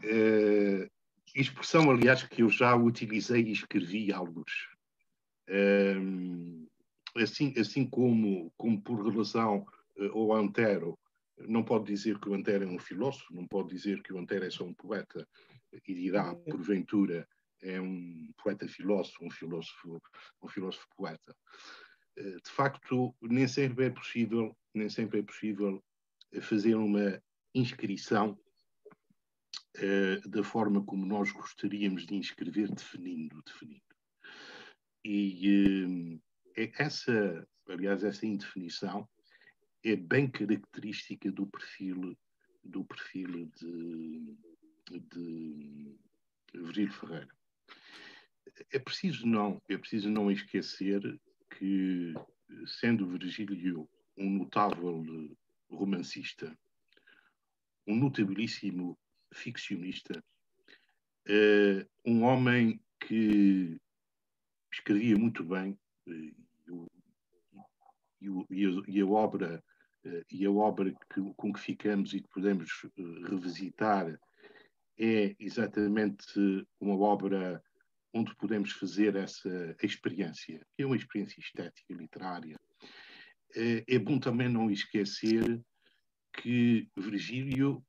uh, 0.03 0.91
expressão, 1.35 1.89
aliás, 1.89 2.23
que 2.23 2.41
eu 2.41 2.49
já 2.49 2.75
utilizei 2.75 3.43
e 3.43 3.51
escrevi 3.51 4.11
alguns. 4.11 4.67
Um, 5.49 6.67
assim, 7.15 7.53
assim 7.57 7.85
como, 7.85 8.51
como 8.57 8.81
por 8.81 9.07
relação 9.07 9.65
uh, 9.97 10.17
ao 10.17 10.33
Antero, 10.33 10.97
não 11.37 11.63
pode 11.63 11.85
dizer 11.85 12.19
que 12.19 12.29
o 12.29 12.33
Antero 12.33 12.65
é 12.65 12.67
um 12.67 12.79
filósofo, 12.79 13.33
não 13.33 13.47
pode 13.47 13.69
dizer 13.69 14.01
que 14.03 14.11
o 14.11 14.17
Antero 14.17 14.45
é 14.45 14.49
só 14.49 14.65
um 14.65 14.73
poeta 14.73 15.27
e 15.87 15.93
dirá, 15.93 16.33
uhum. 16.33 16.43
porventura, 16.43 17.27
é 17.61 17.79
um 17.79 18.31
poeta 18.41 18.67
filósofo, 18.67 19.25
um 19.25 19.31
filósofo, 19.31 20.01
um 20.41 20.47
filósofo 20.47 20.87
poeta. 20.95 21.35
Uh, 22.17 22.41
de 22.41 22.49
facto, 22.49 23.15
nem 23.21 23.47
sempre 23.47 23.85
é 23.85 23.89
possível, 23.89 24.55
nem 24.73 24.89
sempre 24.89 25.19
é 25.19 25.23
possível 25.23 25.83
fazer 26.41 26.75
uma 26.75 27.21
inscrição 27.53 28.37
uh, 29.77 30.29
da 30.29 30.43
forma 30.43 30.83
como 30.85 31.05
nós 31.05 31.31
gostaríamos 31.31 32.05
de 32.05 32.15
inscrever, 32.15 32.73
definindo, 32.73 33.41
definindo. 33.43 33.81
E, 35.03 36.19
é 36.57 36.71
essa, 36.77 37.47
aliás, 37.67 38.03
essa 38.03 38.25
indefinição 38.25 39.07
é 39.83 39.95
bem 39.95 40.29
característica 40.29 41.31
do 41.31 41.47
perfil 41.47 42.17
do 42.63 42.83
perfil 42.83 43.49
de, 43.57 44.37
de 44.89 45.97
Virgílio 46.53 46.93
Ferreira. 46.93 47.29
É 48.71 48.79
preciso 48.79 49.25
não 49.25 49.61
é 49.69 49.77
preciso 49.77 50.09
não 50.09 50.29
esquecer 50.29 51.01
que 51.59 52.13
sendo 52.65 53.05
Virgílio 53.05 53.87
um 54.17 54.29
notável 54.29 55.03
romancista, 55.69 56.57
um 57.85 57.97
notabilíssimo 57.97 58.97
ficcionista, 59.33 60.23
uh, 61.27 61.85
um 62.05 62.23
homem 62.23 62.81
que 62.99 63.77
escrevia 64.71 65.17
muito 65.17 65.43
bem 65.43 65.77
uh, 66.07 66.89
e, 68.49 69.01
a, 69.01 69.05
obra 69.05 69.63
e 70.31 70.45
a 70.45 70.51
obra 70.51 70.93
com 71.35 71.51
que 71.53 71.59
ficamos 71.59 72.13
e 72.13 72.21
que 72.21 72.29
podemos 72.29 72.69
revisitar 73.27 74.17
é 74.97 75.35
exatamente 75.39 76.67
uma 76.79 76.95
obra 76.95 77.61
onde 78.13 78.35
podemos 78.35 78.71
fazer 78.71 79.15
essa 79.15 79.75
experiência, 79.83 80.59
que 80.75 80.83
é 80.83 80.85
uma 80.85 80.95
experiência 80.95 81.39
estética 81.39 81.93
literária. 81.93 82.55
É 83.55 83.97
bom 83.99 84.19
também 84.19 84.49
não 84.49 84.69
esquecer 84.69 85.61
que 86.33 86.87
Virgílio 86.97 87.83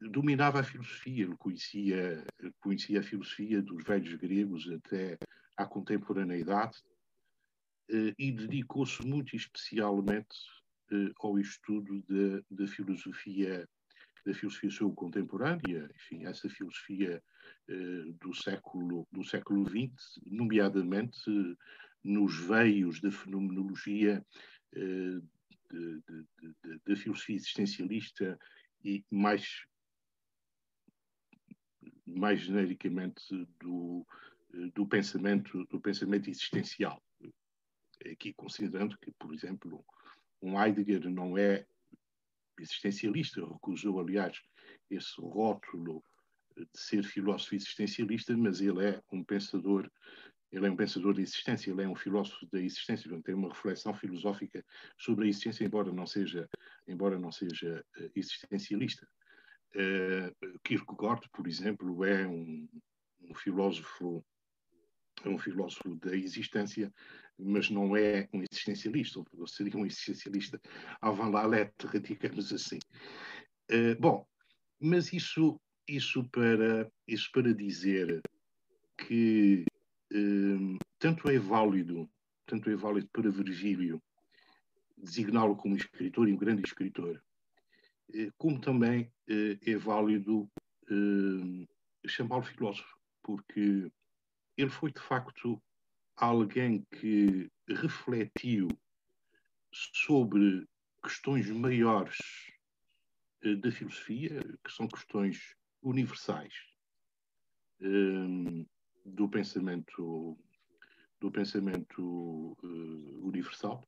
dominava 0.00 0.60
a 0.60 0.64
filosofia, 0.64 1.24
ele 1.24 1.36
conhecia, 1.36 2.24
conhecia 2.60 3.00
a 3.00 3.02
filosofia 3.02 3.62
dos 3.62 3.84
velhos 3.84 4.14
gregos 4.14 4.68
até 4.70 5.18
à 5.56 5.66
contemporaneidade 5.66 6.78
eh, 7.90 8.14
e 8.18 8.32
dedicou-se 8.32 9.04
muito 9.06 9.36
especialmente 9.36 10.36
eh, 10.92 11.10
ao 11.18 11.38
estudo 11.38 12.02
da 12.50 12.66
filosofia 12.66 13.68
da 14.24 14.34
filosofia 14.34 14.70
sul 14.70 14.94
contemporânea, 14.94 15.90
enfim, 15.94 16.26
essa 16.26 16.48
filosofia 16.48 17.22
eh, 17.68 18.12
do 18.20 18.34
século 18.34 19.06
do 19.10 19.24
século 19.24 19.64
XX, 19.68 20.20
nomeadamente 20.26 21.30
nos 22.02 22.38
veios 22.46 23.00
da 23.00 23.10
fenomenologia 23.10 24.24
da 26.86 26.96
filosofia 26.96 27.36
existencialista 27.36 28.38
e 28.84 29.04
mais 29.10 29.64
mais 32.06 32.40
genericamente 32.40 33.22
do, 33.60 34.04
do 34.74 34.86
pensamento 34.86 35.64
do 35.66 35.80
pensamento 35.80 36.28
existencial. 36.28 37.00
Aqui 38.10 38.32
considerando 38.32 38.98
que 38.98 39.12
por 39.12 39.32
exemplo 39.32 39.84
um 40.42 40.60
Heidegger 40.60 41.08
não 41.08 41.36
é 41.36 41.66
existencialista 42.60 43.44
recusou 43.44 44.00
aliás 44.00 44.40
esse 44.90 45.20
rótulo 45.20 46.02
de 46.56 46.66
ser 46.74 47.02
filósofo 47.04 47.54
existencialista 47.54 48.36
mas 48.36 48.60
ele 48.60 48.84
é 48.84 49.02
um 49.12 49.24
pensador 49.24 49.90
ele 50.52 50.66
é 50.66 50.70
um 50.70 50.76
pensador 50.76 51.14
da 51.14 51.22
existência, 51.22 51.70
ele 51.70 51.82
é 51.82 51.88
um 51.88 51.94
filósofo 51.94 52.44
da 52.50 52.60
existência, 52.60 53.08
tem 53.22 53.34
uma 53.34 53.48
reflexão 53.48 53.94
filosófica 53.94 54.64
sobre 54.98 55.26
a 55.26 55.28
existência, 55.28 55.64
embora 55.64 55.92
não 55.92 56.06
seja, 56.06 56.48
embora 56.88 57.18
não 57.18 57.30
seja 57.30 57.84
uh, 57.96 58.10
existencialista. 58.16 59.06
Uh, 59.74 60.58
Kierkegaard, 60.64 61.28
por 61.32 61.46
exemplo, 61.46 62.04
é 62.04 62.26
um, 62.26 62.68
um 63.20 63.34
filósofo 63.34 64.24
é 65.24 65.30
um 65.30 65.38
filósofo 65.38 65.94
da 65.96 66.16
existência, 66.16 66.92
mas 67.38 67.70
não 67.70 67.96
é 67.96 68.28
um 68.32 68.42
existencialista, 68.42 69.22
ou 69.32 69.46
seria 69.46 69.76
um 69.76 69.86
existencialista 69.86 70.60
avant 71.00 71.30
la 71.30 71.46
lettre, 71.46 72.00
digamos 72.00 72.52
assim. 72.52 72.78
Uh, 73.70 73.98
bom, 73.98 74.26
mas 74.80 75.12
isso, 75.12 75.60
isso, 75.88 76.28
para, 76.30 76.90
isso 77.06 77.30
para 77.32 77.54
dizer 77.54 78.20
que 78.98 79.64
uh, 80.12 80.78
tanto 80.98 81.30
é 81.30 81.38
válido, 81.38 82.10
tanto 82.46 82.70
é 82.70 82.76
válido 82.76 83.08
para 83.12 83.30
Virgílio 83.30 84.02
designá-lo 84.98 85.56
como 85.56 85.76
escritor 85.76 86.28
e 86.28 86.32
um 86.32 86.36
grande 86.36 86.62
escritor, 86.62 87.22
uh, 88.14 88.32
como 88.36 88.60
também 88.60 89.10
é 89.64 89.76
válido 89.76 90.50
chamá-lo 92.04 92.42
filósofo, 92.42 92.98
porque 93.22 93.88
ele 94.60 94.70
foi 94.70 94.92
de 94.92 95.00
facto 95.00 95.60
alguém 96.16 96.84
que 96.90 97.50
refletiu 97.68 98.68
sobre 99.72 100.68
questões 101.02 101.48
maiores 101.50 102.18
uh, 103.44 103.56
da 103.56 103.70
filosofia, 103.70 104.40
que 104.62 104.72
são 104.72 104.86
questões 104.86 105.54
universais 105.82 106.52
uh, 107.80 108.66
do 109.04 109.28
pensamento 109.28 110.38
do 111.18 111.30
pensamento 111.30 112.56
uh, 112.62 113.26
universal 113.26 113.86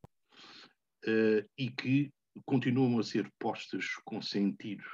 e 1.58 1.70
que 1.70 2.12
continuam 2.44 2.98
a 2.98 3.02
ser 3.02 3.28
postas 3.38 3.96
com 4.04 4.22
sentido 4.22 4.84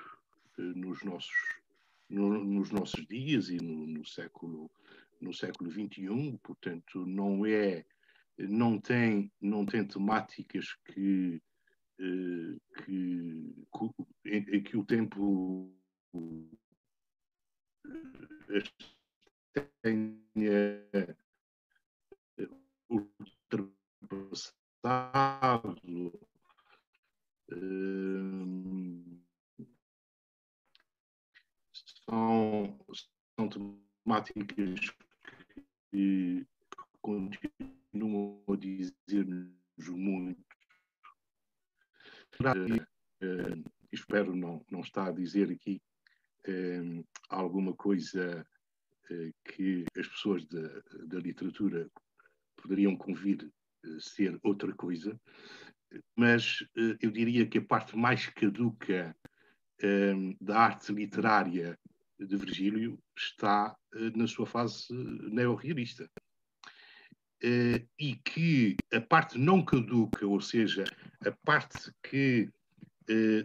nos 0.56 1.02
nossos 1.02 1.60
no, 2.08 2.42
nos 2.42 2.70
nossos 2.70 3.06
dias 3.06 3.50
e 3.50 3.56
no, 3.56 3.86
no 3.86 4.06
século 4.06 4.70
no 5.20 5.32
século 5.32 5.70
XXI, 5.70 6.38
portanto 6.42 7.04
não 7.06 7.44
é 7.46 7.84
não 8.38 8.80
tem 8.80 9.32
não 9.40 9.66
tem 9.66 9.86
temáticas 9.86 10.74
que 10.86 11.42
eh, 12.00 12.56
que, 12.84 13.66
que 14.62 14.76
o 14.76 14.84
tempo 14.84 15.74
eh, 18.50 18.62
tenha 19.82 21.16
ultrapassado 22.88 24.56
eh, 27.50 27.56
são, 32.08 32.78
são 33.36 33.48
temáticas 33.48 34.80
que 35.90 36.46
continuam 37.00 38.42
a 38.48 38.56
dizer-nos 38.56 39.88
muito. 39.88 40.44
Uh, 42.40 43.64
espero 43.92 44.34
não, 44.36 44.64
não 44.70 44.80
estar 44.80 45.08
a 45.08 45.12
dizer 45.12 45.50
aqui 45.50 45.82
uh, 46.46 47.04
alguma 47.28 47.74
coisa 47.74 48.46
uh, 49.10 49.32
que 49.44 49.84
as 49.96 50.06
pessoas 50.06 50.46
da, 50.46 50.82
da 51.06 51.18
literatura 51.18 51.90
poderiam 52.56 52.96
convir 52.96 53.50
ser 54.00 54.38
outra 54.42 54.72
coisa, 54.74 55.18
mas 56.16 56.58
eu 57.00 57.10
diria 57.10 57.46
que 57.46 57.58
a 57.58 57.64
parte 57.64 57.96
mais 57.96 58.26
caduca 58.26 59.16
da 60.40 60.58
arte 60.58 60.92
literária 60.92 61.78
de 62.18 62.36
Virgílio 62.36 62.98
está 63.16 63.76
uh, 63.94 64.18
na 64.18 64.26
sua 64.26 64.46
fase 64.46 64.86
neorrealista. 64.92 66.10
Uh, 67.42 67.86
e 67.98 68.16
que 68.16 68.76
a 68.92 69.00
parte 69.00 69.38
não 69.38 69.64
caduca, 69.64 70.26
ou 70.26 70.40
seja, 70.40 70.84
a 71.24 71.30
parte 71.44 71.92
que 72.02 72.50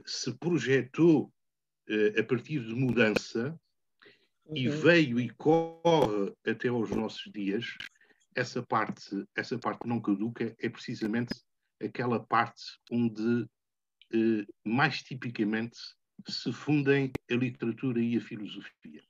se 0.06 0.38
projetou 0.40 1.32
a 2.20 2.24
partir 2.24 2.60
de 2.66 2.76
mudança 2.76 3.58
uhum. 4.46 4.58
e 4.58 4.68
veio 4.68 5.18
e 5.22 5.30
corre 5.30 6.34
até 6.46 6.68
aos 6.68 6.90
nossos 6.90 7.32
dias, 7.32 7.66
essa 8.36 8.62
parte, 8.62 9.26
essa 9.34 9.58
parte 9.58 9.88
não 9.88 10.02
caduca 10.02 10.54
é 10.60 10.68
precisamente 10.68 11.34
aquela 11.82 12.20
parte 12.20 12.62
onde 12.92 13.48
mais 14.66 15.02
tipicamente 15.02 15.80
se 16.32 16.52
fundem 16.52 17.12
a 17.30 17.34
literatura 17.34 18.00
e 18.00 18.18
a 18.18 18.22
filosofia. 18.22 19.04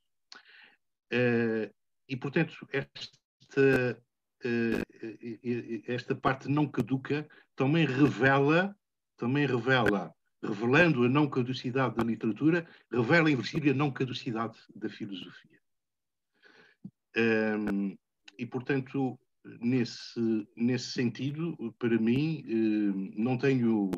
Uh, 1.12 1.74
e, 2.08 2.18
portanto, 2.18 2.68
esta, 2.72 4.02
uh, 4.46 5.84
esta 5.88 6.16
parte 6.16 6.50
não 6.50 6.68
caduca 6.68 7.28
também 7.56 7.86
revela, 7.86 8.76
também 9.18 9.46
revela, 9.46 10.14
revelando 10.44 11.04
a 11.04 11.10
não 11.10 11.30
caducidade 11.30 11.96
da 11.96 12.04
literatura, 12.04 12.68
revela 12.92 13.30
em 13.30 13.36
Virgílio 13.36 13.72
a 13.72 13.76
não 13.76 13.92
caducidade 13.92 14.58
da 14.76 14.90
filosofia. 14.90 15.60
Um, 17.16 17.22
ehm, 17.22 17.96
e, 18.38 18.46
portanto, 18.46 19.20
nesse, 19.62 20.48
nesse 20.56 20.92
sentido, 20.92 21.56
para 21.78 21.98
mim, 22.00 22.44
não 23.16 23.38
tenho 23.38 23.92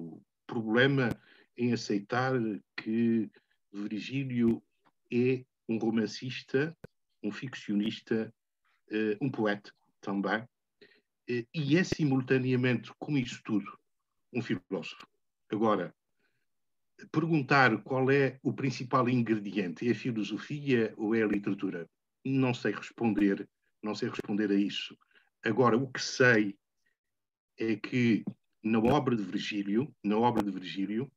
problema 0.46 1.10
em 1.58 1.74
aceitar 1.74 2.34
que 2.76 3.30
Virgílio 3.72 4.62
é 5.12 5.44
um 5.68 5.78
romancista, 5.78 6.76
um 7.24 7.32
ficcionista, 7.32 8.34
uh, 8.92 9.26
um 9.26 9.30
poeta 9.30 9.72
também, 10.02 10.42
uh, 10.42 11.48
e 11.54 11.78
é 11.78 11.84
simultaneamente, 11.84 12.92
com 13.00 13.18
isso 13.18 13.42
tudo, 13.44 13.78
um 14.34 14.42
filósofo. 14.42 15.08
Agora, 15.50 15.94
perguntar 17.12 17.82
qual 17.84 18.10
é 18.10 18.40
o 18.44 18.54
principal 18.54 19.10
ingrediente, 19.10 19.88
é 19.88 19.92
a 19.92 19.96
filosofia 19.96 20.94
ou 20.98 21.16
é 21.16 21.24
a 21.24 21.28
literatura? 21.28 21.90
Não 22.24 22.54
sei 22.54 22.74
responder, 22.74 23.48
não 23.82 23.94
sei 23.94 24.10
responder 24.10 24.52
a 24.52 24.56
isso. 24.56 24.98
Agora, 25.44 25.78
o 25.78 25.92
que 25.92 26.02
sei 26.02 26.58
é 27.58 27.76
que 27.76 28.24
na 28.64 28.80
obra 28.80 29.16
de 29.16 29.24
Virgílio, 29.24 29.94
na 30.04 30.18
obra 30.18 30.44
de 30.44 30.50
Virgílio, 30.50 31.12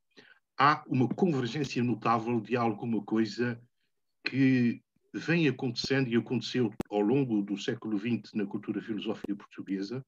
há 0.59 0.83
uma 0.87 1.07
convergência 1.07 1.81
notável 1.81 2.41
de 2.41 2.57
alguma 2.57 3.01
coisa 3.01 3.59
que 4.25 4.83
vem 5.13 5.47
acontecendo 5.47 6.09
e 6.09 6.17
aconteceu 6.17 6.71
ao 6.89 6.99
longo 6.99 7.41
do 7.41 7.57
século 7.57 7.97
XX 7.97 8.33
na 8.33 8.45
cultura 8.45 8.81
filosófica 8.81 9.33
portuguesa. 9.35 10.05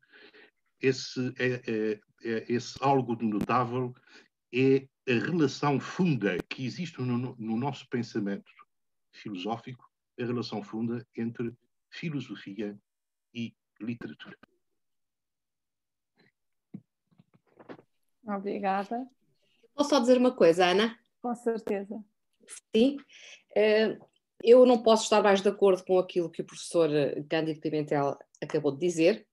Esse, 0.82 1.34
é, 1.40 1.62
é, 1.66 2.00
é, 2.24 2.54
esse 2.54 2.78
algo 2.84 3.16
de 3.16 3.26
notável 3.26 3.96
é 4.54 4.88
a 5.08 5.14
relação 5.14 5.80
funda 5.80 6.38
que 6.50 6.66
existe 6.66 7.02
no, 7.02 7.18
no 7.18 7.58
nosso 7.58 7.88
pensamento 7.88 8.52
filosófico, 9.14 9.90
a 10.20 10.26
relação 10.26 10.62
funda 10.62 11.06
entre 11.16 11.56
filosofia 11.90 12.78
e 13.34 13.56
literatura. 13.80 14.38
Obrigada. 18.24 19.08
Posso 19.76 19.90
só 19.90 20.00
dizer 20.00 20.18
uma 20.18 20.32
coisa, 20.32 20.66
Ana? 20.66 20.98
Com 21.22 21.36
certeza. 21.36 22.04
Sim. 22.76 22.98
Eh, 23.56 23.98
eu 24.44 24.66
não 24.66 24.82
posso 24.82 25.04
estar 25.04 25.22
mais 25.22 25.42
de 25.42 25.50
acordo 25.50 25.84
com 25.86 26.00
aquilo 26.00 26.30
que 26.30 26.42
o 26.42 26.46
professor 26.46 26.90
Cândido 27.30 27.60
Pimentel 27.60 28.18
acabou 28.42 28.72
de 28.72 28.80
dizer, 28.80 29.28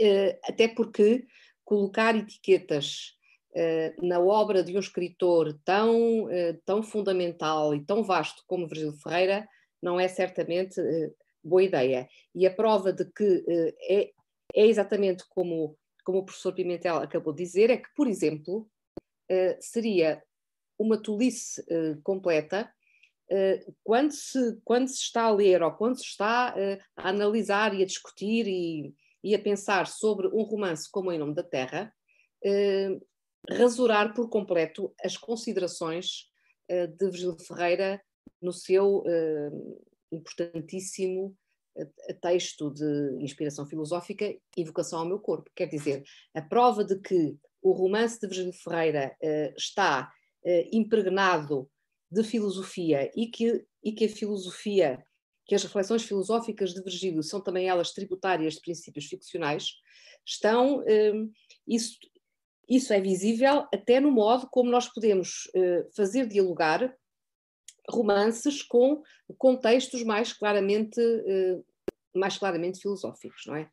eh, 0.00 0.38
até 0.44 0.66
porque 0.66 1.26
colocar 1.64 2.16
etiquetas 2.16 3.16
eh, 3.54 3.94
na 4.02 4.18
obra 4.18 4.62
de 4.62 4.74
um 4.74 4.80
escritor 4.80 5.58
tão, 5.64 6.26
tão 6.64 6.82
fundamental 6.82 7.74
e 7.74 7.84
tão 7.84 8.02
vasto 8.02 8.42
como 8.46 8.66
Virgílio 8.66 8.96
Ferreira 8.98 9.46
não 9.82 10.00
é 10.00 10.08
certamente 10.08 10.80
boa 11.44 11.62
ideia. 11.62 12.08
E 12.34 12.46
a 12.46 12.54
prova 12.54 12.92
de 12.92 13.04
que 13.04 13.44
é, 13.88 14.10
é 14.54 14.66
exatamente 14.66 15.24
como, 15.28 15.76
como 16.04 16.18
o 16.18 16.24
professor 16.24 16.52
Pimentel 16.52 16.96
acabou 16.96 17.32
de 17.32 17.44
dizer, 17.44 17.70
é 17.70 17.76
que, 17.76 17.88
por 17.94 18.08
exemplo, 18.08 18.68
eh, 18.68 18.77
seria 19.60 20.22
uma 20.78 20.96
tolice 20.96 21.60
uh, 21.62 22.00
completa 22.02 22.72
uh, 23.30 23.74
quando, 23.82 24.12
se, 24.12 24.60
quando 24.64 24.88
se 24.88 25.02
está 25.02 25.24
a 25.24 25.32
ler 25.32 25.62
ou 25.62 25.72
quando 25.72 25.96
se 25.96 26.04
está 26.04 26.54
a 26.96 27.08
analisar 27.08 27.74
e 27.74 27.82
a 27.82 27.86
discutir 27.86 28.46
e, 28.46 28.94
e, 29.24 29.34
a 29.34 29.38
pensar 29.38 29.86
sobre 29.86 30.28
um 30.28 30.42
romance 30.42 30.88
como 30.90 31.10
Em 31.10 31.18
Nome 31.18 31.34
da 31.34 31.42
Terra, 31.42 31.92
rasurar 33.50 34.14
por 34.14 34.28
completo 34.28 34.94
as 35.02 35.16
considerações 35.16 36.30
de 36.68 37.10
Virgílio 37.10 37.36
Ferreira 37.40 38.00
no 38.40 38.52
seu 38.52 39.02
importantíssimo 40.12 41.36
texto 42.22 42.70
de 42.70 43.18
inspiração 43.20 43.66
filosófica, 43.66 44.32
Invocação 44.56 45.00
ao 45.00 45.06
Meu 45.06 45.18
Corpo. 45.18 45.50
Quer 45.54 45.66
dizer, 45.66 46.04
a 46.32 46.40
prova 46.40 46.84
de 46.84 46.96
que 47.00 47.36
o 47.62 47.72
romance 47.72 48.20
de 48.20 48.26
Virgílio 48.26 48.52
Ferreira 48.52 49.16
uh, 49.22 49.54
está 49.56 50.12
uh, 50.44 50.68
impregnado 50.72 51.70
de 52.10 52.22
filosofia 52.24 53.10
e 53.14 53.26
que, 53.26 53.64
e 53.82 53.92
que 53.92 54.06
a 54.06 54.08
filosofia, 54.08 55.04
que 55.44 55.54
as 55.54 55.62
reflexões 55.62 56.02
filosóficas 56.02 56.72
de 56.72 56.82
Virgílio 56.82 57.22
são 57.22 57.40
também 57.40 57.68
elas 57.68 57.92
tributárias 57.92 58.54
de 58.54 58.60
princípios 58.60 59.06
ficcionais, 59.06 59.72
estão. 60.24 60.80
Uh, 60.80 61.30
isso, 61.66 61.98
isso 62.68 62.92
é 62.92 63.00
visível 63.00 63.66
até 63.72 63.98
no 63.98 64.10
modo 64.10 64.46
como 64.50 64.70
nós 64.70 64.86
podemos 64.92 65.50
fazer 65.96 66.26
dialogar 66.26 66.94
romances 67.88 68.62
com 68.62 69.02
contextos 69.38 70.02
mais 70.02 70.34
claramente, 70.34 71.00
mais 72.14 72.36
claramente 72.36 72.78
filosóficos, 72.78 73.44
não 73.46 73.56
é? 73.56 73.70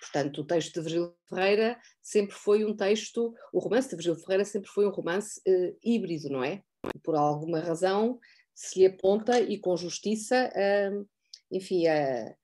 Portanto, 0.00 0.40
o 0.40 0.44
texto 0.44 0.74
de 0.74 0.80
Virgílio 0.80 1.14
Ferreira 1.28 1.78
sempre 2.02 2.34
foi 2.34 2.64
um 2.64 2.74
texto, 2.74 3.34
o 3.52 3.58
romance 3.58 3.88
de 3.88 3.96
Virgílio 3.96 4.20
Ferreira 4.20 4.44
sempre 4.44 4.68
foi 4.68 4.86
um 4.86 4.90
romance 4.90 5.40
uh, 5.46 5.76
híbrido, 5.82 6.28
não 6.28 6.44
é? 6.44 6.62
Por 7.02 7.16
alguma 7.16 7.60
razão 7.60 8.18
se 8.54 8.78
lhe 8.78 8.86
aponta 8.86 9.40
e 9.40 9.58
com 9.58 9.76
justiça, 9.76 10.50
uh, 10.54 11.06
enfim, 11.50 11.86
a, 11.86 12.34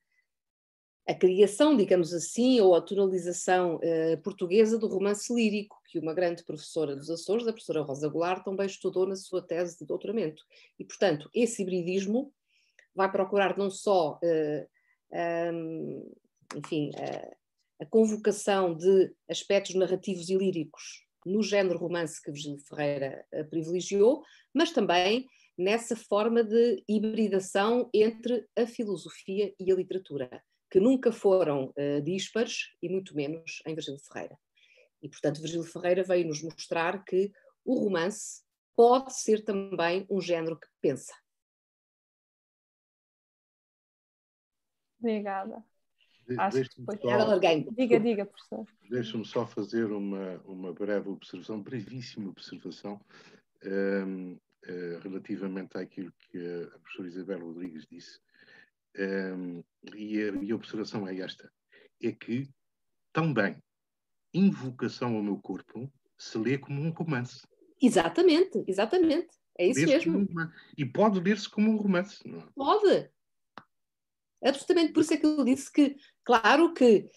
a 1.09 1.14
criação, 1.14 1.76
digamos 1.76 2.12
assim, 2.12 2.61
ou 2.61 2.74
a 2.74 2.82
tonalização 2.82 3.76
uh, 3.76 4.22
portuguesa 4.22 4.78
do 4.78 4.88
romance 4.88 5.32
lírico, 5.32 5.80
que 5.86 5.98
uma 5.98 6.14
grande 6.14 6.44
professora 6.44 6.96
dos 6.96 7.09
Açores, 7.09 7.46
a 7.46 7.53
professora 7.53 7.82
Rosa 7.82 8.09
Goulart, 8.09 8.44
também 8.44 8.66
estudou 8.66 9.07
na 9.07 9.16
sua 9.16 9.40
tese 9.40 9.78
de 9.78 9.86
doutoramento. 9.86 10.42
E, 10.78 10.84
portanto, 10.84 11.30
esse 11.34 11.62
hibridismo 11.62 12.32
vai 12.94 13.11
procurar 13.11 13.57
não 13.57 13.70
só, 13.70 14.18
um, 15.12 16.12
enfim, 16.55 16.90
uh, 16.90 17.41
a 17.82 17.86
convocação 17.86 18.76
de 18.76 19.12
aspectos 19.28 19.74
narrativos 19.74 20.28
e 20.28 20.36
líricos 20.36 21.04
no 21.26 21.42
género 21.42 21.78
romance 21.78 22.22
que 22.22 22.30
Virgílio 22.30 22.60
Ferreira 22.60 23.26
eh, 23.32 23.42
privilegiou, 23.44 24.22
mas 24.54 24.70
também 24.70 25.26
nessa 25.58 25.96
forma 25.96 26.44
de 26.44 26.82
hibridação 26.88 27.90
entre 27.92 28.46
a 28.56 28.66
filosofia 28.66 29.52
e 29.58 29.72
a 29.72 29.74
literatura, 29.74 30.42
que 30.70 30.80
nunca 30.80 31.12
foram 31.12 31.72
uh, 31.76 32.00
díspares 32.02 32.70
e 32.80 32.88
muito 32.88 33.14
menos 33.14 33.60
em 33.66 33.74
Virgílio 33.74 34.00
Ferreira. 34.00 34.38
E, 35.02 35.08
portanto, 35.08 35.40
Virgílio 35.40 35.64
Ferreira 35.64 36.02
veio 36.02 36.26
nos 36.26 36.42
mostrar 36.42 37.04
que 37.04 37.30
o 37.64 37.78
romance 37.78 38.42
pode 38.74 39.14
ser 39.14 39.44
também 39.44 40.06
um 40.08 40.20
género 40.20 40.58
que 40.58 40.66
pensa. 40.80 41.12
Obrigada. 44.98 45.62
Acho 46.38 46.70
que 46.70 46.84
foi 46.84 46.96
só, 46.98 47.38
Diga, 47.38 48.00
diga, 48.00 48.26
professor. 48.26 48.66
Deixa-me 48.88 49.24
só 49.24 49.46
fazer 49.46 49.86
uma, 49.92 50.38
uma 50.44 50.72
breve 50.72 51.08
observação, 51.08 51.62
brevíssima 51.62 52.30
observação, 52.30 53.00
um, 53.64 53.68
ehm, 53.68 54.32
uh, 54.32 54.40
eh, 54.64 55.00
relativamente 55.02 55.76
àquilo 55.76 56.12
que 56.18 56.38
a 56.38 56.78
professora 56.78 57.08
Isabel 57.08 57.40
Rodrigues 57.40 57.86
disse. 57.90 58.20
Um, 58.96 59.02
ehm, 59.02 59.62
e, 59.94 60.22
a, 60.22 60.44
e 60.44 60.52
a 60.52 60.54
observação 60.54 61.08
é 61.08 61.18
esta: 61.18 61.50
é 62.02 62.12
que 62.12 62.48
também 63.12 63.56
invocação 64.34 65.16
ao 65.16 65.22
meu 65.22 65.38
corpo 65.38 65.90
se 66.18 66.38
lê 66.38 66.58
como 66.58 66.80
um 66.80 66.90
romance. 66.90 67.46
Exatamente, 67.80 68.62
exatamente. 68.66 69.28
É 69.58 69.66
isso 69.66 69.86
mesmo. 69.86 70.26
e 70.78 70.84
pode 70.84 71.20
ler-se 71.20 71.48
como 71.48 71.70
um 71.70 71.76
romance. 71.76 72.26
Não 72.26 72.40
é? 72.40 72.46
Pode. 72.54 73.10
Absolutamente. 74.42 74.92
Por 74.92 75.00
isso 75.00 75.14
é 75.14 75.16
que 75.16 75.26
eu 75.26 75.44
disse 75.44 75.70
que 75.70 75.96
Claro 76.24 76.72
que 76.72 77.08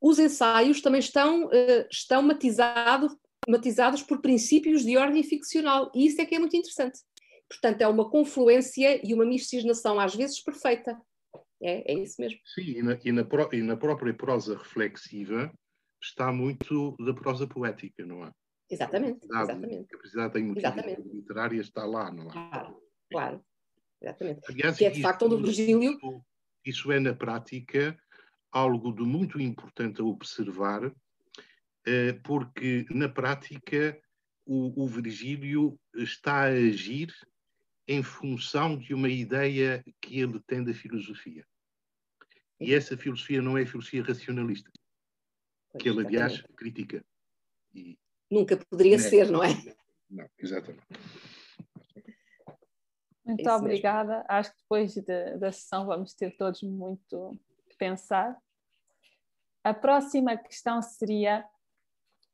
os 0.00 0.18
ensaios 0.18 0.80
também 0.80 1.00
estão, 1.00 1.46
uh, 1.46 1.86
estão 1.90 2.22
matizados, 2.22 3.14
matizados 3.48 4.02
por 4.02 4.20
princípios 4.20 4.82
de 4.84 4.96
ordem 4.96 5.22
ficcional, 5.22 5.90
e 5.94 6.06
isso 6.06 6.20
é 6.20 6.26
que 6.26 6.34
é 6.34 6.38
muito 6.38 6.56
interessante. 6.56 7.00
Portanto, 7.48 7.80
é 7.80 7.88
uma 7.88 8.08
confluência 8.08 9.00
e 9.06 9.12
uma 9.12 9.24
miscigenação, 9.24 9.98
às 9.98 10.14
vezes 10.14 10.40
perfeita. 10.40 10.96
É, 11.62 11.92
é 11.92 11.94
isso 11.98 12.20
mesmo. 12.20 12.38
Sim, 12.54 12.78
e 12.78 12.82
na, 12.82 12.98
e, 13.04 13.12
na 13.12 13.24
pro, 13.24 13.48
e 13.52 13.62
na 13.62 13.76
própria 13.76 14.14
prosa 14.14 14.56
reflexiva 14.56 15.52
está 16.02 16.32
muito 16.32 16.96
da 17.04 17.12
prosa 17.12 17.46
poética, 17.46 18.06
não 18.06 18.24
é? 18.24 18.30
Exatamente. 18.70 19.26
A 19.32 19.42
exatamente. 19.42 19.84
A 19.84 19.96
capacidade 19.96 20.32
da 20.32 20.40
emotividade 20.40 21.02
literária 21.12 21.60
está 21.60 21.84
lá, 21.84 22.10
não 22.10 22.28
é? 22.28 22.32
Claro, 22.32 22.82
claro. 23.10 23.44
Exatamente. 24.00 24.40
Aliás, 24.48 24.78
que 24.78 24.84
é 24.84 24.90
de 24.90 25.02
facto 25.02 25.26
onde 25.26 25.34
o 25.34 25.42
Virgílio. 25.42 25.98
Isso 26.64 26.92
é, 26.92 27.00
na 27.00 27.14
prática, 27.14 27.98
algo 28.50 28.92
de 28.92 29.02
muito 29.02 29.40
importante 29.40 30.00
a 30.00 30.04
observar, 30.04 30.92
eh, 31.86 32.12
porque 32.24 32.86
na 32.90 33.08
prática 33.08 33.98
o, 34.44 34.84
o 34.84 34.86
Virgílio 34.86 35.78
está 35.94 36.44
a 36.44 36.48
agir 36.48 37.12
em 37.86 38.02
função 38.02 38.76
de 38.76 38.94
uma 38.94 39.08
ideia 39.08 39.84
que 40.00 40.20
ele 40.20 40.40
tem 40.46 40.62
da 40.62 40.72
filosofia. 40.72 41.44
E 42.60 42.74
essa 42.74 42.96
filosofia 42.96 43.40
não 43.40 43.56
é 43.56 43.64
filosofia 43.64 44.02
racionalista, 44.02 44.70
que 45.78 45.88
ele, 45.88 46.06
aliás, 46.06 46.42
critica. 46.56 47.04
E... 47.74 47.98
Nunca 48.30 48.56
poderia 48.56 48.96
não 48.96 49.04
é. 49.04 49.08
ser, 49.08 49.30
não 49.30 49.42
é? 49.42 49.48
Não, 50.10 50.28
exatamente. 50.38 50.86
Muito 53.24 53.48
é 53.48 53.54
obrigada. 53.54 54.18
Mesmo. 54.18 54.26
Acho 54.28 54.50
que 54.50 54.58
depois 54.62 54.94
de, 54.94 55.38
da 55.38 55.52
sessão 55.52 55.86
vamos 55.86 56.12
ter 56.14 56.36
todos 56.36 56.62
muito 56.62 57.38
pensar. 57.80 58.36
A 59.64 59.72
próxima 59.72 60.36
questão 60.36 60.82
seria: 60.82 61.44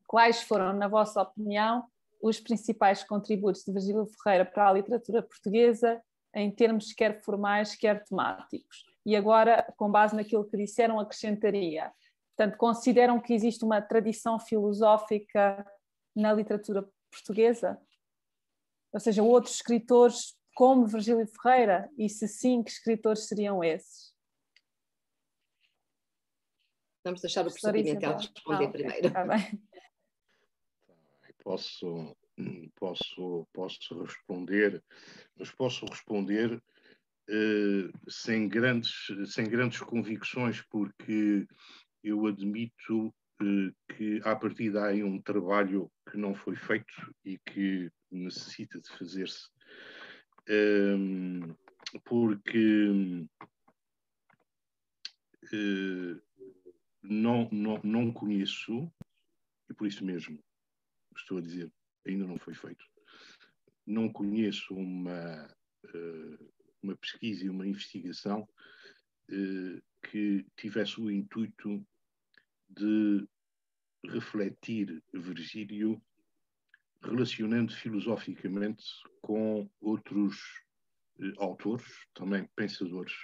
quais 0.07 0.43
foram, 0.43 0.73
na 0.73 0.89
vossa 0.89 1.23
opinião, 1.23 1.85
os 2.21 2.41
principais 2.41 3.05
contributos 3.05 3.63
de 3.63 3.73
Virgílio 3.73 4.07
Ferreira 4.07 4.45
para 4.45 4.69
a 4.69 4.73
literatura 4.73 5.23
portuguesa, 5.23 6.03
em 6.35 6.51
termos 6.51 6.93
quer 6.93 7.23
formais, 7.23 7.77
quer 7.77 8.05
temáticos? 8.05 8.85
E 9.05 9.15
agora, 9.15 9.73
com 9.77 9.89
base 9.89 10.17
naquilo 10.17 10.45
que 10.45 10.57
disseram, 10.57 10.99
acrescentaria. 10.99 11.93
Portanto, 12.37 12.59
consideram 12.59 13.21
que 13.21 13.33
existe 13.33 13.65
uma 13.65 13.81
tradição 13.81 14.39
filosófica 14.39 15.65
na 16.15 16.33
literatura 16.33 16.87
portuguesa? 17.11 17.81
Ou 18.93 18.99
seja, 18.99 19.23
outros 19.23 19.55
escritores 19.55 20.37
como 20.55 20.87
Virgílio 20.87 21.27
Ferreira? 21.27 21.89
E 21.97 22.09
se 22.09 22.27
sim, 22.27 22.63
que 22.63 22.71
escritores 22.71 23.27
seriam 23.27 23.63
esses? 23.63 24.16
Vamos 27.07 27.21
deixar 27.21 27.43
o 27.43 27.45
professor 27.45 27.73
Pimentel 27.73 28.17
responder 28.17 28.65
ah, 28.65 28.69
primeiro. 28.69 29.11
Tá 29.13 29.25
bem. 29.25 29.39
Posso, 31.45 32.17
posso, 32.75 33.47
posso 33.53 34.03
responder, 34.03 34.83
mas 35.39 35.49
posso 35.53 35.87
responder 35.87 36.55
uh, 36.55 38.11
sem, 38.11 38.49
grandes, 38.49 39.07
sem 39.27 39.49
grandes 39.49 39.79
convicções, 39.79 40.61
porque 40.63 41.47
eu 42.03 42.27
admito 42.27 43.15
uh, 43.41 43.95
que 43.95 44.21
a 44.25 44.35
partir 44.35 44.73
daí 44.73 45.05
um 45.05 45.23
trabalho 45.23 45.89
que 46.11 46.17
não 46.17 46.35
foi 46.35 46.57
feito 46.57 47.15
e 47.25 47.39
que 47.39 47.89
necessita 48.11 48.81
de 48.81 48.89
fazer-se. 48.89 49.49
Um, 50.49 51.43
ehm, 51.45 51.55
porque 52.05 53.29
uh, 55.55 56.26
não, 57.09 57.49
não, 57.51 57.81
não 57.83 58.13
conheço, 58.13 58.91
e 59.69 59.75
por 59.75 59.87
isso 59.87 60.05
mesmo 60.05 60.39
estou 61.17 61.39
a 61.39 61.41
dizer, 61.41 61.73
ainda 62.07 62.27
não 62.27 62.39
foi 62.39 62.55
feito. 62.55 62.85
Não 63.87 64.13
conheço 64.13 64.75
uma, 64.75 65.49
eh, 65.85 66.39
uma 66.83 66.97
pesquisa 66.97 67.45
e 67.45 67.51
uma 67.51 67.67
investigação 67.67 68.49
eh, 69.31 69.81
que 70.03 70.47
tivesse 70.57 71.01
o 71.01 71.11
intuito 71.11 71.87
de 72.69 73.27
refletir 74.05 75.03
Virgílio 75.13 76.01
relacionando 77.03 77.73
filosoficamente 77.73 78.85
com 79.23 79.69
outros 79.81 80.37
eh, 81.21 81.33
autores, 81.39 81.87
também 82.15 82.49
pensadores 82.55 83.15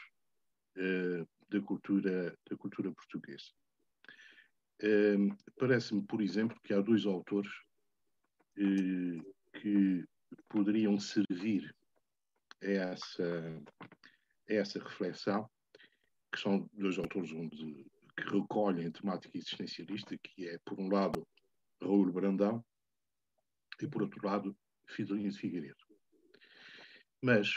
da 1.51 1.61
cultura, 1.61 2.35
da 2.49 2.57
cultura 2.57 2.91
portuguesa. 2.93 3.53
Parece-me, 5.59 6.03
por 6.03 6.21
exemplo, 6.21 6.59
que 6.63 6.75
há 6.75 6.81
dois 6.81 7.07
autores 7.07 7.53
eh, 8.57 9.19
que 9.61 10.05
poderiam 10.49 10.99
servir 10.99 11.75
a 12.63 12.67
essa, 12.67 13.63
a 14.49 14.53
essa 14.53 14.79
reflexão, 14.79 15.49
que 16.33 16.41
são 16.41 16.69
dois 16.73 16.99
autores 16.99 17.33
onde, 17.33 17.87
que 18.17 18.25
recolhem 18.25 18.91
temática 18.91 19.37
existencialista, 19.37 20.17
que 20.19 20.49
é, 20.49 20.59
por 20.65 20.81
um 20.81 20.89
lado, 20.89 21.27
Raul 21.81 22.11
Brandão 22.13 22.65
e, 23.81 23.87
por 23.87 24.03
outro 24.03 24.27
lado, 24.27 24.57
Fidelino 24.87 25.31
de 25.31 25.39
Figueiredo. 25.39 25.85
Mas 27.21 27.53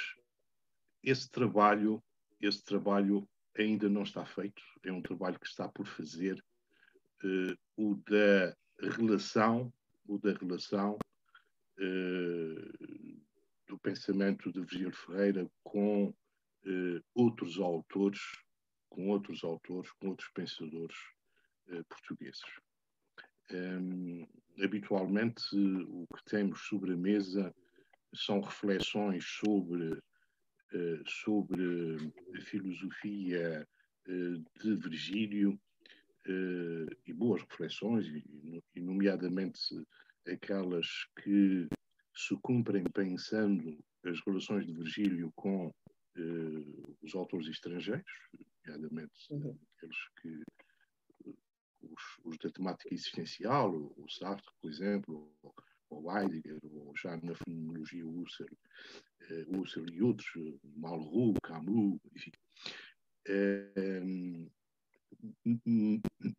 esse 1.04 1.30
trabalho, 1.30 2.04
esse 2.40 2.64
trabalho 2.64 3.28
ainda 3.58 3.90
não 3.90 4.04
está 4.04 4.26
feito, 4.26 4.62
é 4.84 4.92
um 4.92 5.02
trabalho 5.02 5.40
que 5.40 5.48
está 5.48 5.68
por 5.68 5.86
fazer 5.86 6.44
uh, 7.24 7.58
o 7.78 7.96
da 8.10 8.56
relação, 8.80 9.74
o 10.08 10.18
da 10.18 10.34
relação 10.34 10.98
uh, 11.80 13.20
do 13.68 13.78
pensamento 13.80 14.52
de 14.52 14.62
Virgílio 14.62 14.92
Ferreira 14.92 15.50
com 15.64 16.10
uh, 16.10 17.04
outros 17.14 17.60
autores, 17.60 18.22
com 18.90 19.10
outros 19.10 19.44
autores, 19.44 19.92
com 19.94 20.10
outros 20.10 20.30
pensadores 20.30 20.96
portugueses. 21.90 22.44
Um, 23.52 24.24
habitualmente, 24.64 25.44
o 25.56 26.06
que 26.16 26.24
temos 26.26 26.62
sobre 26.68 26.94
a 26.94 26.96
mesa 26.96 27.52
são 28.14 28.40
reflexões 28.40 29.26
sobre, 29.26 30.00
sobre 31.08 32.14
a 32.38 32.42
filosofia 32.42 33.68
de 34.08 34.76
Virgílio 34.76 35.60
e 36.28 37.14
boas 37.14 37.42
reflexões, 37.44 38.08
e, 38.08 38.82
nomeadamente 38.82 39.60
aquelas 40.28 40.88
que 41.22 41.68
se 42.16 42.36
cumprem 42.42 42.84
pensando 42.94 43.78
as 44.06 44.20
relações 44.26 44.66
de 44.66 44.74
Virgílio 44.74 45.32
com 45.36 45.68
uh, 45.68 46.98
os 47.02 47.14
autores 47.14 47.48
estrangeiros, 47.48 48.06
nomeadamente 48.66 49.14
uhum. 49.32 49.58
aqueles 49.78 49.98
que 50.22 50.44
os, 51.82 52.04
os, 52.24 52.38
da 52.38 52.50
temática 52.50 52.94
existencial, 52.94 53.76
o, 53.76 53.94
o 53.98 54.10
Sartre, 54.10 54.50
por 54.62 54.72
exemplo, 54.72 55.32
ou 55.90 56.18
Heidegger, 56.18 56.60
ou 56.64 56.96
já 56.98 57.18
na 57.18 57.36
fenomenologia 57.36 58.08
Husserl, 58.08 58.54
uh, 59.30 59.60
Husserl 59.60 59.90
e 59.92 60.02
outros, 60.02 60.28
Malraux, 60.64 61.38
Camus, 61.44 62.00
enfim. 62.16 62.32
Uh, 63.28 64.50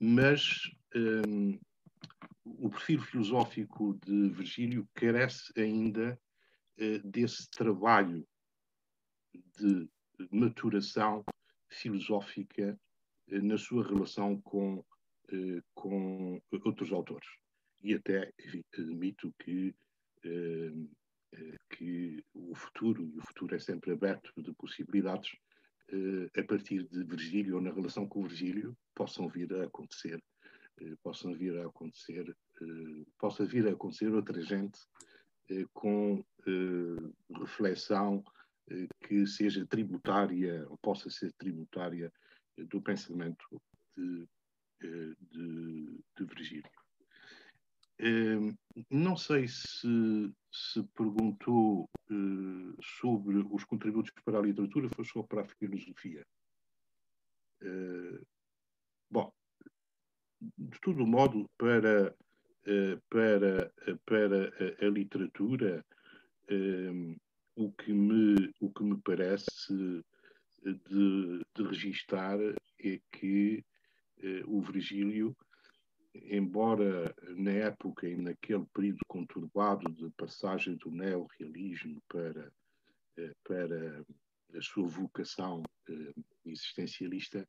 mas 0.00 0.70
um, 0.94 1.58
o 2.44 2.70
perfil 2.70 3.00
filosófico 3.00 3.98
de 4.04 4.28
Virgílio 4.30 4.88
carece 4.94 5.52
ainda 5.56 6.18
uh, 6.78 7.08
desse 7.08 7.50
trabalho 7.50 8.26
de 9.58 9.88
maturação 10.30 11.24
filosófica 11.68 12.78
uh, 13.28 13.42
na 13.42 13.58
sua 13.58 13.86
relação 13.86 14.40
com, 14.42 14.78
uh, 14.78 15.62
com 15.74 16.40
outros 16.64 16.92
autores. 16.92 17.28
E 17.82 17.94
até 17.94 18.32
enfim, 18.40 18.64
admito 18.74 19.32
que, 19.38 19.74
hum, 20.24 20.90
que 21.70 22.24
o 22.34 22.54
futuro, 22.54 23.04
e 23.04 23.18
o 23.18 23.22
futuro 23.22 23.54
é 23.54 23.58
sempre 23.58 23.92
aberto 23.92 24.32
de 24.42 24.52
possibilidades, 24.54 25.30
a 26.37 26.43
partir 26.45 26.82
de 26.89 27.05
Virgílio 27.05 27.57
ou 27.57 27.61
na 27.61 27.72
relação 27.72 28.09
com 28.09 28.22
Virgílio 28.22 28.76
possam 28.95 29.28
vir 29.28 29.53
a 29.55 29.64
acontecer, 29.64 30.22
possam 31.03 31.32
vir 31.32 31.59
a 31.59 31.66
acontecer, 31.66 32.37
possa 33.18 33.45
vir 33.45 33.68
a 33.68 33.72
acontecer 33.72 34.12
outra 34.12 34.41
gente 34.43 34.78
com 35.72 36.24
reflexão 37.41 38.24
que 39.05 39.26
seja 39.26 39.64
tributária 39.66 40.66
ou 40.68 40.76
possa 40.78 41.09
ser 41.09 41.32
tributária 41.34 42.12
do 42.57 42.82
pensamento 42.82 43.62
de, 43.97 44.28
de, 44.80 46.01
de 46.16 46.24
Virgílio. 46.24 46.70
Não 48.90 49.16
sei 49.16 49.49
se, 49.49 50.34
se 50.53 50.82
perguntou 50.94 51.88
uh, 52.11 52.82
sobre 52.82 53.38
os 53.51 53.64
contributos 53.64 54.12
para 54.22 54.38
a 54.38 54.42
literatura, 54.42 54.90
foi 54.94 55.05
só 55.05 55.22
para 55.22 55.42
a 55.42 55.49
filosofia. 55.49 56.26
Uh, 57.62 58.24
bom, 59.11 59.32
de 60.59 60.78
todo 60.80 61.07
modo, 61.07 61.49
para, 61.57 62.14
uh, 62.66 63.01
para, 63.09 63.72
para 64.05 64.53
a, 64.82 64.88
literatura, 64.90 65.84
o, 67.57 67.72
que 67.72 67.92
me, 67.92 68.53
o 68.61 68.70
que 68.70 68.84
me 68.84 69.01
parece 69.01 69.74
de, 70.62 71.44
de 71.55 71.62
registar 71.62 72.38
é 72.78 73.01
que 73.11 73.64
o 74.47 74.61
Virgílio 74.61 75.36
embora 76.24 77.14
na 77.36 77.50
época 77.50 78.08
e 78.08 78.16
naquele 78.16 78.64
período 78.72 79.00
conturbado 79.06 79.90
de 79.92 80.10
passagem 80.10 80.76
do 80.76 80.90
neorrealismo 80.90 82.02
para, 82.08 82.52
eh, 83.16 83.32
para 83.44 84.04
a 84.54 84.62
sua 84.62 84.86
vocação 84.86 85.62
eh, 85.88 86.14
existencialista, 86.44 87.46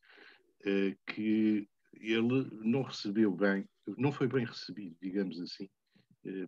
eh, 0.66 0.96
que 1.06 1.68
ele 1.94 2.50
não 2.62 2.84
recebeu 2.84 3.32
bem, 3.32 3.68
não 3.98 4.12
foi 4.12 4.28
bem 4.28 4.46
recebido, 4.46 4.96
digamos 5.02 5.40
assim, 5.40 5.70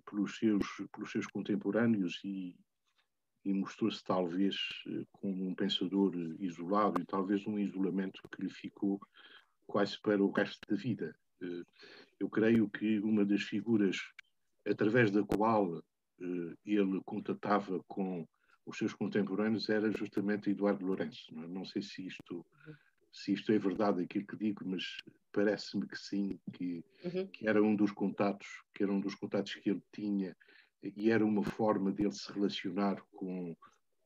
pelos 0.05 0.37
seus, 0.37 0.65
pelos 0.91 1.11
seus 1.11 1.25
contemporâneos 1.27 2.19
e, 2.23 2.55
e 3.45 3.53
mostrou-se 3.53 4.03
talvez 4.03 4.55
como 5.13 5.47
um 5.47 5.55
pensador 5.55 6.13
isolado 6.39 7.01
e 7.01 7.05
talvez 7.05 7.47
um 7.47 7.57
isolamento 7.57 8.21
que 8.29 8.43
lhe 8.43 8.49
ficou 8.49 8.99
quase 9.65 9.99
para 10.01 10.21
o 10.21 10.31
resto 10.31 10.59
da 10.67 10.75
vida 10.75 11.15
eu 12.19 12.29
creio 12.29 12.69
que 12.69 12.99
uma 12.99 13.25
das 13.25 13.41
figuras 13.41 13.97
através 14.67 15.09
da 15.11 15.23
qual 15.23 15.77
eh, 16.21 16.55
ele 16.65 17.01
contatava 17.05 17.81
com 17.87 18.27
os 18.65 18.77
seus 18.77 18.93
contemporâneos 18.93 19.69
era 19.69 19.91
justamente 19.91 20.49
Eduardo 20.49 20.85
Lourenço. 20.85 21.33
Não, 21.33 21.43
é? 21.43 21.47
não 21.47 21.65
sei 21.65 21.81
se 21.81 22.05
isto, 22.05 22.45
se 23.11 23.33
isto 23.33 23.51
é 23.51 23.57
verdade 23.57 24.03
aquilo 24.03 24.27
que 24.27 24.37
digo, 24.37 24.63
mas 24.65 24.97
parece-me 25.31 25.87
que 25.87 25.97
sim, 25.97 26.39
que, 26.53 26.83
uhum. 27.03 27.27
que, 27.27 27.47
era 27.47 27.63
um 27.63 27.75
dos 27.75 27.91
contatos, 27.91 28.47
que 28.73 28.83
era 28.83 28.91
um 28.91 28.99
dos 28.99 29.15
contatos 29.15 29.55
que 29.55 29.69
ele 29.69 29.81
tinha 29.91 30.35
e 30.83 31.09
era 31.09 31.25
uma 31.25 31.43
forma 31.43 31.91
dele 31.91 32.13
se 32.13 32.31
relacionar 32.31 33.01
com, 33.11 33.55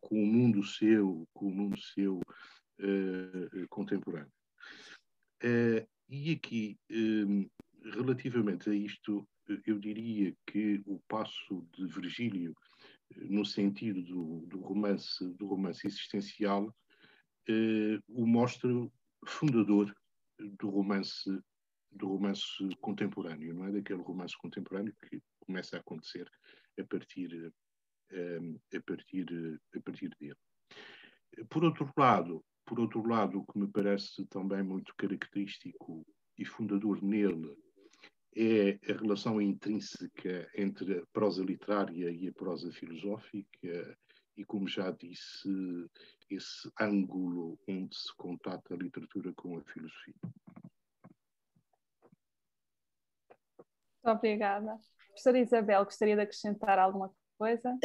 com 0.02 0.24
o 0.24 0.26
mundo 0.26 0.64
seu, 0.64 1.28
com 1.34 1.48
o 1.48 1.52
mundo 1.52 1.80
seu 1.80 2.18
uh, 2.20 3.68
contemporâneo. 3.70 4.32
Uh, 5.44 5.86
e 6.10 6.32
aqui 6.32 6.78
relativamente 7.92 8.70
a 8.70 8.74
isto, 8.74 9.28
eu 9.66 9.78
diria 9.78 10.36
que 10.48 10.82
o 10.86 11.00
passo 11.08 11.68
de 11.74 11.86
Virgílio, 11.88 12.56
no 13.16 13.46
sentido 13.46 14.02
do, 14.02 14.46
do 14.48 14.60
romance, 14.62 15.26
do 15.36 15.48
romance 15.48 15.86
existencial, 15.86 16.74
eh, 17.48 18.00
o 18.08 18.26
mostra 18.26 18.70
fundador 19.26 19.94
do 20.40 20.70
romance 20.70 21.30
do 21.92 22.08
romance 22.08 22.44
contemporâneo, 22.82 23.54
não 23.54 23.68
é 23.68 23.72
daquele 23.72 24.02
romance 24.02 24.36
contemporâneo 24.38 24.96
que 25.08 25.22
começa 25.40 25.78
a 25.78 25.80
acontecer 25.80 26.28
a 26.80 26.84
partir 26.86 27.54
a 28.12 28.82
partir 28.82 29.60
a 29.76 29.80
partir 29.80 30.10
dele. 30.20 30.36
Por 31.50 31.64
outro 31.64 31.92
lado, 31.96 32.44
por 32.66 32.80
outro 32.80 33.08
lado, 33.08 33.40
o 33.40 33.46
que 33.46 33.60
me 33.60 33.68
parece 33.68 34.26
também 34.26 34.64
muito 34.64 34.94
característico 34.98 36.04
e 36.38 36.46
fundador 36.46 37.02
nele 37.04 37.56
é 38.36 38.80
a 38.92 38.98
relação 38.98 39.42
intrínseca 39.42 40.50
entre 40.56 41.00
a 41.00 41.06
prosa 41.14 41.44
literária 41.44 42.10
e 42.10 42.28
a 42.28 42.34
prosa 42.34 42.72
filosófica 42.72 43.98
e, 44.36 44.44
como 44.44 44.68
já 44.68 44.92
disse, 44.92 45.50
esse 46.30 46.72
ângulo 46.80 47.60
onde 47.68 47.96
se 47.96 48.14
contata 48.16 48.74
a 48.74 48.78
literatura 48.78 49.32
com 49.34 49.58
a 49.58 49.64
filosofia. 49.64 50.16
Muito 54.04 54.18
obrigada. 54.18 54.78
Professora 55.08 55.40
Isabel, 55.40 55.86
gostaria 55.86 56.16
de 56.16 56.22
acrescentar 56.22 56.80
alguma 56.80 57.14
coisa? 57.38 57.78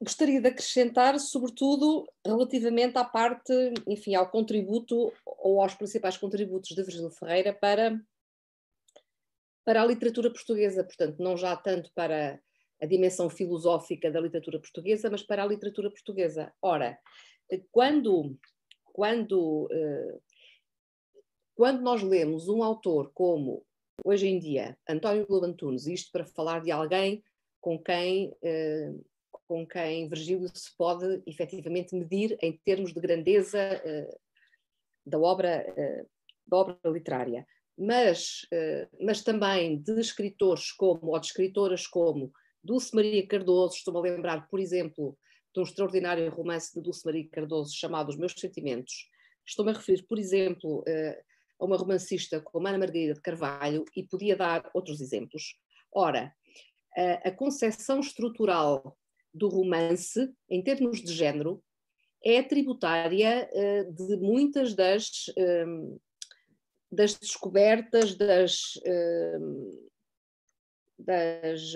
Gostaria 0.00 0.40
de 0.40 0.48
acrescentar, 0.48 1.18
sobretudo, 1.20 2.06
relativamente 2.26 2.98
à 2.98 3.04
parte, 3.04 3.52
enfim, 3.86 4.14
ao 4.14 4.30
contributo 4.30 5.12
ou 5.24 5.62
aos 5.62 5.74
principais 5.74 6.16
contributos 6.16 6.70
de 6.74 6.82
Virgílio 6.82 7.10
Ferreira 7.10 7.52
para, 7.52 8.00
para 9.68 9.82
a 9.82 9.84
literatura 9.84 10.30
portuguesa, 10.30 10.82
portanto, 10.82 11.22
não 11.22 11.36
já 11.36 11.54
tanto 11.54 11.92
para 11.92 12.40
a 12.80 12.86
dimensão 12.86 13.28
filosófica 13.28 14.10
da 14.10 14.18
literatura 14.18 14.58
portuguesa, 14.58 15.10
mas 15.10 15.22
para 15.22 15.42
a 15.42 15.46
literatura 15.46 15.90
portuguesa. 15.90 16.50
Ora, 16.62 16.98
quando, 17.70 18.34
quando, 18.82 19.68
eh, 19.70 20.18
quando 21.54 21.82
nós 21.82 22.02
lemos 22.02 22.48
um 22.48 22.62
autor 22.62 23.12
como, 23.12 23.62
hoje 24.02 24.26
em 24.26 24.38
dia, 24.38 24.74
António 24.88 25.26
Lobo 25.28 25.44
Antunes, 25.44 25.86
isto 25.86 26.10
para 26.12 26.24
falar 26.24 26.62
de 26.62 26.70
alguém 26.70 27.22
com 27.60 27.78
quem, 27.78 28.34
eh, 28.42 28.94
com 29.46 29.66
quem 29.66 30.08
Virgílio 30.08 30.48
se 30.48 30.74
pode 30.78 31.22
efetivamente 31.26 31.94
medir 31.94 32.38
em 32.40 32.58
termos 32.64 32.94
de 32.94 33.00
grandeza 33.02 33.58
eh, 33.60 34.16
da 35.04 35.18
obra, 35.18 35.62
da 36.46 36.56
obra 36.56 36.78
literária. 36.86 37.46
Mas, 37.78 38.40
mas 39.00 39.22
também 39.22 39.80
de 39.80 40.00
escritores 40.00 40.72
como, 40.72 41.12
ou 41.12 41.20
de 41.20 41.26
escritoras 41.26 41.86
como 41.86 42.32
Dulce 42.62 42.94
Maria 42.94 43.26
Cardoso, 43.26 43.76
estou-me 43.76 44.00
a 44.00 44.12
lembrar, 44.12 44.48
por 44.48 44.58
exemplo, 44.58 45.16
de 45.54 45.60
um 45.60 45.62
extraordinário 45.62 46.28
romance 46.30 46.74
de 46.74 46.82
Dulce 46.82 47.04
Maria 47.04 47.28
Cardoso 47.30 47.74
chamado 47.76 48.08
Os 48.08 48.16
Meus 48.16 48.32
Sentimentos. 48.32 49.08
Estou-me 49.46 49.70
a 49.70 49.74
referir, 49.74 50.04
por 50.06 50.18
exemplo, 50.18 50.82
eh, 50.86 51.22
a 51.58 51.64
uma 51.64 51.76
romancista 51.76 52.40
como 52.40 52.66
Ana 52.66 52.78
Margarida 52.78 53.14
de 53.14 53.20
Carvalho 53.20 53.84
e 53.96 54.02
podia 54.02 54.36
dar 54.36 54.68
outros 54.74 55.00
exemplos. 55.00 55.56
Ora, 55.92 56.34
a 57.24 57.30
concepção 57.30 58.00
estrutural 58.00 58.98
do 59.32 59.48
romance, 59.48 60.28
em 60.50 60.62
termos 60.62 61.00
de 61.00 61.12
género, 61.12 61.62
é 62.24 62.42
tributária 62.42 63.48
eh, 63.52 63.84
de 63.84 64.16
muitas 64.16 64.74
das, 64.74 65.26
das 66.90 67.14
descobertas, 67.14 68.14
das, 68.14 68.78
ehm, 68.84 69.70
das 70.98 71.74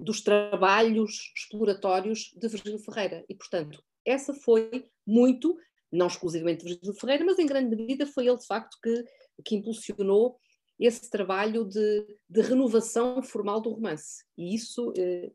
dos 0.00 0.20
trabalhos 0.22 1.32
exploratórios 1.36 2.32
de 2.36 2.48
Virgílio 2.48 2.78
Ferreira. 2.78 3.24
E, 3.28 3.34
portanto, 3.34 3.82
essa 4.04 4.32
foi 4.32 4.88
muito, 5.06 5.56
não 5.92 6.06
exclusivamente 6.06 6.64
de 6.64 6.72
Virgílio 6.72 6.94
Ferreira, 6.94 7.24
mas 7.24 7.38
em 7.38 7.46
grande 7.46 7.76
medida 7.76 8.06
foi 8.06 8.26
ele, 8.26 8.38
de 8.38 8.46
facto, 8.46 8.78
que, 8.82 9.04
que 9.44 9.56
impulsionou 9.56 10.38
esse 10.78 11.10
trabalho 11.10 11.64
de, 11.64 12.06
de 12.28 12.40
renovação 12.40 13.22
formal 13.22 13.60
do 13.60 13.70
romance. 13.70 14.24
E 14.36 14.54
isso 14.54 14.92
eh, 14.96 15.30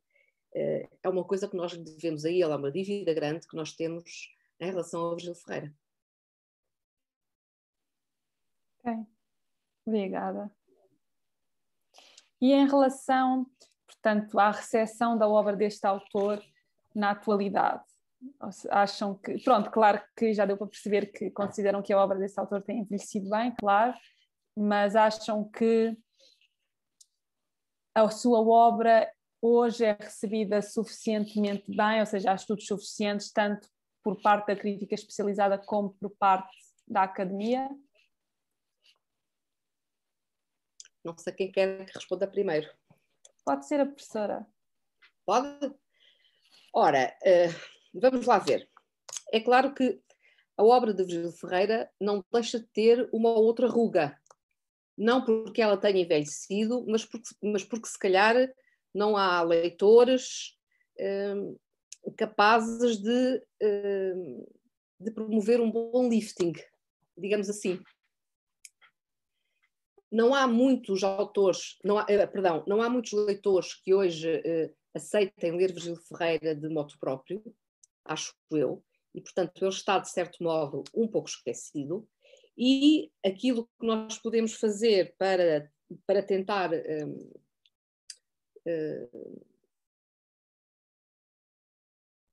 eh, 0.56 0.90
é 1.04 1.10
uma 1.10 1.24
coisa 1.24 1.48
que 1.48 1.56
nós 1.56 1.78
devemos 1.78 2.26
a 2.26 2.32
ele, 2.32 2.42
é 2.42 2.56
uma 2.56 2.72
dívida 2.72 3.14
grande 3.14 3.48
que 3.48 3.56
nós 3.56 3.74
temos 3.74 4.34
em 4.60 4.66
relação 4.66 5.02
ao 5.02 5.12
Virgílio 5.12 5.36
Ferreira. 5.36 5.74
Obrigada. 9.86 10.52
E 12.42 12.52
em 12.52 12.68
relação 12.68 13.46
portanto, 14.06 14.40
à 14.40 14.52
recepção 14.52 15.18
da 15.18 15.28
obra 15.28 15.56
deste 15.56 15.86
autor 15.88 16.40
na 16.94 17.12
atualidade. 17.12 17.84
Acham 18.70 19.16
que, 19.16 19.44
pronto, 19.44 19.72
claro 19.72 20.02
que 20.16 20.34
já 20.34 20.46
deu 20.46 20.58
para 20.58 20.68
perceber 20.68 21.08
que 21.08 21.32
consideram 21.32 21.82
que 21.82 21.92
a 21.92 22.00
obra 22.00 22.18
deste 22.18 22.40
autor 22.40 22.62
tem 22.62 22.80
envelhecido 22.80 23.30
bem, 23.30 23.54
claro, 23.60 23.96
mas 24.56 24.96
acham 24.96 25.44
que 25.50 25.98
a 27.94 28.10
sua 28.10 28.40
obra 28.40 29.12
hoje 29.42 29.86
é 29.86 29.94
recebida 30.00 30.62
suficientemente 30.62 31.76
bem, 31.76 32.00
ou 32.00 32.06
seja, 32.06 32.32
há 32.32 32.36
estudos 32.36 32.66
suficientes, 32.66 33.32
tanto 33.32 33.68
por 34.04 34.22
parte 34.22 34.48
da 34.48 34.56
crítica 34.56 34.96
especializada 34.96 35.58
como 35.58 35.94
por 36.00 36.12
parte 36.12 36.56
da 36.88 37.04
academia? 37.04 37.70
Não 41.06 41.16
sei 41.16 41.34
quem 41.34 41.52
quer 41.52 41.86
que 41.86 41.94
responda 41.94 42.26
primeiro. 42.26 42.68
Pode 43.46 43.68
ser 43.68 43.80
a 43.80 43.86
professora. 43.86 44.44
Pode? 45.24 45.72
Ora, 46.74 47.16
uh, 47.22 48.00
vamos 48.02 48.26
lá 48.26 48.40
ver. 48.40 48.68
É 49.32 49.40
claro 49.40 49.76
que 49.76 50.02
a 50.58 50.64
obra 50.64 50.96
de 50.96 51.04
Virgílio 51.04 51.32
Ferreira 51.32 51.92
não 52.02 52.26
deixa 52.34 52.60
de 52.60 52.66
ter 52.66 53.08
uma 53.14 53.30
ou 53.30 53.44
outra 53.44 53.68
ruga. 53.68 54.20
Não 54.98 55.24
porque 55.24 55.62
ela 55.62 55.78
tenha 55.78 56.02
envelhecido, 56.02 56.84
mas 56.88 57.06
porque, 57.06 57.30
mas 57.44 57.64
porque 57.64 57.88
se 57.88 58.00
calhar 58.00 58.36
não 58.92 59.16
há 59.16 59.44
leitores 59.44 60.58
uh, 61.00 61.60
capazes 62.18 62.98
de, 62.98 63.44
uh, 63.62 64.58
de 65.00 65.12
promover 65.12 65.62
um 65.62 65.70
bom 65.70 66.10
lifting, 66.10 66.54
digamos 67.16 67.48
assim 67.48 67.80
não 70.12 70.34
há 70.34 70.48
muitos 70.48 71.04
autores, 71.04 71.78
não 71.84 71.98
há, 71.98 72.06
eh, 72.08 72.28
perdão, 72.28 72.64
não 72.68 72.82
há 72.82 72.90
muitos 72.90 73.12
leitores 73.12 73.74
que 73.74 73.94
hoje 73.94 74.38
uh, 74.38 74.76
aceitem 74.94 75.58
ler 75.58 75.74
Virgílio 75.74 76.02
Ferreira 76.02 76.56
de 76.56 76.70
modo 76.70 76.98
próprio, 77.00 77.44
acho 78.04 78.34
eu, 78.52 78.84
e 79.14 79.22
portanto 79.22 79.62
ele 79.62 79.70
está 79.70 80.00
de 80.00 80.10
certo 80.10 80.44
modo 80.44 80.84
um 80.94 81.08
pouco 81.08 81.28
esquecido, 81.28 82.08
e 82.58 83.12
aquilo 83.26 83.66
que 83.80 83.86
nós 83.86 84.18
podemos 84.20 84.54
fazer 84.54 85.16
para, 85.18 85.70
para 86.08 86.24
tentar 86.24 86.72
um, 86.72 87.32
uh, 88.68 89.46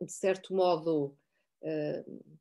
de 0.00 0.12
certo 0.12 0.54
modo 0.54 1.16
uh, 1.62 2.38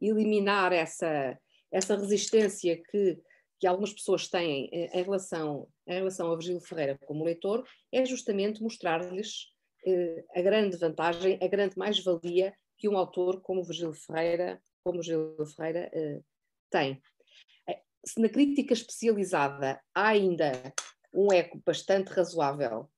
eliminar 0.00 0.72
essa, 0.72 1.38
essa 1.70 1.96
resistência 1.96 2.82
que 2.82 3.18
que 3.62 3.66
algumas 3.68 3.92
pessoas 3.92 4.26
têm 4.26 4.68
em 4.72 5.02
relação, 5.04 5.68
em 5.86 5.94
relação 5.94 6.32
a 6.32 6.34
Virgílio 6.34 6.60
Ferreira 6.60 6.98
como 7.06 7.22
leitor 7.22 7.64
é 7.92 8.04
justamente 8.04 8.60
mostrar-lhes 8.60 9.52
eh, 9.86 10.24
a 10.34 10.42
grande 10.42 10.76
vantagem, 10.76 11.38
a 11.40 11.46
grande 11.46 11.78
mais-valia 11.78 12.52
que 12.76 12.88
um 12.88 12.98
autor 12.98 13.40
como 13.40 13.62
Virgílio 13.62 13.94
Ferreira, 13.94 14.60
como 14.82 14.96
Virgílio 14.96 15.46
Ferreira 15.54 15.88
eh, 15.94 16.20
tem. 16.70 17.00
Eh, 17.68 17.80
se 18.04 18.20
na 18.20 18.28
crítica 18.28 18.72
especializada 18.72 19.80
há 19.94 20.08
ainda 20.08 20.74
um 21.14 21.32
eco 21.32 21.62
bastante 21.64 22.08
razoável 22.08 22.90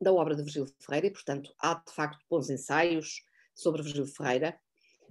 da 0.00 0.12
obra 0.12 0.34
de 0.34 0.42
Virgílio 0.42 0.74
Ferreira, 0.80 1.06
e 1.06 1.12
portanto 1.12 1.54
há 1.60 1.74
de 1.74 1.92
facto 1.94 2.18
bons 2.28 2.50
ensaios 2.50 3.22
sobre 3.54 3.80
Virgílio 3.80 4.08
Ferreira, 4.08 4.58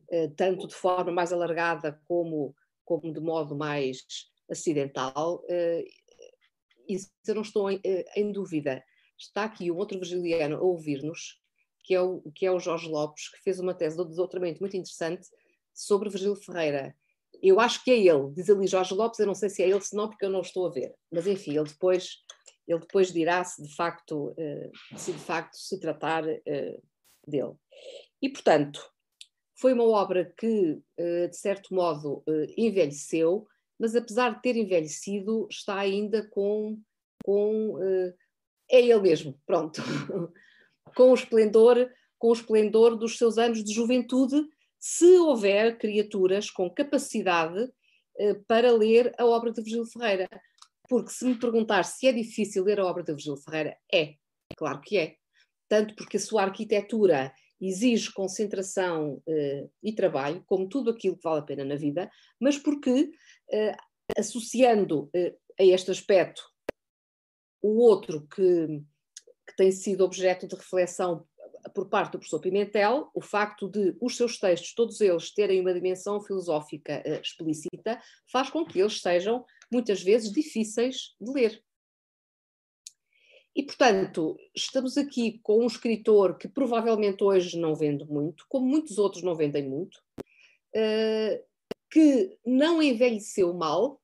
eh, 0.09 0.27
tanto 0.35 0.67
de 0.67 0.75
forma 0.75 1.09
mais 1.09 1.31
alargada 1.31 2.01
como, 2.05 2.53
como 2.83 3.13
de 3.13 3.21
modo 3.21 3.55
mais 3.55 4.29
acidental, 4.51 5.43
uh, 5.45 5.83
isso 6.87 7.09
eu 7.27 7.35
não 7.35 7.41
estou 7.41 7.71
em, 7.71 7.77
uh, 7.77 8.03
em, 8.15 8.31
dúvida. 8.31 8.83
Está 9.17 9.45
aqui 9.45 9.71
um 9.71 9.77
outro 9.77 9.97
virgiliano 9.97 10.57
a 10.57 10.61
ouvir-nos, 10.61 11.39
que, 11.83 11.95
é 11.95 12.01
o, 12.01 12.21
que 12.35 12.45
é 12.45 12.51
o 12.51 12.59
Jorge 12.59 12.87
Lopes, 12.87 13.29
que 13.29 13.41
fez 13.41 13.59
uma 13.59 13.73
tese 13.73 13.97
de 13.97 14.15
doutoramento 14.15 14.59
muito 14.59 14.75
interessante 14.75 15.27
sobre 15.73 16.09
Virgílio 16.09 16.35
Ferreira. 16.35 16.95
Eu 17.41 17.59
acho 17.59 17.83
que 17.83 17.91
é 17.91 17.97
ele, 17.97 18.31
diz 18.33 18.49
ali 18.49 18.67
Jorge 18.67 18.93
Lopes, 18.93 19.19
eu 19.19 19.25
não 19.25 19.33
sei 19.33 19.49
se 19.49 19.63
é 19.63 19.69
ele, 19.69 19.81
se 19.81 19.95
não, 19.95 20.09
porque 20.09 20.25
eu 20.25 20.29
não 20.29 20.41
estou 20.41 20.67
a 20.67 20.69
ver. 20.69 20.93
Mas 21.11 21.25
enfim, 21.25 21.57
ele 21.57 21.69
depois, 21.69 22.17
ele 22.67 22.79
depois 22.79 23.13
dirá 23.13 23.43
se 23.43 23.63
de 23.63 23.73
facto, 23.73 24.31
uh, 24.31 24.97
se 24.97 25.13
de 25.13 25.19
facto 25.19 25.55
se 25.55 25.79
tratar 25.79 26.23
dele. 27.25 27.53
E 28.21 28.29
portanto, 28.29 28.81
foi 29.55 29.73
uma 29.73 29.85
obra 29.85 30.33
que, 30.37 30.81
de 30.97 31.37
certo 31.37 31.73
modo, 31.73 32.23
envelheceu, 32.57 33.47
mas 33.81 33.95
apesar 33.95 34.35
de 34.35 34.43
ter 34.43 34.55
envelhecido, 34.55 35.47
está 35.49 35.79
ainda 35.79 36.29
com 36.29 36.79
com 37.23 37.75
uh, 37.75 38.13
é 38.69 38.79
ele 38.79 38.99
mesmo, 38.99 39.39
pronto, 39.45 39.81
com 40.95 41.11
o 41.11 41.15
esplendor, 41.15 41.89
com 42.19 42.29
o 42.29 42.33
esplendor 42.33 42.95
dos 42.95 43.17
seus 43.17 43.39
anos 43.39 43.63
de 43.63 43.73
juventude, 43.73 44.47
se 44.79 45.17
houver 45.17 45.79
criaturas 45.79 46.49
com 46.49 46.69
capacidade 46.69 47.63
uh, 47.63 48.43
para 48.47 48.71
ler 48.71 49.11
a 49.17 49.25
obra 49.25 49.51
de 49.51 49.61
Virgílio 49.61 49.85
Ferreira. 49.85 50.29
Porque 50.87 51.11
se 51.11 51.25
me 51.25 51.39
perguntar 51.39 51.83
se 51.83 52.05
é 52.05 52.11
difícil 52.11 52.63
ler 52.63 52.79
a 52.79 52.85
obra 52.85 53.01
de 53.01 53.11
Virgílio 53.13 53.41
Ferreira, 53.41 53.75
é, 53.91 54.13
claro 54.55 54.79
que 54.81 54.97
é. 54.97 55.15
Tanto 55.67 55.95
porque 55.95 56.17
a 56.17 56.19
sua 56.19 56.43
arquitetura 56.43 57.33
exige 57.61 58.11
concentração 58.11 59.21
uh, 59.27 59.71
e 59.83 59.93
trabalho, 59.93 60.43
como 60.47 60.67
tudo 60.67 60.89
aquilo 60.89 61.15
que 61.15 61.23
vale 61.23 61.39
a 61.39 61.43
pena 61.43 61.63
na 61.63 61.75
vida, 61.75 62.09
mas 62.39 62.57
porque, 62.57 63.11
associando 64.17 65.03
uh, 65.15 65.37
a 65.59 65.63
este 65.63 65.91
aspecto 65.91 66.41
o 67.61 67.79
outro 67.79 68.27
que, 68.27 68.81
que 69.47 69.55
tem 69.55 69.71
sido 69.71 70.03
objeto 70.03 70.47
de 70.47 70.55
reflexão 70.55 71.27
por 71.75 71.89
parte 71.89 72.13
do 72.13 72.17
professor 72.17 72.39
Pimentel, 72.39 73.11
o 73.13 73.21
facto 73.21 73.69
de 73.69 73.95
os 74.01 74.17
seus 74.17 74.39
textos, 74.39 74.73
todos 74.73 74.99
eles, 74.99 75.31
terem 75.31 75.61
uma 75.61 75.73
dimensão 75.73 76.19
filosófica 76.19 77.03
explícita, 77.21 78.01
faz 78.31 78.49
com 78.49 78.65
que 78.65 78.79
eles 78.79 78.99
sejam, 78.99 79.45
muitas 79.71 80.01
vezes, 80.01 80.31
difíceis 80.31 81.15
de 81.19 81.31
ler. 81.31 81.63
E, 83.55 83.63
portanto, 83.63 84.37
estamos 84.55 84.97
aqui 84.97 85.39
com 85.43 85.59
um 85.59 85.67
escritor 85.67 86.37
que 86.37 86.47
provavelmente 86.47 87.23
hoje 87.23 87.59
não 87.59 87.75
vende 87.75 88.05
muito, 88.05 88.45
como 88.47 88.65
muitos 88.65 88.97
outros 88.97 89.23
não 89.23 89.35
vendem 89.35 89.69
muito, 89.69 89.97
uh, 90.75 91.50
que 91.91 92.37
não 92.45 92.81
envelheceu 92.81 93.53
mal, 93.53 94.01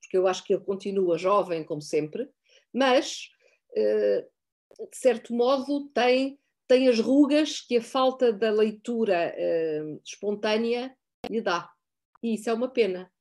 porque 0.00 0.16
eu 0.16 0.28
acho 0.28 0.44
que 0.44 0.54
ele 0.54 0.64
continua 0.64 1.18
jovem, 1.18 1.64
como 1.64 1.82
sempre, 1.82 2.30
mas, 2.72 3.28
uh, 3.72 4.86
de 4.88 4.96
certo 4.96 5.34
modo, 5.34 5.88
tem, 5.88 6.38
tem 6.68 6.88
as 6.88 7.00
rugas 7.00 7.60
que 7.60 7.78
a 7.78 7.82
falta 7.82 8.32
da 8.32 8.50
leitura 8.50 9.34
uh, 9.36 10.00
espontânea 10.04 10.96
lhe 11.28 11.40
dá. 11.40 11.68
E 12.22 12.34
isso 12.34 12.48
é 12.48 12.52
uma 12.52 12.68
pena. 12.68 13.12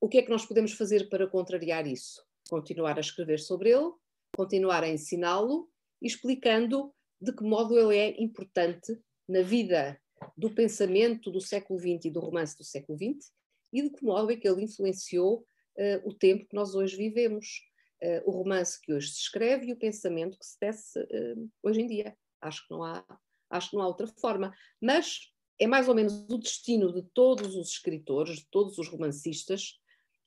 O 0.00 0.08
que 0.08 0.18
é 0.18 0.22
que 0.22 0.30
nós 0.30 0.46
podemos 0.46 0.72
fazer 0.72 1.08
para 1.08 1.28
contrariar 1.28 1.86
isso? 1.86 2.24
Continuar 2.48 2.96
a 2.96 3.00
escrever 3.00 3.38
sobre 3.38 3.70
ele, 3.70 3.92
continuar 4.34 4.82
a 4.82 4.88
ensiná-lo, 4.88 5.68
explicando 6.00 6.94
de 7.20 7.34
que 7.34 7.42
modo 7.42 7.78
ele 7.78 7.96
é 7.96 8.22
importante 8.22 8.98
na 9.28 9.42
vida 9.42 10.00
do 10.36 10.50
pensamento 10.54 11.30
do 11.30 11.40
século 11.40 11.78
XX 11.78 12.06
e 12.06 12.10
do 12.10 12.20
romance 12.20 12.56
do 12.56 12.64
século 12.64 12.98
XX 12.98 13.30
e 13.72 13.82
de 13.82 13.90
que 13.90 14.04
modo 14.04 14.30
é 14.30 14.36
que 14.36 14.48
ele 14.48 14.62
influenciou 14.62 15.46
uh, 15.76 16.08
o 16.08 16.14
tempo 16.14 16.46
que 16.46 16.54
nós 16.54 16.74
hoje 16.74 16.96
vivemos, 16.96 17.62
uh, 18.02 18.28
o 18.28 18.30
romance 18.30 18.80
que 18.80 18.92
hoje 18.92 19.10
se 19.10 19.20
escreve 19.20 19.66
e 19.66 19.72
o 19.72 19.78
pensamento 19.78 20.38
que 20.38 20.46
se 20.46 20.58
tece 20.58 20.98
uh, 20.98 21.50
hoje 21.62 21.80
em 21.80 21.86
dia. 21.86 22.16
Acho 22.40 22.66
que 22.66 22.70
não 22.72 22.82
há, 22.82 23.04
acho 23.50 23.70
que 23.70 23.76
não 23.76 23.82
há 23.82 23.86
outra 23.86 24.06
forma. 24.06 24.54
Mas 24.80 25.32
é 25.58 25.66
mais 25.66 25.88
ou 25.88 25.94
menos 25.94 26.26
o 26.28 26.38
destino 26.38 26.92
de 26.92 27.02
todos 27.14 27.54
os 27.54 27.70
escritores, 27.70 28.38
de 28.38 28.46
todos 28.50 28.78
os 28.78 28.88
romancistas 28.88 29.78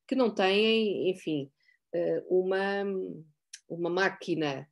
que 0.07 0.15
não 0.15 0.33
têm, 0.33 1.09
enfim, 1.09 1.51
uma 2.27 2.83
uma 3.67 3.89
máquina 3.91 4.67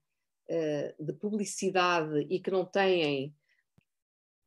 de 1.00 1.14
publicidade 1.14 2.26
e 2.28 2.40
que 2.40 2.50
não 2.50 2.66
têm 2.66 3.36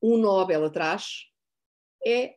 um 0.02 0.16
Nobel 0.16 0.64
atrás, 0.64 1.26
é, 2.04 2.36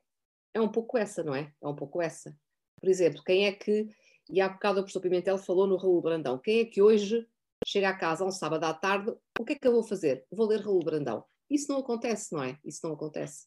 é 0.53 0.61
um 0.61 0.69
pouco 0.69 0.97
essa, 0.97 1.23
não 1.23 1.33
é? 1.35 1.53
É 1.61 1.67
um 1.67 1.75
pouco 1.75 2.01
essa. 2.01 2.35
Por 2.79 2.89
exemplo, 2.89 3.23
quem 3.23 3.45
é 3.45 3.51
que, 3.51 3.87
e 4.29 4.41
há 4.41 4.49
bocado 4.49 4.79
o 4.79 4.83
professor 4.83 5.01
Pimentel 5.01 5.37
falou 5.37 5.67
no 5.67 5.77
Raul 5.77 6.01
Brandão, 6.01 6.37
quem 6.37 6.59
é 6.59 6.65
que 6.65 6.81
hoje 6.81 7.27
chega 7.65 7.89
a 7.89 7.97
casa 7.97 8.25
um 8.25 8.31
sábado 8.31 8.63
à 8.65 8.73
tarde, 8.73 9.13
o 9.39 9.45
que 9.45 9.53
é 9.53 9.55
que 9.55 9.67
eu 9.67 9.71
vou 9.71 9.83
fazer? 9.83 10.25
Vou 10.31 10.47
ler 10.47 10.61
Raul 10.61 10.83
Brandão. 10.83 11.23
Isso 11.49 11.71
não 11.71 11.79
acontece, 11.79 12.33
não 12.33 12.43
é? 12.43 12.57
Isso 12.63 12.79
não 12.83 12.93
acontece. 12.93 13.45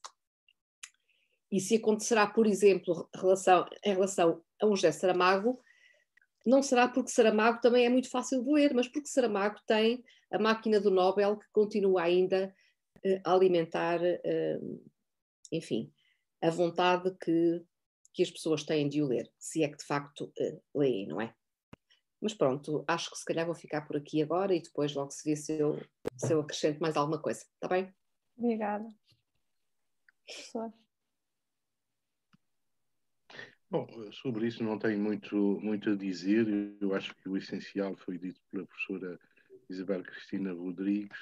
E 1.50 1.60
se 1.60 1.76
acontecerá, 1.76 2.26
por 2.26 2.46
exemplo, 2.46 3.08
relação, 3.14 3.66
em 3.84 3.92
relação 3.92 4.42
a 4.60 4.66
um 4.66 4.74
José 4.74 4.92
Saramago, 4.92 5.60
não 6.44 6.62
será 6.62 6.88
porque 6.88 7.10
Saramago 7.10 7.60
também 7.60 7.84
é 7.84 7.88
muito 7.88 8.08
fácil 8.08 8.42
de 8.42 8.50
ler, 8.50 8.72
mas 8.74 8.88
porque 8.88 9.08
Saramago 9.08 9.58
tem 9.66 10.02
a 10.30 10.38
máquina 10.38 10.80
do 10.80 10.90
Nobel 10.90 11.36
que 11.36 11.46
continua 11.52 12.02
ainda 12.02 12.54
alimentar, 13.24 14.00
uh, 14.00 14.90
enfim, 15.52 15.92
a 16.42 16.50
vontade 16.50 17.14
que, 17.18 17.64
que 18.12 18.22
as 18.22 18.30
pessoas 18.30 18.64
têm 18.64 18.88
de 18.88 19.02
o 19.02 19.06
ler, 19.06 19.30
se 19.38 19.62
é 19.62 19.68
que 19.68 19.78
de 19.78 19.84
facto 19.84 20.32
uh, 20.40 20.78
leem, 20.78 21.06
não 21.06 21.20
é? 21.20 21.34
Mas 22.20 22.34
pronto, 22.34 22.84
acho 22.88 23.10
que 23.10 23.18
se 23.18 23.24
calhar 23.24 23.46
vou 23.46 23.54
ficar 23.54 23.82
por 23.82 23.96
aqui 23.96 24.22
agora 24.22 24.54
e 24.54 24.62
depois 24.62 24.94
logo 24.94 25.10
se 25.10 25.28
vê 25.28 25.36
se 25.36 25.58
eu, 25.58 25.78
se 26.16 26.32
eu 26.32 26.40
acrescento 26.40 26.80
mais 26.80 26.96
alguma 26.96 27.20
coisa, 27.20 27.40
está 27.40 27.68
bem? 27.68 27.94
Obrigada. 28.36 28.88
Professor. 30.26 30.72
Bom, 33.68 33.86
sobre 34.12 34.46
isso 34.46 34.62
não 34.62 34.78
tenho 34.78 34.98
muito, 34.98 35.36
muito 35.60 35.90
a 35.90 35.96
dizer. 35.96 36.46
Eu 36.80 36.94
acho 36.94 37.14
que 37.16 37.28
o 37.28 37.36
essencial 37.36 37.96
foi 37.96 38.16
dito 38.16 38.40
pela 38.50 38.66
professora 38.66 39.18
Isabel 39.68 40.02
Cristina 40.04 40.52
Rodrigues. 40.52 41.18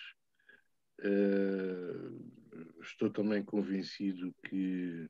Uh, 1.00 2.80
estou 2.82 3.10
também 3.10 3.42
convencido 3.42 4.34
que, 4.44 5.08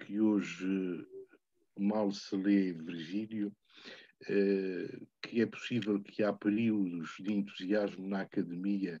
que 0.00 0.20
hoje 0.20 1.06
mal 1.78 2.10
se 2.12 2.34
lê 2.36 2.72
Virgílio, 2.72 3.54
uh, 4.22 5.06
que 5.22 5.40
é 5.40 5.46
possível 5.46 6.00
que 6.02 6.22
há 6.22 6.32
períodos 6.32 7.16
de 7.20 7.32
entusiasmo 7.32 8.08
na 8.08 8.22
academia 8.22 9.00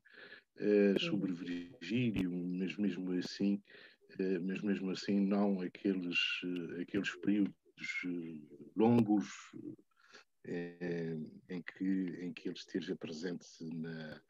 uh, 0.56 1.00
sobre 1.00 1.32
Virgílio, 1.32 2.30
mas 2.30 2.76
mesmo 2.76 3.12
assim 3.12 3.62
eh, 4.18 4.38
mas 4.38 4.60
mesmo 4.60 4.90
assim 4.90 5.20
não 5.20 5.60
aqueles, 5.60 6.18
eh, 6.44 6.82
aqueles 6.82 7.14
períodos 7.16 7.54
eh, 8.04 8.36
longos 8.76 9.28
em, 11.48 11.62
que, 11.62 11.84
em 12.20 12.32
que 12.32 12.48
ele 12.48 12.56
esteja 12.56 12.96
presente 12.96 13.46
na, 13.60 14.20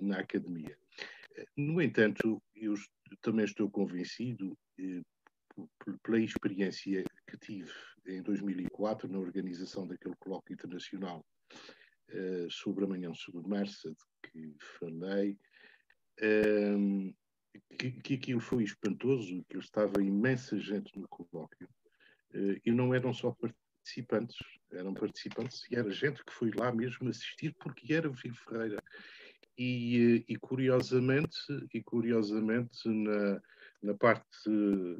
na 0.00 0.18
academia. 0.18 0.76
No 1.56 1.82
entanto, 1.82 2.42
eu 2.54 2.74
também 3.20 3.44
estou 3.44 3.70
convencido, 3.70 4.56
pela 6.02 6.18
experiência 6.20 7.04
que 7.28 7.38
tive 7.38 7.70
em 8.06 8.22
2004 8.22 9.08
na 9.08 9.18
organização 9.18 9.86
daquele 9.86 10.14
colóquio 10.16 10.54
internacional 10.54 11.24
sobre 12.50 12.84
a 12.84 12.88
manhã 12.88 13.12
submersa 13.14 13.90
de 13.90 14.30
que 14.30 14.56
falei, 14.78 15.38
que, 17.78 17.92
que 18.02 18.14
aquilo 18.14 18.40
foi 18.40 18.64
espantoso, 18.64 19.44
que 19.48 19.58
estava 19.58 20.02
imensa 20.02 20.58
gente 20.58 20.98
no 20.98 21.08
colóquio, 21.08 21.68
e 22.64 22.70
não 22.72 22.92
eram 22.92 23.12
só 23.12 23.32
participantes, 23.84 24.36
eram 24.72 24.92
participantes 24.92 25.62
e 25.70 25.76
era 25.76 25.90
gente 25.90 26.24
que 26.24 26.32
foi 26.32 26.50
lá 26.50 26.72
mesmo 26.72 27.08
assistir 27.08 27.54
porque 27.60 27.92
era 27.92 28.08
Virgílio 28.08 28.36
Ferreira. 28.36 28.82
E, 29.56 30.24
eh, 30.26 30.32
e, 30.32 30.36
curiosamente, 30.36 31.38
e 31.72 31.82
curiosamente 31.82 32.88
na, 32.88 33.40
na, 33.82 33.94
parte, 33.94 34.48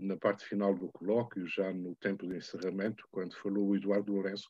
na 0.01 0.17
parte 0.17 0.45
final 0.45 0.75
do 0.75 0.89
colóquio, 0.89 1.47
já 1.47 1.73
no 1.73 1.95
tempo 1.97 2.27
de 2.27 2.37
encerramento, 2.37 3.05
quando 3.11 3.35
falou 3.35 3.69
o 3.69 3.77
Eduardo 3.77 4.13
Lourenço, 4.13 4.49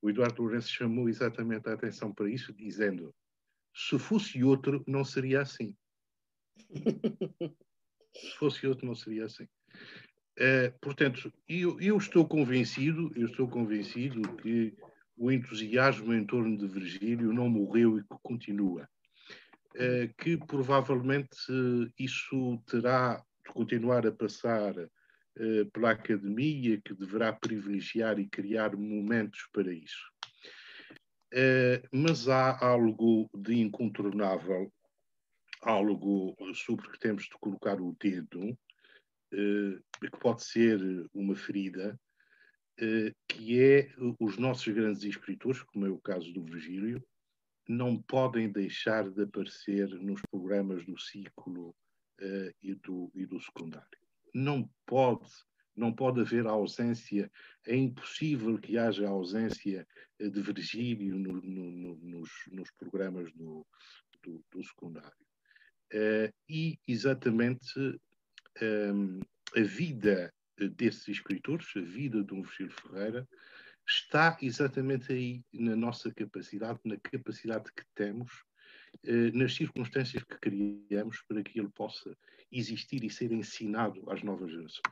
o 0.00 0.08
Eduardo 0.08 0.42
Lourenço 0.42 0.68
chamou 0.68 1.08
exatamente 1.08 1.68
a 1.68 1.72
atenção 1.72 2.12
para 2.12 2.30
isso, 2.30 2.52
dizendo: 2.52 3.14
se 3.74 3.98
fosse 3.98 4.42
outro, 4.44 4.84
não 4.86 5.04
seria 5.04 5.40
assim. 5.40 5.74
Se 8.12 8.36
fosse 8.36 8.66
outro, 8.66 8.86
não 8.86 8.94
seria 8.94 9.24
assim. 9.24 9.44
Uh, 10.38 10.72
portanto, 10.80 11.32
eu, 11.48 11.80
eu, 11.80 11.96
estou 11.96 12.26
convencido, 12.26 13.12
eu 13.14 13.26
estou 13.26 13.48
convencido 13.48 14.20
que 14.36 14.74
o 15.16 15.30
entusiasmo 15.30 16.14
em 16.14 16.24
torno 16.24 16.56
de 16.56 16.66
Virgílio 16.66 17.32
não 17.32 17.48
morreu 17.48 17.98
e 17.98 18.02
que 18.02 18.16
continua. 18.22 18.88
Uh, 19.74 20.12
que 20.18 20.36
provavelmente 20.36 21.36
uh, 21.50 21.92
isso 21.98 22.60
terá 22.66 23.24
de 23.44 23.52
continuar 23.52 24.06
a 24.06 24.12
passar 24.12 24.74
pela 25.72 25.92
academia, 25.92 26.78
que 26.84 26.92
deverá 26.92 27.32
privilegiar 27.32 28.18
e 28.18 28.28
criar 28.28 28.76
momentos 28.76 29.48
para 29.52 29.72
isso. 29.72 30.12
mas 31.90 32.28
há 32.28 32.58
algo 32.62 33.30
de 33.32 33.58
incontornável 33.58 34.70
algo 35.62 36.34
sobre 36.54 36.88
que 36.90 36.98
temos 36.98 37.24
de 37.24 37.38
colocar 37.38 37.80
o 37.80 37.96
dedo, 38.00 38.56
eh, 39.32 39.78
que 40.00 40.10
pode 40.18 40.44
ser 40.44 40.80
uma 41.12 41.36
ferida, 41.36 41.98
eh, 42.78 43.12
que 43.28 43.60
é 43.60 43.92
os 44.18 44.38
nossos 44.38 44.72
grandes 44.72 45.04
escritores, 45.04 45.62
como 45.62 45.86
é 45.86 45.90
o 45.90 46.00
caso 46.00 46.32
do 46.32 46.44
Virgílio, 46.44 47.04
não 47.70 48.02
podem 48.02 48.50
deixar 48.50 49.08
de 49.08 49.22
aparecer 49.22 49.88
nos 50.00 50.20
programas 50.28 50.84
do 50.84 50.98
ciclo 50.98 51.72
eh, 52.20 52.52
e, 52.60 52.74
do, 52.74 53.12
e 53.14 53.24
do 53.24 53.40
secundário. 53.40 53.86
Não 54.34 54.68
pode, 54.84 55.30
não 55.76 55.92
pode 55.92 56.20
haver 56.20 56.48
ausência, 56.48 57.30
é 57.64 57.76
impossível 57.76 58.58
que 58.58 58.76
haja 58.76 59.08
ausência 59.08 59.86
de 60.18 60.42
Virgílio 60.42 61.16
no, 61.16 61.40
no, 61.40 61.70
no, 61.70 61.96
nos, 61.96 62.30
nos, 62.50 62.70
programas 62.72 63.32
do, 63.34 63.64
do, 64.20 64.44
do 64.50 64.64
secundário. 64.64 65.26
Uh, 65.94 66.32
e 66.48 66.76
exatamente 66.88 68.00
um, 68.60 69.20
a 69.56 69.62
vida 69.62 70.34
desses 70.76 71.06
escritores, 71.06 71.68
a 71.76 71.80
vida 71.80 72.24
de 72.24 72.34
um 72.34 72.42
Virgílio 72.42 72.72
Ferreira, 72.72 73.28
está 73.86 74.36
exatamente 74.40 75.12
aí 75.12 75.44
na 75.52 75.74
nossa 75.74 76.12
capacidade, 76.12 76.80
na 76.84 76.96
capacidade 76.96 77.72
que 77.72 77.84
temos, 77.94 78.44
uh, 79.04 79.36
nas 79.36 79.54
circunstâncias 79.54 80.22
que 80.22 80.38
criamos 80.38 81.22
para 81.22 81.42
que 81.42 81.58
ele 81.58 81.70
possa 81.70 82.16
existir 82.50 83.04
e 83.04 83.10
ser 83.10 83.32
ensinado 83.32 84.02
às 84.10 84.22
novas 84.22 84.50
gerações. 84.50 84.82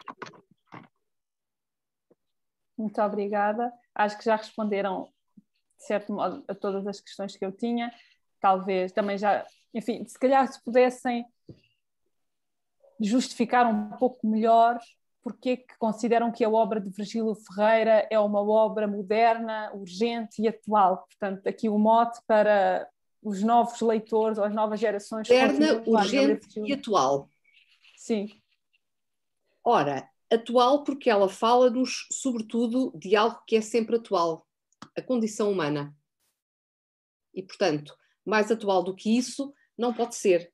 Muito 2.77 3.01
obrigada. 3.03 3.73
Acho 3.95 4.17
que 4.17 4.25
já 4.25 4.37
responderam, 4.37 5.13
de 5.77 5.85
certo 5.85 6.13
modo, 6.13 6.45
a 6.47 6.55
todas 6.55 6.87
as 6.87 7.01
questões 7.01 7.37
que 7.37 7.45
eu 7.45 7.51
tinha. 7.51 7.93
Talvez 8.41 8.93
também 8.93 9.19
já, 9.19 9.45
enfim, 9.75 10.07
se 10.07 10.17
calhar 10.17 10.47
se 10.47 10.63
pudessem 10.63 11.27
justificar 13.01 13.67
um 13.67 13.91
pouco 13.97 14.27
melhor 14.27 14.79
porque 15.29 15.51
é 15.51 15.57
que 15.59 15.77
consideram 15.79 16.33
que 16.33 16.43
a 16.43 16.49
obra 16.49 16.81
de 16.81 16.89
Virgílio 16.89 17.35
Ferreira 17.35 18.09
é 18.11 18.19
uma 18.19 18.41
obra 18.41 18.89
moderna, 18.89 19.71
urgente 19.75 20.41
e 20.41 20.49
atual. 20.49 21.07
Portanto, 21.07 21.47
aqui 21.47 21.69
o 21.69 21.79
mote 21.79 22.19
para 22.27 22.89
os 23.23 23.43
novos 23.43 23.79
leitores 23.83 24.39
ou 24.39 24.45
as 24.45 24.55
novas 24.55 24.81
gerações. 24.81 25.29
Moderna, 25.29 25.83
urgente 25.87 26.61
e 26.61 26.73
atual. 26.73 27.29
Sim. 27.95 28.29
Ora, 29.63 30.09
atual 30.33 30.83
porque 30.83 31.11
ela 31.11 31.29
fala-nos, 31.29 32.07
sobretudo, 32.11 32.91
de 32.97 33.15
algo 33.15 33.43
que 33.47 33.57
é 33.57 33.61
sempre 33.61 33.97
atual, 33.97 34.47
a 34.97 35.03
condição 35.03 35.53
humana. 35.53 35.95
E, 37.35 37.43
portanto, 37.43 37.95
mais 38.25 38.51
atual 38.51 38.83
do 38.83 38.97
que 38.97 39.15
isso 39.15 39.53
não 39.77 39.93
pode 39.93 40.15
ser. 40.15 40.51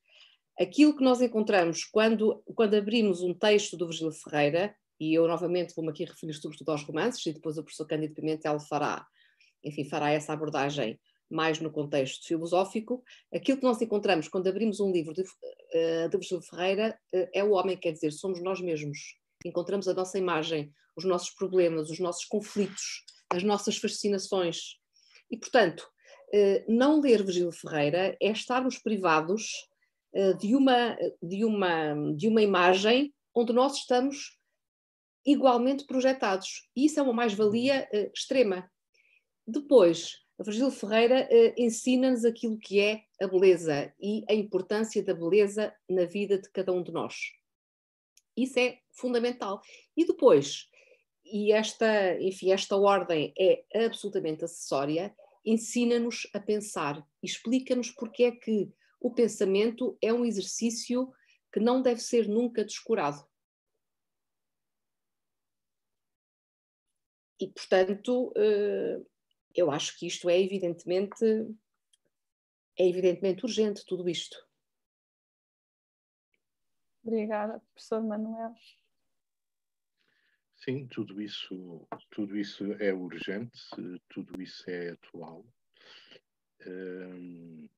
Aquilo 0.58 0.96
que 0.96 1.02
nós 1.02 1.20
encontramos 1.20 1.84
quando, 1.84 2.42
quando 2.54 2.74
abrimos 2.74 3.22
um 3.22 3.34
texto 3.34 3.76
do 3.76 3.86
Virgílio 3.86 4.12
Ferreira, 4.12 4.74
e 5.00 5.12
eu 5.12 5.26
novamente 5.26 5.74
vou-me 5.74 5.90
aqui 5.90 6.04
referir 6.04 6.34
sobretudo 6.34 6.70
aos 6.70 6.82
romances, 6.82 7.26
e 7.26 7.32
depois 7.32 7.58
o 7.58 7.62
professor 7.62 7.86
Cândido 7.86 8.14
Pimentel 8.14 8.60
fará, 8.60 9.04
enfim, 9.64 9.84
fará 9.84 10.10
essa 10.10 10.32
abordagem 10.32 10.98
mais 11.30 11.58
no 11.58 11.70
contexto 11.70 12.26
filosófico, 12.26 13.02
aquilo 13.34 13.58
que 13.58 13.64
nós 13.64 13.80
encontramos 13.80 14.28
quando 14.28 14.46
abrimos 14.46 14.78
um 14.78 14.92
livro 14.92 15.12
de, 15.12 15.22
uh, 15.22 16.08
de 16.08 16.16
Virgílio 16.16 16.42
Ferreira 16.42 16.98
uh, 17.12 17.28
é 17.32 17.42
o 17.42 17.50
homem, 17.50 17.76
quer 17.76 17.92
dizer, 17.92 18.12
somos 18.12 18.40
nós 18.40 18.60
mesmos. 18.60 19.16
Encontramos 19.44 19.88
a 19.88 19.94
nossa 19.94 20.18
imagem, 20.18 20.72
os 20.96 21.04
nossos 21.04 21.30
problemas, 21.30 21.90
os 21.90 21.98
nossos 21.98 22.24
conflitos, 22.26 23.04
as 23.30 23.42
nossas 23.42 23.76
fascinações. 23.76 24.76
E, 25.30 25.36
portanto, 25.36 25.80
uh, 25.80 26.72
não 26.72 27.00
ler 27.00 27.24
Virgílio 27.24 27.52
Ferreira 27.52 28.16
é 28.20 28.30
estarmos 28.30 28.78
privados 28.78 29.68
de, 30.38 30.54
uma, 30.54 30.96
de, 31.22 31.44
uma, 31.44 31.94
de 32.14 32.28
uma 32.28 32.42
imagem 32.42 33.12
onde 33.34 33.52
nós 33.52 33.76
estamos 33.76 34.38
igualmente 35.26 35.84
projetados. 35.86 36.68
E 36.76 36.86
isso 36.86 37.00
é 37.00 37.02
uma 37.02 37.12
mais-valia 37.12 37.88
extrema. 38.12 38.70
Depois, 39.46 40.24
a 40.38 40.42
Virgílio 40.42 40.70
Ferreira 40.70 41.28
uh, 41.30 41.54
ensina-nos 41.56 42.24
aquilo 42.24 42.58
que 42.58 42.80
é 42.80 43.04
a 43.20 43.26
beleza 43.26 43.92
e 44.00 44.24
a 44.28 44.34
importância 44.34 45.02
da 45.02 45.14
beleza 45.14 45.72
na 45.88 46.04
vida 46.04 46.38
de 46.38 46.50
cada 46.50 46.72
um 46.72 46.82
de 46.82 46.90
nós. 46.92 47.14
Isso 48.36 48.58
é 48.58 48.78
fundamental. 48.90 49.60
E 49.96 50.04
depois, 50.04 50.68
e 51.24 51.52
esta, 51.52 52.20
enfim, 52.20 52.50
esta 52.50 52.76
ordem 52.76 53.32
é 53.38 53.64
absolutamente 53.84 54.44
acessória, 54.44 55.14
ensina-nos 55.44 56.28
a 56.34 56.40
pensar, 56.40 57.06
explica-nos 57.22 57.90
porque 57.90 58.24
é 58.24 58.32
que 58.32 58.68
o 59.04 59.10
pensamento 59.12 59.98
é 60.00 60.10
um 60.14 60.24
exercício 60.24 61.12
que 61.52 61.60
não 61.60 61.82
deve 61.82 62.00
ser 62.00 62.26
nunca 62.26 62.64
descurado. 62.64 63.22
E, 67.38 67.46
portanto, 67.50 68.28
uh, 68.28 69.06
eu 69.54 69.70
acho 69.70 69.98
que 69.98 70.06
isto 70.06 70.30
é 70.30 70.40
evidentemente 70.40 71.22
é 72.78 72.88
evidentemente 72.88 73.44
urgente 73.44 73.84
tudo 73.84 74.08
isto. 74.08 74.42
Obrigada, 77.02 77.60
professor 77.74 78.02
Manuel. 78.02 78.54
Sim, 80.56 80.86
tudo 80.86 81.20
isso, 81.20 81.86
tudo 82.10 82.38
isso 82.38 82.72
é 82.80 82.90
urgente, 82.94 83.60
tudo 84.08 84.40
isso 84.40 84.64
é 84.70 84.92
atual. 84.92 85.44
Um, 86.66 87.68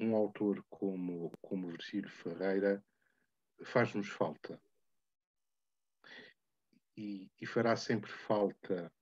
um 0.00 0.14
autor 0.14 0.64
como, 0.68 1.30
como 1.40 1.68
Virgílio 1.68 2.10
Ferreira 2.10 2.84
faz-nos 3.64 4.08
falta. 4.08 4.60
E, 6.96 7.30
e 7.40 7.46
fará 7.46 7.76
sempre 7.76 8.10
falta 8.10 8.92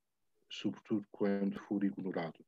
sobretudo 0.53 1.07
quando 1.11 1.59
for 1.61 1.83
ignorado. 1.83 2.45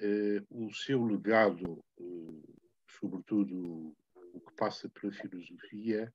Uh, 0.00 0.66
o 0.66 0.72
seu 0.72 1.04
legado, 1.04 1.84
uh, 1.98 2.60
sobretudo 2.88 3.94
o 4.32 4.40
que 4.40 4.54
passa 4.56 4.88
pela 4.88 5.12
filosofia, 5.12 6.12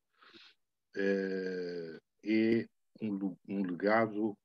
uh, 0.98 2.02
é 2.26 2.68
um, 3.02 3.38
um, 3.48 3.62
legado 3.64 4.38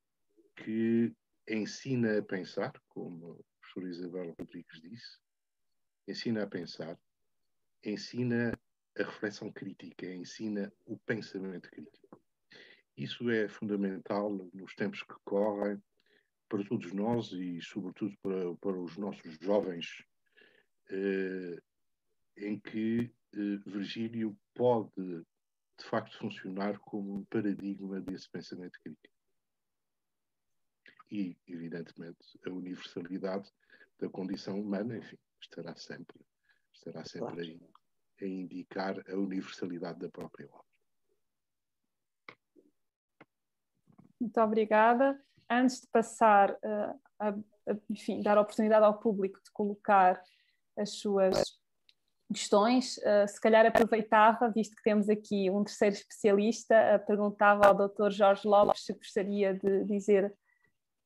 que 0.55 1.11
ensina 1.49 2.19
a 2.19 2.23
pensar, 2.23 2.71
como 2.89 3.33
a 3.33 3.43
professora 3.59 3.89
Isabel 3.89 4.35
Rodrigues 4.39 4.81
disse, 4.81 5.17
ensina 6.07 6.43
a 6.43 6.47
pensar, 6.47 6.97
ensina 7.83 8.57
a 8.97 9.03
reflexão 9.03 9.51
crítica, 9.51 10.05
ensina 10.05 10.71
o 10.85 10.97
pensamento 10.99 11.69
crítico. 11.69 12.21
Isso 12.97 13.29
é 13.29 13.47
fundamental 13.49 14.31
nos 14.53 14.73
tempos 14.75 15.03
que 15.03 15.15
correm, 15.25 15.81
para 16.47 16.63
todos 16.63 16.93
nós 16.93 17.31
e, 17.31 17.59
sobretudo, 17.61 18.15
para, 18.21 18.55
para 18.57 18.79
os 18.79 18.97
nossos 18.97 19.37
jovens, 19.41 20.05
eh, 20.89 21.61
em 22.37 22.59
que 22.59 23.11
eh, 23.33 23.57
Virgílio 23.65 24.37
pode, 24.53 24.91
de 24.95 25.85
facto, 25.89 26.17
funcionar 26.17 26.79
como 26.79 27.15
um 27.15 27.25
paradigma 27.25 27.99
desse 27.99 28.29
pensamento 28.29 28.79
crítico. 28.81 29.15
E, 31.11 31.37
evidentemente, 31.47 32.39
a 32.45 32.49
universalidade 32.49 33.51
da 33.99 34.09
condição 34.09 34.59
humana, 34.59 34.97
enfim, 34.97 35.17
estará 35.45 35.75
sempre, 35.75 36.19
estará 36.73 37.03
sempre 37.05 37.27
claro. 37.27 37.41
aí 37.41 37.61
a 38.21 38.25
indicar 38.25 38.95
a 39.09 39.15
universalidade 39.15 39.99
da 39.99 40.09
própria 40.09 40.47
obra. 40.47 40.65
Muito 44.19 44.41
obrigada 44.41 45.21
antes 45.49 45.81
de 45.81 45.87
passar 45.87 46.51
uh, 46.51 46.99
a, 47.19 47.29
a, 47.29 47.77
enfim, 47.89 48.21
dar 48.21 48.37
a 48.37 48.41
oportunidade 48.41 48.85
ao 48.85 48.99
público 48.99 49.39
de 49.43 49.51
colocar 49.51 50.21
as 50.77 50.97
suas 50.97 51.59
questões, 52.31 52.97
uh, 52.97 53.27
se 53.27 53.39
calhar 53.39 53.65
aproveitava, 53.65 54.49
visto 54.49 54.75
que 54.75 54.83
temos 54.83 55.09
aqui 55.09 55.49
um 55.51 55.63
terceiro 55.63 55.95
especialista, 55.95 56.75
uh, 56.75 57.05
perguntava 57.05 57.67
ao 57.67 57.75
Dr. 57.75 58.09
Jorge 58.09 58.47
Lopes 58.47 58.85
se 58.85 58.93
gostaria 58.93 59.53
de 59.53 59.83
dizer 59.83 60.33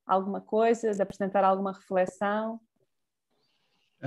alguma 0.05 0.41
coisa, 0.41 0.91
de 0.91 1.01
apresentar 1.01 1.43
alguma 1.43 1.73
reflexão. 1.73 2.59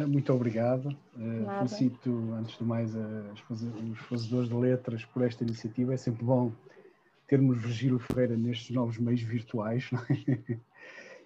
Muito 0.08 0.32
obrigado. 0.32 0.96
Uh, 1.14 1.58
felicito, 1.58 2.32
antes 2.32 2.56
de 2.56 2.64
mais, 2.64 2.94
os 2.94 3.98
fazedores 4.08 4.48
de 4.48 4.54
letras 4.54 5.04
por 5.04 5.22
esta 5.22 5.44
iniciativa. 5.44 5.92
É 5.92 5.96
sempre 5.96 6.24
bom 6.24 6.50
termos 7.26 7.60
Virgílio 7.60 7.98
Ferreira 7.98 8.36
nestes 8.36 8.70
novos 8.70 8.98
meios 8.98 9.22
virtuais. 9.22 9.90
É? 10.28 10.56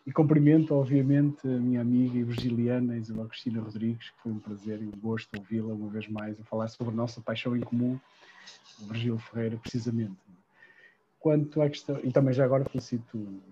E 0.07 0.13
cumprimento, 0.13 0.73
obviamente, 0.73 1.45
a 1.49 1.59
minha 1.59 1.81
amiga 1.81 2.17
e 2.17 2.23
virgiliana 2.23 2.97
Isabel 2.97 3.27
Cristina 3.27 3.61
Rodrigues, 3.61 4.11
que 4.11 4.23
foi 4.23 4.31
um 4.31 4.39
prazer 4.39 4.81
e 4.81 4.87
um 4.87 4.93
gosto 4.93 5.29
ouvi-la 5.37 5.75
uma 5.75 5.89
vez 5.89 6.07
mais 6.07 6.39
a 6.39 6.45
falar 6.45 6.69
sobre 6.69 6.93
a 6.93 6.97
nossa 6.97 7.21
paixão 7.21 7.57
em 7.57 7.61
comum, 7.61 7.99
Virgílio 8.83 9.19
Ferreira, 9.19 9.57
precisamente. 9.57 10.15
Quanto 11.19 11.61
à 11.61 11.69
questão, 11.69 11.99
e 12.05 12.13
também 12.13 12.33
já 12.33 12.45
agora 12.45 12.65
felicito 12.67 13.43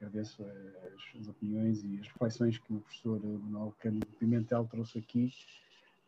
agradeço 0.00 0.42
as, 0.42 1.20
as 1.20 1.28
opiniões 1.28 1.84
e 1.84 1.98
as 2.00 2.06
reflexões 2.08 2.58
que 2.58 2.72
o 2.72 2.80
professor 2.80 3.20
Manuel 3.22 3.74
Cândido 3.78 4.06
Pimentel 4.18 4.66
trouxe 4.70 4.98
aqui. 4.98 5.30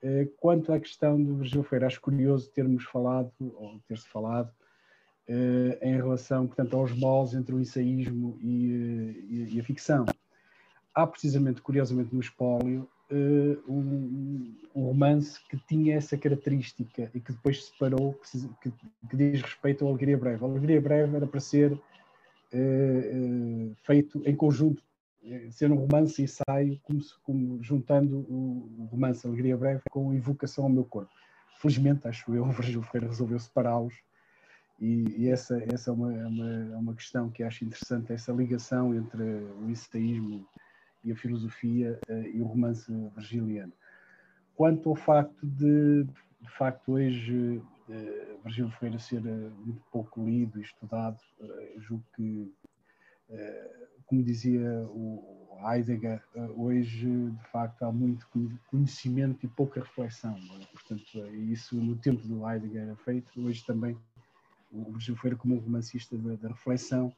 Eh, 0.03 0.27
quanto 0.41 0.73
à 0.73 0.81
questão 0.81 1.23
do 1.23 1.37
Virgílio 1.37 1.63
Ferreira, 1.63 1.87
acho 1.87 2.01
curioso 2.01 2.51
termos 2.51 2.85
falado, 2.85 3.33
ou 3.39 3.79
ter-se 3.87 4.09
falado, 4.09 4.51
uh, 5.29 5.79
em 5.81 5.95
relação, 5.95 6.47
portanto, 6.47 6.77
aos 6.77 6.93
moldes 6.93 7.35
entre 7.35 7.55
o 7.55 7.61
ensaísmo 7.61 8.37
e, 8.41 9.47
uh, 9.49 9.55
e, 9.55 9.61
a 9.61 9.65
ficção. 9.65 10.05
Há 10.93 11.07
precisamente, 11.07 11.63
curiosamente, 11.63 12.13
no 12.13 12.21
espólio, 12.21 12.89
um, 13.69 14.55
um, 14.75 14.85
romance 14.87 15.39
que 15.49 15.59
tinha 15.69 15.97
essa 15.97 16.17
característica 16.17 17.11
e 17.15 17.21
que 17.21 17.31
depois 17.33 17.63
se 17.63 17.71
separou, 17.71 18.19
que, 18.63 18.71
que 19.11 19.17
diz 19.17 19.43
respeito 19.43 19.87
à 19.87 19.89
Alegria 19.89 20.17
Breve. 20.17 20.43
A 20.43 20.49
Alegria 20.49 20.81
Breve 20.81 21.17
era 21.17 21.27
para 21.27 21.41
ser 21.41 21.79
feito 23.83 24.23
em 24.25 24.35
conjunto, 24.35 24.83
ser 25.51 25.71
um 25.71 25.77
romance 25.77 26.21
e 26.21 26.25
ensaio, 26.25 26.81
como, 26.83 27.01
como, 27.23 27.63
juntando 27.63 28.19
o, 28.19 28.89
romance 28.91 29.27
Alegria 29.27 29.57
Breve 29.57 29.83
com 29.91 30.11
a 30.11 30.15
Invocação 30.15 30.65
ao 30.65 30.71
Meu 30.71 30.85
Corpo. 30.85 31.13
Felizmente, 31.59 32.09
acho 32.09 32.35
eu, 32.35 32.43
o 32.45 32.53
Virgílio 32.53 32.83
Ferreira 32.83 33.09
resolveu 33.09 33.39
separá-los 33.39 33.95
e, 34.81 35.05
e, 35.17 35.29
essa, 35.29 35.63
essa 35.73 35.91
é, 35.91 35.93
uma, 35.93 36.13
é 36.13 36.27
uma, 36.27 36.49
é 36.49 36.77
uma 36.77 36.95
questão 36.95 37.31
que 37.31 37.43
acho 37.43 37.65
interessante, 37.65 38.13
essa 38.13 38.33
ligação 38.33 38.95
entre 38.95 39.23
o 39.23 39.71
ensaísmo 39.71 40.47
e 41.05 41.13
a 41.13 41.17
filosofia 41.17 41.99
e 42.33 42.41
o 42.41 42.45
romance 42.45 42.93
virgiliano. 43.17 43.73
Quanto 44.55 44.89
ao 44.89 44.97
facto 44.97 45.47
de, 45.47 46.05
de 46.41 46.51
facto, 46.51 46.93
hoje 46.93 47.63
uh, 47.93 48.43
Virgílio 48.43 48.71
Ferreira 48.73 48.99
ser 48.99 49.21
uh, 49.21 49.51
muito 49.65 49.83
pouco 49.91 50.25
lido 50.25 50.59
e 50.59 50.63
estudado, 50.63 51.19
uh, 51.41 51.81
julgo 51.81 52.05
que, 52.17 52.53
como 54.07 54.23
dizia 54.23 54.69
o 54.91 55.57
Heidegger, 55.65 56.23
hoje, 56.55 57.09
de 57.31 57.49
facto, 57.51 57.83
há 57.83 57.93
muito 57.93 58.29
conhecimento 58.67 59.47
e 59.47 59.49
pouca 59.49 59.81
reflexão. 59.81 60.37
É? 60.37 60.67
Portanto, 60.67 61.35
isso 61.37 61.77
no 61.77 61.97
tempo 61.97 62.27
do 62.29 62.47
Heidegger 62.47 62.83
era 62.83 62.97
feito, 62.97 63.41
hoje 63.41 63.65
também 63.65 63.97
o 64.71 64.85
Virgílio 64.93 65.17
Ferreira 65.17 65.39
como 65.39 65.55
um 65.55 65.61
romancista 65.61 66.17
da, 66.19 66.35
da 66.35 66.49
reflexão 66.49 67.15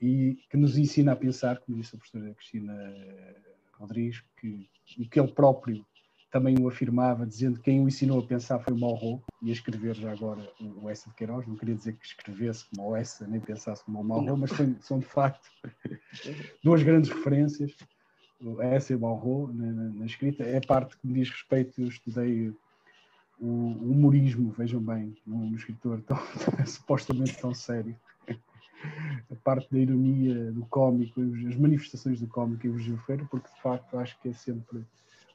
e 0.00 0.36
que 0.48 0.56
nos 0.56 0.76
ensina 0.76 1.12
a 1.12 1.16
pensar, 1.16 1.60
como 1.60 1.78
disse 1.78 1.94
a 1.94 1.98
professora 1.98 2.34
Cristina 2.34 2.74
Rodrigues, 3.74 4.24
que, 4.40 4.68
que 5.08 5.20
ele 5.20 5.32
próprio 5.32 5.86
também 6.30 6.56
o 6.58 6.68
afirmava, 6.68 7.26
dizendo 7.26 7.56
que 7.56 7.64
quem 7.64 7.80
o 7.80 7.88
ensinou 7.88 8.20
a 8.20 8.26
pensar 8.26 8.58
foi 8.60 8.72
o 8.72 8.78
Malraux 8.78 9.22
e 9.42 9.50
a 9.50 9.52
escrever 9.52 9.94
já 9.94 10.12
agora 10.12 10.48
o 10.60 10.88
Essa 10.88 11.08
de 11.08 11.16
Queiroz. 11.16 11.46
Não 11.46 11.56
queria 11.56 11.74
dizer 11.74 11.94
que 11.94 12.06
escrevesse 12.06 12.64
como 12.66 12.90
o 12.90 12.96
Essa, 12.96 13.26
nem 13.26 13.40
pensasse 13.40 13.84
como 13.84 14.00
o 14.00 14.04
Malraux, 14.04 14.38
mas 14.38 14.50
são, 14.50 14.76
são 14.80 14.98
de 14.98 15.06
facto 15.06 15.48
duas 16.62 16.82
grandes 16.82 17.10
referências, 17.10 17.76
o 18.40 18.62
Essa 18.62 18.92
e 18.92 18.96
o 18.96 19.00
Malraux, 19.00 19.54
na, 19.54 19.66
na, 19.66 19.88
na, 19.90 20.06
escrita. 20.06 20.44
É 20.44 20.58
a 20.58 20.66
parte 20.66 20.96
que 20.96 21.06
me 21.06 21.14
diz 21.14 21.30
respeito, 21.30 21.80
eu 21.80 21.88
estudei 21.88 22.48
o, 23.40 23.46
o 23.46 23.90
humorismo, 23.90 24.50
vejam 24.52 24.80
bem, 24.80 25.16
num 25.26 25.54
escritor 25.54 26.00
tão, 26.02 26.18
supostamente 26.66 27.38
tão 27.38 27.52
sério 27.52 27.96
a 29.30 29.34
parte 29.44 29.70
da 29.70 29.78
ironia, 29.78 30.52
do 30.52 30.64
cómico, 30.66 31.20
as 31.20 31.56
manifestações 31.56 32.20
do 32.20 32.26
cómico 32.26 32.66
em 32.66 32.72
Virgílio 32.72 32.98
Ferreira, 32.98 33.28
porque 33.30 33.52
de 33.52 33.60
facto 33.60 33.98
acho 33.98 34.18
que 34.20 34.28
é 34.28 34.32
sempre 34.32 34.84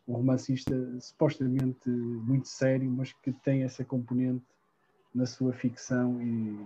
um 0.07 0.13
romancista 0.13 0.75
supostamente 0.99 1.89
muito 1.89 2.47
sério, 2.47 2.89
mas 2.89 3.13
que 3.13 3.31
tem 3.31 3.63
essa 3.63 3.83
componente 3.83 4.45
na 5.13 5.25
sua 5.25 5.53
ficção 5.53 6.21
e, 6.21 6.57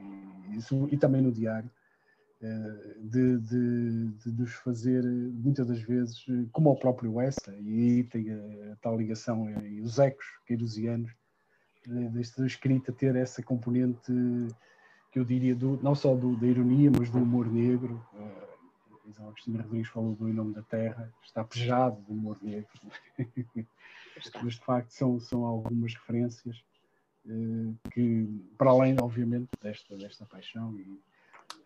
e, 0.52 0.94
e 0.94 0.98
também 0.98 1.22
no 1.22 1.32
diário, 1.32 1.70
eh, 2.42 2.96
de, 3.02 3.38
de, 3.38 4.08
de, 4.08 4.32
nos 4.32 4.54
fazer, 4.54 5.04
muitas 5.04 5.68
das 5.68 5.82
vezes, 5.82 6.26
como 6.52 6.72
o 6.72 6.76
próprio 6.76 7.20
Essa, 7.20 7.56
e 7.60 7.98
aí 7.98 8.04
tem 8.04 8.32
a, 8.32 8.74
a 8.74 8.76
tal 8.78 8.98
ligação 8.98 9.50
e 9.62 9.82
os 9.82 10.00
ecos 10.00 10.26
queirusianos, 10.48 11.12
desta 11.86 12.46
escrita 12.46 12.92
ter 12.92 13.16
essa 13.16 13.42
componente 13.42 14.12
que 15.12 15.20
eu 15.20 15.26
diria, 15.26 15.56
do, 15.56 15.80
não 15.82 15.96
só 15.96 16.16
do, 16.16 16.36
da 16.36 16.46
ironia, 16.46 16.92
mas 16.98 17.10
do 17.10 17.18
humor 17.18 17.52
negro. 17.52 18.04
Uh, 19.18 19.30
a 19.30 19.34
Cristina 19.34 19.64
Rodrigues 19.64 19.90
falou 19.90 20.16
do 20.16 20.30
Em 20.30 20.34
Nome 20.34 20.54
da 20.54 20.62
Terra, 20.64 21.12
está 21.24 21.44
pejado 21.44 22.02
do 22.02 22.14
humor 22.14 22.38
negro. 22.42 22.68
mas, 24.44 24.54
de 24.56 24.66
facto, 24.66 24.92
são, 24.92 25.20
são 25.20 25.46
algumas 25.46 25.94
referências 25.94 26.64
uh, 27.26 27.76
que, 27.92 28.28
para 28.58 28.72
além, 28.72 28.96
obviamente, 29.02 29.50
desta, 29.62 29.96
desta 29.98 30.26
paixão 30.26 30.78
e, 30.78 31.00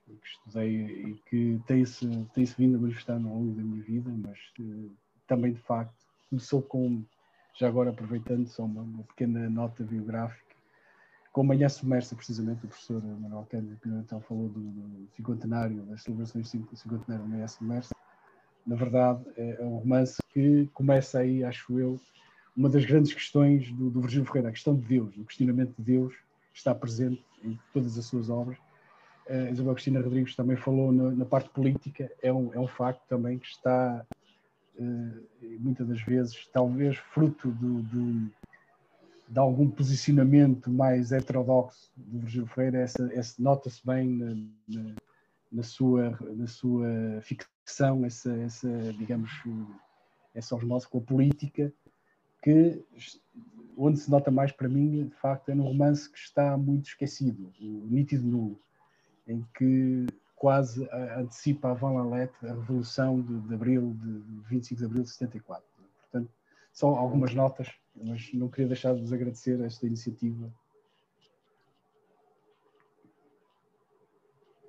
e 0.07 0.15
que 0.15 0.27
estudei 0.27 0.85
e 0.85 1.13
que 1.25 1.61
tem-se 1.65 2.07
tem 2.33 2.45
-se 2.45 2.55
vindo 2.57 2.77
a 2.77 2.81
manifestar 2.81 3.15
ao 3.15 3.21
longo 3.21 3.53
da 3.53 3.63
minha 3.63 3.83
vida, 3.83 4.11
mas 4.11 4.39
uh, 4.59 4.91
também, 5.27 5.53
de 5.53 5.61
facto, 5.61 5.95
começou 6.29 6.61
com, 6.61 7.03
já 7.55 7.67
agora 7.67 7.89
aproveitando 7.89 8.47
só 8.47 8.63
uma, 8.63 8.81
uma 8.81 9.03
pequena 9.03 9.49
nota 9.49 9.83
biográfica, 9.83 10.42
com 11.33 11.41
a 11.41 11.45
Manhã 11.45 11.67
Submersa, 11.67 12.15
precisamente, 12.15 12.63
o 12.63 12.67
professor 12.67 13.03
Manuel 13.03 13.47
Cândido 13.49 13.75
Pimentel 13.77 14.21
falou 14.21 14.47
do, 14.49 14.59
do 14.59 15.09
cinquentenário, 15.17 15.81
das 15.87 16.03
celebrações 16.03 16.53
do 16.53 16.77
cinquentenário 16.77 17.27
Manhã 17.27 17.47
Submersa. 17.47 17.95
Na 18.65 18.75
verdade, 18.75 19.25
é, 19.35 19.57
é 19.59 19.63
um 19.65 19.79
romance 19.79 20.21
que 20.31 20.69
começa 20.75 21.19
aí, 21.19 21.43
acho 21.43 21.77
eu, 21.79 21.99
uma 22.55 22.69
das 22.69 22.85
grandes 22.85 23.11
questões 23.11 23.71
do, 23.71 23.89
do 23.89 24.01
Virgílio 24.01 24.27
Ferreira, 24.27 24.49
a 24.49 24.51
questão 24.51 24.75
de 24.75 24.83
Deus, 24.83 25.17
o 25.17 25.25
questionamento 25.25 25.73
de 25.75 25.83
Deus 25.83 26.13
está 26.53 26.73
presente 26.73 27.25
em 27.43 27.59
todas 27.73 27.97
as 27.97 28.05
suas 28.05 28.29
obras. 28.29 28.57
A 29.27 29.49
Isabel 29.49 29.73
Cristina 29.73 30.01
Rodrigues 30.01 30.35
também 30.35 30.55
falou 30.55 30.91
na, 30.91 31.09
na 31.11 31.25
parte 31.25 31.49
política, 31.49 32.11
é 32.21 32.31
um, 32.31 32.53
é 32.53 32.59
um 32.59 32.67
facto 32.67 33.01
também 33.07 33.39
que 33.39 33.47
está, 33.47 34.05
uh, 34.75 35.23
muitas 35.59 35.87
das 35.87 36.01
vezes, 36.03 36.47
talvez 36.53 36.95
fruto 36.95 37.49
do, 37.49 37.81
do 37.81 38.31
de 39.33 39.39
algum 39.39 39.67
posicionamento 39.67 40.69
mais 40.69 41.11
heterodoxo 41.11 41.91
do 41.97 42.19
Virgílio 42.19 42.45
Freire, 42.45 42.77
essa, 42.77 43.11
essa 43.11 43.41
nota-se 43.41 43.83
bem 43.83 44.07
na, 44.07 44.35
na, 44.67 44.95
na, 45.51 45.63
sua, 45.63 46.15
na 46.35 46.45
sua 46.45 46.87
ficção, 47.21 48.05
essa, 48.05 48.31
essa 48.37 48.69
digamos, 48.93 49.31
essa 50.35 50.55
osmose 50.55 50.87
com 50.87 50.99
a 50.99 51.01
política, 51.01 51.73
que 52.43 52.85
onde 53.75 54.01
se 54.01 54.11
nota 54.11 54.29
mais 54.29 54.51
para 54.51 54.69
mim, 54.69 55.07
de 55.07 55.15
facto, 55.15 55.49
é 55.49 55.55
no 55.55 55.63
romance 55.63 56.07
que 56.11 56.19
está 56.19 56.55
muito 56.55 56.89
esquecido, 56.89 57.51
o 57.59 57.87
Nítido 57.89 58.27
Nu, 58.27 58.59
em 59.27 59.43
que 59.57 60.05
quase 60.35 60.87
antecipa 61.17 61.71
a 61.71 61.73
Van 61.73 61.93
Lalette 61.93 62.35
a 62.43 62.53
Revolução 62.53 63.19
de, 63.19 63.39
de 63.47 63.53
Abril, 63.55 63.97
de 63.99 64.47
25 64.47 64.79
de 64.79 64.85
Abril 64.85 65.01
de 65.01 65.09
74. 65.09 65.65
Portanto, 66.01 66.31
são 66.71 66.89
algumas 66.89 67.33
notas 67.33 67.73
mas 67.95 68.33
não 68.33 68.49
queria 68.49 68.67
deixar 68.67 68.93
de 68.95 69.01
vos 69.01 69.13
agradecer 69.13 69.59
esta 69.61 69.85
iniciativa. 69.85 70.51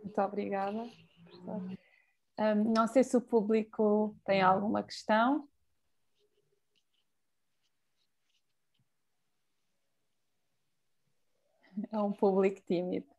Muito 0.02 0.20
obrigada. 0.20 0.90
Um, 2.38 2.72
não 2.72 2.86
sei 2.86 3.02
se 3.04 3.16
o 3.16 3.20
público 3.20 4.14
tem 4.24 4.42
alguma 4.42 4.82
questão. 4.82 5.48
É 11.90 11.98
um 11.98 12.12
público 12.12 12.60
tímido. 12.66 13.13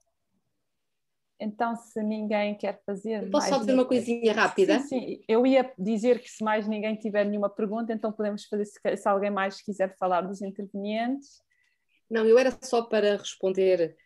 Então, 1.39 1.75
se 1.75 2.01
ninguém 2.01 2.55
quer 2.55 2.81
fazer. 2.85 3.29
Posso 3.29 3.49
só 3.49 3.57
dizer 3.59 3.73
uma 3.73 3.85
coisinha 3.85 4.33
rápida? 4.33 4.79
Sim, 4.79 4.87
sim, 4.87 5.23
eu 5.27 5.45
ia 5.45 5.69
dizer 5.77 6.19
que 6.19 6.29
se 6.29 6.43
mais 6.43 6.67
ninguém 6.67 6.95
tiver 6.95 7.25
nenhuma 7.25 7.49
pergunta, 7.49 7.91
então 7.91 8.11
podemos 8.11 8.45
fazer, 8.45 8.65
se, 8.65 8.79
se 8.97 9.07
alguém 9.07 9.29
mais 9.29 9.61
quiser 9.61 9.95
falar 9.97 10.21
dos 10.21 10.41
intervenientes. 10.41 11.41
Não, 12.09 12.25
eu 12.25 12.37
era 12.39 12.57
só 12.61 12.83
para 12.83 13.17
responder 13.17 13.97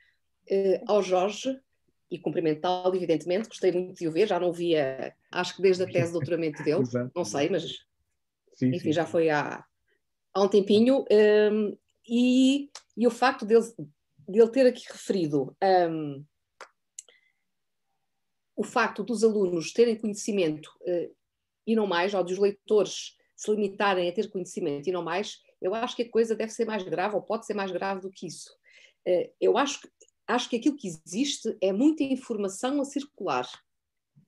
uh, 0.49 0.91
ao 0.91 1.03
Jorge 1.03 1.59
e 2.09 2.17
cumprimentá-lo, 2.17 2.95
evidentemente, 2.95 3.47
gostei 3.47 3.71
muito 3.71 3.93
de 3.93 4.07
o 4.07 4.11
ver, 4.11 4.27
já 4.27 4.39
não 4.39 4.51
via, 4.51 5.13
acho 5.31 5.55
que 5.55 5.61
desde 5.61 5.83
a 5.83 5.85
tese 5.85 6.07
de 6.07 6.13
doutoramento 6.13 6.63
dele, 6.63 6.81
não 7.15 7.23
sei, 7.23 7.49
mas 7.49 7.63
sim, 8.53 8.69
enfim, 8.69 8.79
sim. 8.79 8.91
já 8.91 9.05
foi 9.05 9.29
há, 9.29 9.63
há 10.33 10.41
um 10.41 10.47
tempinho. 10.47 11.05
Um, 11.11 11.77
e, 12.07 12.71
e 12.97 13.05
o 13.05 13.11
facto 13.11 13.45
dele, 13.45 13.65
dele 14.27 14.49
ter 14.49 14.65
aqui 14.65 14.83
referido. 14.91 15.55
Um, 15.63 16.25
o 18.59 18.63
facto 18.63 19.05
dos 19.05 19.23
alunos 19.23 19.71
terem 19.71 19.95
conhecimento 19.95 20.67
uh, 20.81 21.15
e 21.65 21.77
não 21.77 21.87
mais, 21.87 22.13
ou 22.13 22.21
dos 22.21 22.37
leitores 22.37 23.15
se 23.33 23.49
limitarem 23.49 24.09
a 24.09 24.11
ter 24.11 24.29
conhecimento 24.29 24.89
e 24.89 24.91
não 24.91 25.01
mais, 25.01 25.37
eu 25.61 25.73
acho 25.73 25.95
que 25.95 26.01
a 26.01 26.11
coisa 26.11 26.35
deve 26.35 26.51
ser 26.51 26.65
mais 26.65 26.83
grave, 26.83 27.15
ou 27.15 27.21
pode 27.21 27.45
ser 27.45 27.53
mais 27.53 27.71
grave 27.71 28.01
do 28.01 28.11
que 28.11 28.27
isso. 28.27 28.51
Uh, 29.07 29.31
eu 29.39 29.57
acho 29.57 29.79
que, 29.79 29.87
acho 30.27 30.49
que 30.49 30.57
aquilo 30.57 30.75
que 30.75 30.89
existe 30.89 31.57
é 31.61 31.71
muita 31.71 32.03
informação 32.03 32.81
a 32.81 32.83
circular, 32.83 33.49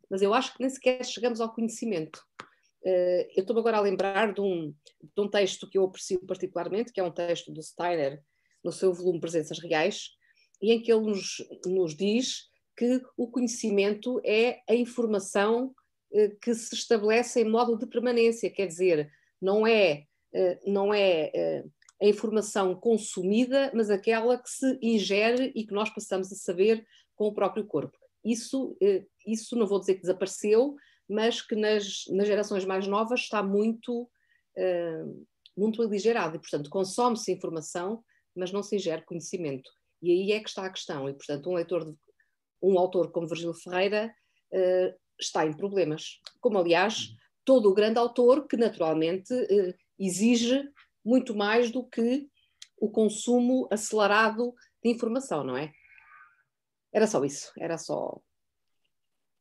mas 0.09 0.21
eu 0.21 0.33
acho 0.33 0.53
que 0.53 0.61
nem 0.61 0.69
sequer 0.69 1.05
chegamos 1.05 1.41
ao 1.41 1.53
conhecimento. 1.53 2.23
Uh, 2.85 3.27
eu 3.35 3.41
estou 3.41 3.59
agora 3.59 3.79
a 3.79 3.81
lembrar 3.81 4.33
de 4.33 4.39
um, 4.39 4.73
de 5.03 5.21
um 5.21 5.29
texto 5.29 5.69
que 5.69 5.77
eu 5.77 5.83
aprecio 5.83 6.25
particularmente, 6.25 6.93
que 6.93 7.01
é 7.01 7.03
um 7.03 7.11
texto 7.11 7.51
do 7.51 7.61
Steiner, 7.61 8.23
no 8.63 8.71
seu 8.71 8.93
volume 8.93 9.19
Presenças 9.19 9.59
Reais, 9.59 10.11
e 10.61 10.71
em 10.71 10.81
que 10.81 10.89
ele 10.89 11.01
nos, 11.01 11.45
nos 11.65 11.97
diz 11.97 12.49
que 12.75 13.01
o 13.17 13.27
conhecimento 13.29 14.21
é 14.23 14.61
a 14.69 14.75
informação 14.75 15.73
eh, 16.13 16.29
que 16.41 16.53
se 16.53 16.75
estabelece 16.75 17.41
em 17.41 17.49
modo 17.49 17.77
de 17.77 17.87
permanência, 17.87 18.51
quer 18.51 18.67
dizer, 18.67 19.11
não 19.41 19.65
é, 19.65 20.05
eh, 20.33 20.59
não 20.65 20.93
é 20.93 21.31
eh, 21.33 21.63
a 22.01 22.05
informação 22.05 22.75
consumida, 22.75 23.71
mas 23.73 23.89
aquela 23.89 24.37
que 24.37 24.49
se 24.49 24.77
ingere 24.81 25.51
e 25.55 25.65
que 25.65 25.73
nós 25.73 25.89
passamos 25.89 26.31
a 26.31 26.35
saber 26.35 26.85
com 27.15 27.27
o 27.27 27.33
próprio 27.33 27.65
corpo. 27.65 27.97
Isso, 28.23 28.77
isso 29.25 29.55
não 29.55 29.65
vou 29.65 29.79
dizer 29.79 29.95
que 29.95 30.01
desapareceu, 30.01 30.75
mas 31.09 31.41
que 31.41 31.55
nas, 31.55 32.03
nas 32.09 32.27
gerações 32.27 32.65
mais 32.65 32.87
novas 32.87 33.21
está 33.21 33.41
muito, 33.41 34.09
muito 35.57 35.81
aligerado 35.81 36.35
e, 36.35 36.39
portanto, 36.39 36.69
consome-se 36.69 37.31
informação, 37.31 38.03
mas 38.35 38.51
não 38.51 38.61
se 38.63 38.75
ingere 38.75 39.03
conhecimento. 39.03 39.69
E 40.01 40.11
aí 40.11 40.31
é 40.31 40.39
que 40.39 40.49
está 40.49 40.65
a 40.65 40.69
questão. 40.69 41.09
E, 41.09 41.13
portanto, 41.13 41.49
um 41.49 41.53
leitor, 41.53 41.85
de, 41.85 41.95
um 42.61 42.77
autor 42.77 43.11
como 43.11 43.27
Virgílio 43.27 43.53
Ferreira 43.53 44.13
uh, 44.53 44.99
está 45.19 45.45
em 45.45 45.53
problemas. 45.55 46.19
Como, 46.39 46.57
aliás, 46.57 47.09
todo 47.43 47.69
o 47.69 47.73
grande 47.73 47.97
autor 47.97 48.47
que, 48.47 48.57
naturalmente, 48.57 49.33
uh, 49.33 49.73
exige 49.97 50.69
muito 51.03 51.35
mais 51.35 51.71
do 51.71 51.83
que 51.87 52.27
o 52.77 52.89
consumo 52.89 53.67
acelerado 53.71 54.53
de 54.83 54.89
informação, 54.89 55.43
não 55.43 55.55
é? 55.55 55.71
Era 56.93 57.07
só 57.07 57.23
isso, 57.23 57.51
era 57.57 57.77
só. 57.77 58.19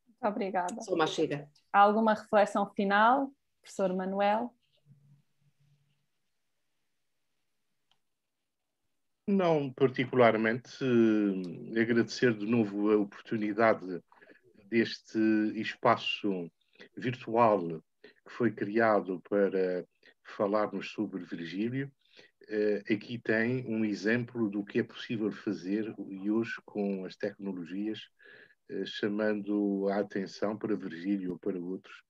Muito 0.07 0.33
obrigada. 0.33 0.81
Só 0.83 0.95
uma 0.95 1.07
chega. 1.07 1.49
Há 1.73 1.81
alguma 1.81 2.15
reflexão 2.15 2.71
final, 2.75 3.33
professor 3.63 3.95
Manuel? 3.95 4.55
Não, 9.27 9.73
particularmente. 9.73 10.85
agradecer 11.77 12.35
de 12.35 12.47
novo 12.47 12.91
a 12.91 12.97
oportunidade 12.97 14.03
deste 14.69 15.19
espaço 15.55 16.51
virtual 16.97 17.83
que 18.03 18.33
foi 18.33 18.51
criado 18.51 19.21
para 19.29 19.85
falarmos 20.25 20.91
sobre 20.91 21.25
Virgílio. 21.25 21.91
Uh, 22.49 22.93
aqui 22.93 23.19
tem 23.19 23.65
um 23.69 23.85
exemplo 23.85 24.51
do 24.51 24.65
que 24.65 24.81
é 24.81 24.83
possível 24.83 25.31
fazer 25.31 25.95
e 26.09 26.31
hoje 26.31 26.55
com 26.65 27.05
as 27.05 27.15
tecnologias, 27.15 28.01
uh, 28.71 28.87
chamando 28.87 29.89
a 29.89 30.01
atenção 30.01 30.57
para 30.57 30.75
Virgílio 30.75 31.33
ou 31.33 31.39
para 31.39 31.59
outros 31.59 32.03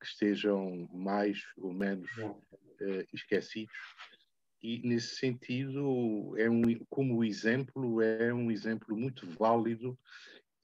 que 0.00 0.06
estejam 0.06 0.88
mais 0.92 1.42
ou 1.56 1.72
menos 1.72 2.10
uh, 2.18 3.06
esquecidos 3.12 3.74
e 4.64 4.80
nesse 4.82 5.16
sentido 5.16 6.34
é 6.38 6.48
um 6.48 6.62
como 6.88 7.22
exemplo 7.22 8.00
é 8.00 8.32
um 8.32 8.50
exemplo 8.50 8.96
muito 8.96 9.26
válido 9.26 9.98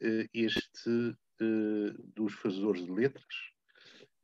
eh, 0.01 0.27
este 0.33 1.15
eh, 1.39 1.93
dos 2.17 2.33
fazedores 2.33 2.83
de 2.87 2.91
letras 2.91 3.35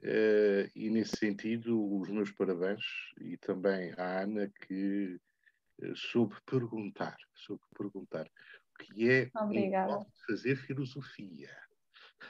eh, 0.03 0.71
e 0.75 0.89
nesse 0.89 1.19
sentido 1.19 1.95
os 1.95 2.09
meus 2.09 2.33
parabéns 2.33 2.83
e 3.21 3.37
também 3.37 3.93
à 3.99 4.23
Ana 4.23 4.51
que 4.67 5.21
soube 5.95 6.35
perguntar 6.47 7.19
soube 7.35 7.63
perguntar 7.77 8.25
o 8.25 8.83
que 8.83 9.11
é 9.11 9.31
Obrigada. 9.39 10.07
fazer 10.27 10.57
filosofia 10.57 11.55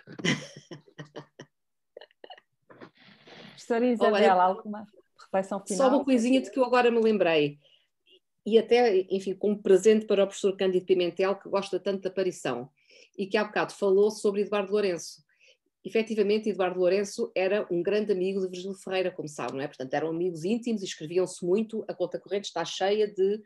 Professora 3.57 3.87
Isabel, 3.87 4.41
alguma 4.41 4.85
reflexão 5.37 5.67
final. 5.67 5.91
Só 5.91 5.97
uma 5.97 6.05
coisinha 6.05 6.41
de 6.41 6.51
que 6.51 6.59
eu 6.59 6.65
agora 6.65 6.91
me 6.91 7.01
lembrei, 7.01 7.59
e 8.47 8.59
até, 8.59 9.05
enfim, 9.11 9.35
como 9.35 9.61
presente 9.61 10.07
para 10.07 10.23
o 10.23 10.27
professor 10.27 10.57
Cândido 10.57 10.87
Pimentel, 10.87 11.35
que 11.35 11.49
gosta 11.49 11.81
tanto 11.81 12.03
da 12.03 12.09
aparição, 12.09 12.71
e 13.19 13.27
que 13.27 13.37
há 13.37 13.45
bocado 13.45 13.73
falou 13.73 14.11
sobre 14.11 14.43
Eduardo 14.43 14.71
Lourenço. 14.71 15.25
Efetivamente, 15.85 16.49
Eduardo 16.49 16.79
Lourenço 16.79 17.31
era 17.35 17.67
um 17.71 17.83
grande 17.83 18.13
amigo 18.13 18.41
de 18.41 18.49
Virgílio 18.49 18.77
Ferreira, 18.77 19.11
como 19.11 19.29
sabe, 19.29 19.55
não 19.55 19.61
é? 19.61 19.67
Portanto, 19.67 19.95
eram 19.95 20.09
amigos 20.09 20.45
íntimos 20.45 20.83
e 20.83 20.85
escreviam-se 20.85 21.45
muito. 21.45 21.85
A 21.89 21.95
conta 21.95 22.21
corrente 22.21 22.47
está 22.47 22.65
cheia 22.65 23.07
de, 23.07 23.41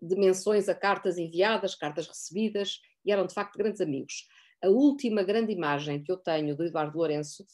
de 0.00 0.16
menções 0.16 0.68
a 0.68 0.74
cartas 0.74 1.18
enviadas, 1.18 1.74
cartas 1.74 2.06
recebidas, 2.06 2.80
e 3.04 3.12
eram 3.12 3.26
de 3.26 3.34
facto 3.34 3.56
grandes 3.56 3.80
amigos. 3.80 4.26
A 4.62 4.68
última 4.68 5.22
grande 5.22 5.52
imagem 5.52 6.02
que 6.02 6.10
eu 6.10 6.16
tenho 6.16 6.56
do 6.56 6.64
Eduardo 6.64 6.96
Lourenço 6.96 7.44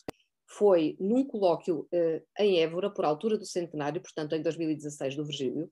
foi 0.51 0.97
num 0.99 1.25
colóquio 1.25 1.89
uh, 1.93 2.27
em 2.39 2.61
Évora, 2.61 2.91
por 2.91 3.05
altura 3.05 3.39
do 3.39 3.47
centenário, 3.47 4.01
portanto 4.01 4.35
em 4.35 4.43
2016, 4.43 5.17
do 5.17 5.25
Virgílio, 5.25 5.71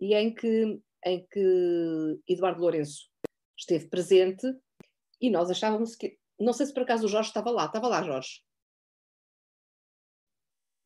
e 0.00 0.14
em 0.14 0.34
que, 0.34 0.80
em 1.04 1.26
que 1.30 2.20
Eduardo 2.28 2.60
Lourenço 2.60 3.08
esteve 3.56 3.88
presente 3.88 4.46
e 5.20 5.30
nós 5.30 5.50
achávamos 5.50 5.94
que. 5.94 6.18
Não 6.38 6.52
sei 6.52 6.66
se 6.66 6.74
por 6.74 6.82
acaso 6.82 7.04
o 7.04 7.08
Jorge 7.08 7.28
estava 7.28 7.50
lá. 7.50 7.66
Estava 7.66 7.86
lá, 7.86 8.02
Jorge? 8.02 8.40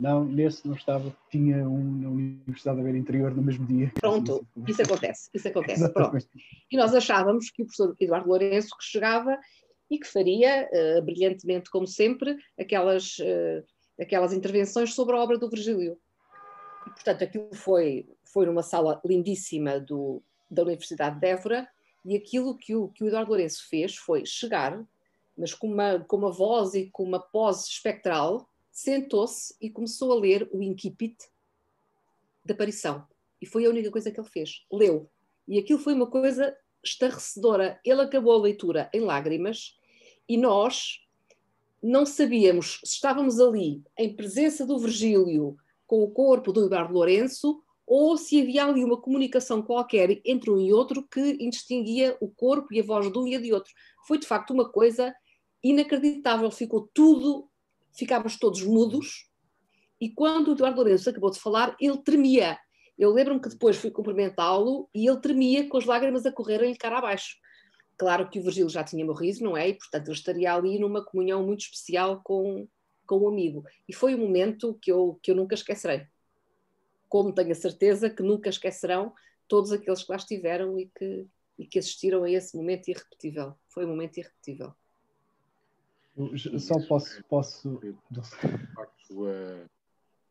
Não, 0.01 0.25
nesse 0.25 0.67
não 0.67 0.75
estava. 0.75 1.17
Tinha 1.31 1.69
um 1.69 2.03
na 2.03 2.09
Universidade 2.09 2.79
da 2.79 2.83
Beira 2.83 2.99
Interior 2.99 3.35
no 3.35 3.43
mesmo 3.43 3.65
dia. 3.65 3.93
Pronto, 3.95 4.45
isso 4.67 4.83
acontece. 4.83 5.31
Isso 5.33 5.49
acontece. 5.49 5.89
Pronto. 5.95 6.19
E 6.71 6.77
nós 6.77 6.93
achávamos 6.93 7.51
que 7.51 7.63
o 7.63 7.67
professor 7.67 7.95
Eduardo 8.01 8.29
Lourenço 8.29 8.77
que 8.77 8.85
chegava 8.85 9.39
e 9.95 9.99
que 9.99 10.07
faria, 10.07 10.69
uh, 10.73 11.03
brilhantemente 11.03 11.71
como 11.71 11.87
sempre, 11.87 12.37
aquelas, 12.59 13.19
uh, 13.19 13.65
aquelas 14.01 14.33
intervenções 14.33 14.95
sobre 14.95 15.15
a 15.15 15.21
obra 15.21 15.39
do 15.39 15.49
Virgílio. 15.49 15.99
E, 16.87 16.91
portanto, 16.91 17.25
aquilo 17.25 17.55
foi, 17.55 18.09
foi 18.25 18.47
numa 18.47 18.63
sala 18.63 19.01
lindíssima 19.05 19.81
do, 19.81 20.23
da 20.51 20.63
Universidade 20.63 21.19
de 21.19 21.27
Évora 21.27 21.69
e 22.05 22.17
aquilo 22.17 22.57
que 22.57 22.75
o, 22.75 22.89
que 22.89 23.03
o 23.03 23.07
Eduardo 23.07 23.31
Lourenço 23.31 23.67
fez 23.69 23.97
foi 23.97 24.27
chegar, 24.27 24.85
mas 25.37 25.55
com 25.55 25.67
uma, 25.67 26.01
com 26.01 26.17
uma 26.17 26.31
voz 26.31 26.75
e 26.75 26.91
com 26.91 27.03
uma 27.03 27.21
pose 27.21 27.69
espectral, 27.69 28.49
sentou-se 28.71 29.55
e 29.61 29.71
começou 29.71 30.13
a 30.13 30.21
ler 30.21 30.49
o 30.53 30.63
Incipit 30.63 31.17
da 32.45 32.53
aparição. 32.53 33.07
E 33.41 33.47
foi 33.47 33.65
a 33.65 33.71
única 33.71 33.91
coisa 33.91 34.11
que 34.11 34.21
ele 34.21 34.29
fez. 34.29 34.65
Leu. 34.71 35.09
E 35.47 35.59
aquilo 35.59 35.79
foi 35.79 35.95
uma 35.95 36.07
coisa 36.07 36.57
estarrecedora. 36.85 37.81
Ele 37.85 38.03
acabou 38.03 38.33
a 38.33 38.43
leitura 38.43 38.91
em 38.93 39.01
lágrimas 39.01 39.79
e 40.29 40.37
nós 40.37 41.01
não 41.83 42.07
sabíamos 42.07 42.81
se 42.85 42.95
estávamos 42.95 43.39
ali 43.41 43.83
em 43.99 44.15
presença 44.15 44.67
do 44.67 44.79
Virgílio 44.79 45.57
com 45.87 46.03
o 46.03 46.11
corpo 46.11 46.53
do 46.53 46.65
Eduardo 46.65 46.95
Lourenço 46.95 47.63
ou 47.87 48.17
se 48.17 48.41
havia 48.41 48.65
ali 48.65 48.83
uma 48.83 49.01
comunicação 49.01 49.61
qualquer 49.61 50.21
entre 50.25 50.51
um 50.51 50.59
e 50.59 50.73
outro 50.73 51.07
que 51.07 51.37
indistinguia 51.39 52.17
o 52.21 52.29
corpo 52.29 52.73
e 52.73 52.81
a 52.81 52.83
voz 52.83 53.13
de 53.13 53.19
um 53.19 53.27
e 53.27 53.37
a 53.37 53.41
de 53.41 53.53
outro. 53.53 53.73
Foi 54.07 54.19
de 54.19 54.27
facto 54.27 54.53
uma 54.53 54.71
coisa 54.71 55.15
inacreditável, 55.63 56.51
ficou 56.51 56.89
tudo, 56.95 57.49
ficámos 57.93 58.39
todos 58.39 58.63
mudos 58.63 59.29
e 60.01 60.11
quando 60.11 60.49
o 60.49 60.53
Eduardo 60.53 60.77
Lourenço 60.77 61.09
acabou 61.09 61.31
de 61.31 61.41
falar, 61.41 61.77
ele 61.81 61.99
tremia. 61.99 62.59
Eu 62.99 63.13
lembro-me 63.13 63.41
que 63.41 63.49
depois 63.49 63.77
fui 63.77 63.91
cumprimentá-lo 63.91 64.89
e 64.95 65.09
ele 65.09 65.21
tremia 65.21 65.69
com 65.69 65.77
as 65.77 65.85
lágrimas 65.85 66.27
a 66.27 66.33
correrem-lhe 66.33 66.77
cara 66.77 66.99
abaixo. 66.99 67.37
Claro 67.97 68.29
que 68.29 68.41
o 68.41 68.43
Virgílio 68.43 68.69
já 68.69 68.83
tinha 68.83 69.05
morrido, 69.05 69.45
não 69.45 69.57
é? 69.57 69.69
E, 69.69 69.75
portanto, 69.75 70.09
ele 70.09 70.17
estaria 70.17 70.53
ali 70.53 70.79
numa 70.79 71.05
comunhão 71.05 71.45
muito 71.45 71.61
especial 71.61 72.21
com, 72.25 72.67
com 73.07 73.19
o 73.19 73.29
amigo. 73.29 73.65
E 73.89 73.93
foi 73.93 74.15
um 74.15 74.19
momento 74.19 74.79
que 74.83 74.91
eu, 74.91 75.19
que 75.23 75.31
eu 75.31 75.37
nunca 75.37 75.55
esquecerei. 75.55 76.07
Como 77.09 77.33
tenho 77.33 77.53
a 77.53 77.55
certeza 77.55 78.11
que 78.11 78.23
nunca 78.23 78.49
esquecerão 78.49 79.15
todos 79.47 79.71
aqueles 79.71 80.03
que 80.03 80.11
lá 80.11 80.17
estiveram 80.17 80.79
e 80.79 80.87
que, 80.87 81.27
e 81.59 81.67
que 81.67 81.79
assistiram 81.79 82.25
a 82.25 82.31
esse 82.31 82.57
momento 82.57 82.89
irrepetível. 82.89 83.55
Foi 83.69 83.85
um 83.85 83.89
momento 83.89 84.19
irrepetível. 84.19 84.75
Eu 86.17 86.59
só 86.59 86.75
posso. 86.89 87.23
posso... 87.25 87.81
De 88.11 88.27
facto, 88.75 89.27
a, 89.27 89.67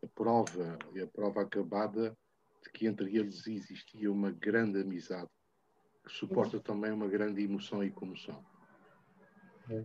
a 0.03 0.07
prova, 0.13 0.77
a 1.01 1.07
prova 1.07 1.41
acabada 1.41 2.17
de 2.61 2.69
que 2.71 2.87
entre 2.87 3.17
eles 3.17 3.45
existia 3.47 4.11
uma 4.11 4.31
grande 4.31 4.81
amizade, 4.81 5.29
suporta 6.07 6.59
também 6.59 6.91
uma 6.91 7.07
grande 7.07 7.43
emoção 7.43 7.83
e 7.83 7.89
comoção. 7.89 8.43
É. 9.69 9.83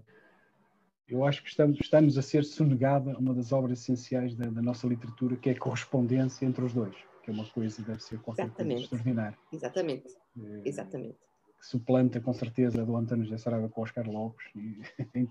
Eu 1.09 1.25
acho 1.25 1.43
que 1.43 1.49
estamos, 1.49 1.79
estamos 1.81 2.19
a 2.19 2.23
ser 2.23 2.45
sonegada 2.45 3.17
uma 3.19 3.33
das 3.35 3.51
obras 3.51 3.81
essenciais 3.81 4.35
da, 4.35 4.47
da, 4.47 4.61
nossa 4.61 4.87
literatura, 4.87 5.37
que 5.37 5.49
é 5.49 5.53
a 5.53 5.59
correspondência 5.59 6.45
entre 6.45 6.63
os 6.63 6.75
dois, 6.75 6.95
que 7.23 7.31
é 7.31 7.33
uma 7.33 7.47
coisa, 7.47 7.83
deve 7.83 8.03
ser 8.03 8.19
qualquer 8.21 8.45
Exatamente. 8.45 8.75
coisa 8.75 8.85
extraordinária. 8.85 9.39
Exatamente. 9.51 10.09
É, 10.39 10.69
Exatamente. 10.69 11.19
Que 11.59 11.67
suplanta 11.67 12.21
com 12.21 12.33
certeza 12.35 12.85
do 12.85 12.95
António 12.95 13.25
José 13.25 13.39
Saraiva 13.39 13.71
com 13.71 13.81
Oscar 13.81 14.07
Lopes, 14.07 14.47
e, 14.55 14.83
em, 15.15 15.31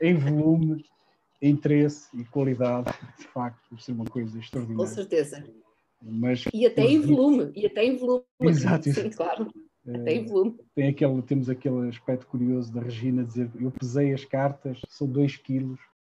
em 0.00 0.14
volume, 0.14 0.84
interesse 1.42 2.08
e 2.16 2.24
qualidade, 2.24 2.92
de 3.18 3.26
facto, 3.26 3.60
deve 3.70 3.82
ser 3.82 3.92
uma 3.92 4.04
coisa 4.04 4.38
extraordinária. 4.38 4.88
Com 4.88 4.94
certeza. 4.94 5.44
Mas, 6.00 6.44
e 6.54 6.64
até 6.64 6.82
em 6.82 7.00
volume, 7.00 7.52
e 7.56 7.66
até 7.66 7.84
em 7.84 7.96
volume. 7.96 8.24
Exato. 8.40 8.92
Sim, 8.92 9.10
claro. 9.10 9.52
Até 9.86 10.14
em 10.14 10.24
volume. 10.24 10.56
Tem 10.74 10.88
aquele, 10.88 11.22
temos 11.22 11.48
aquele 11.48 11.88
aspecto 11.88 12.26
curioso 12.26 12.72
da 12.72 12.80
Regina 12.80 13.24
dizer 13.24 13.50
eu 13.58 13.70
pesei 13.70 14.12
as 14.12 14.24
cartas, 14.24 14.80
são 14.88 15.06
2 15.08 15.36
quilos, 15.36 15.80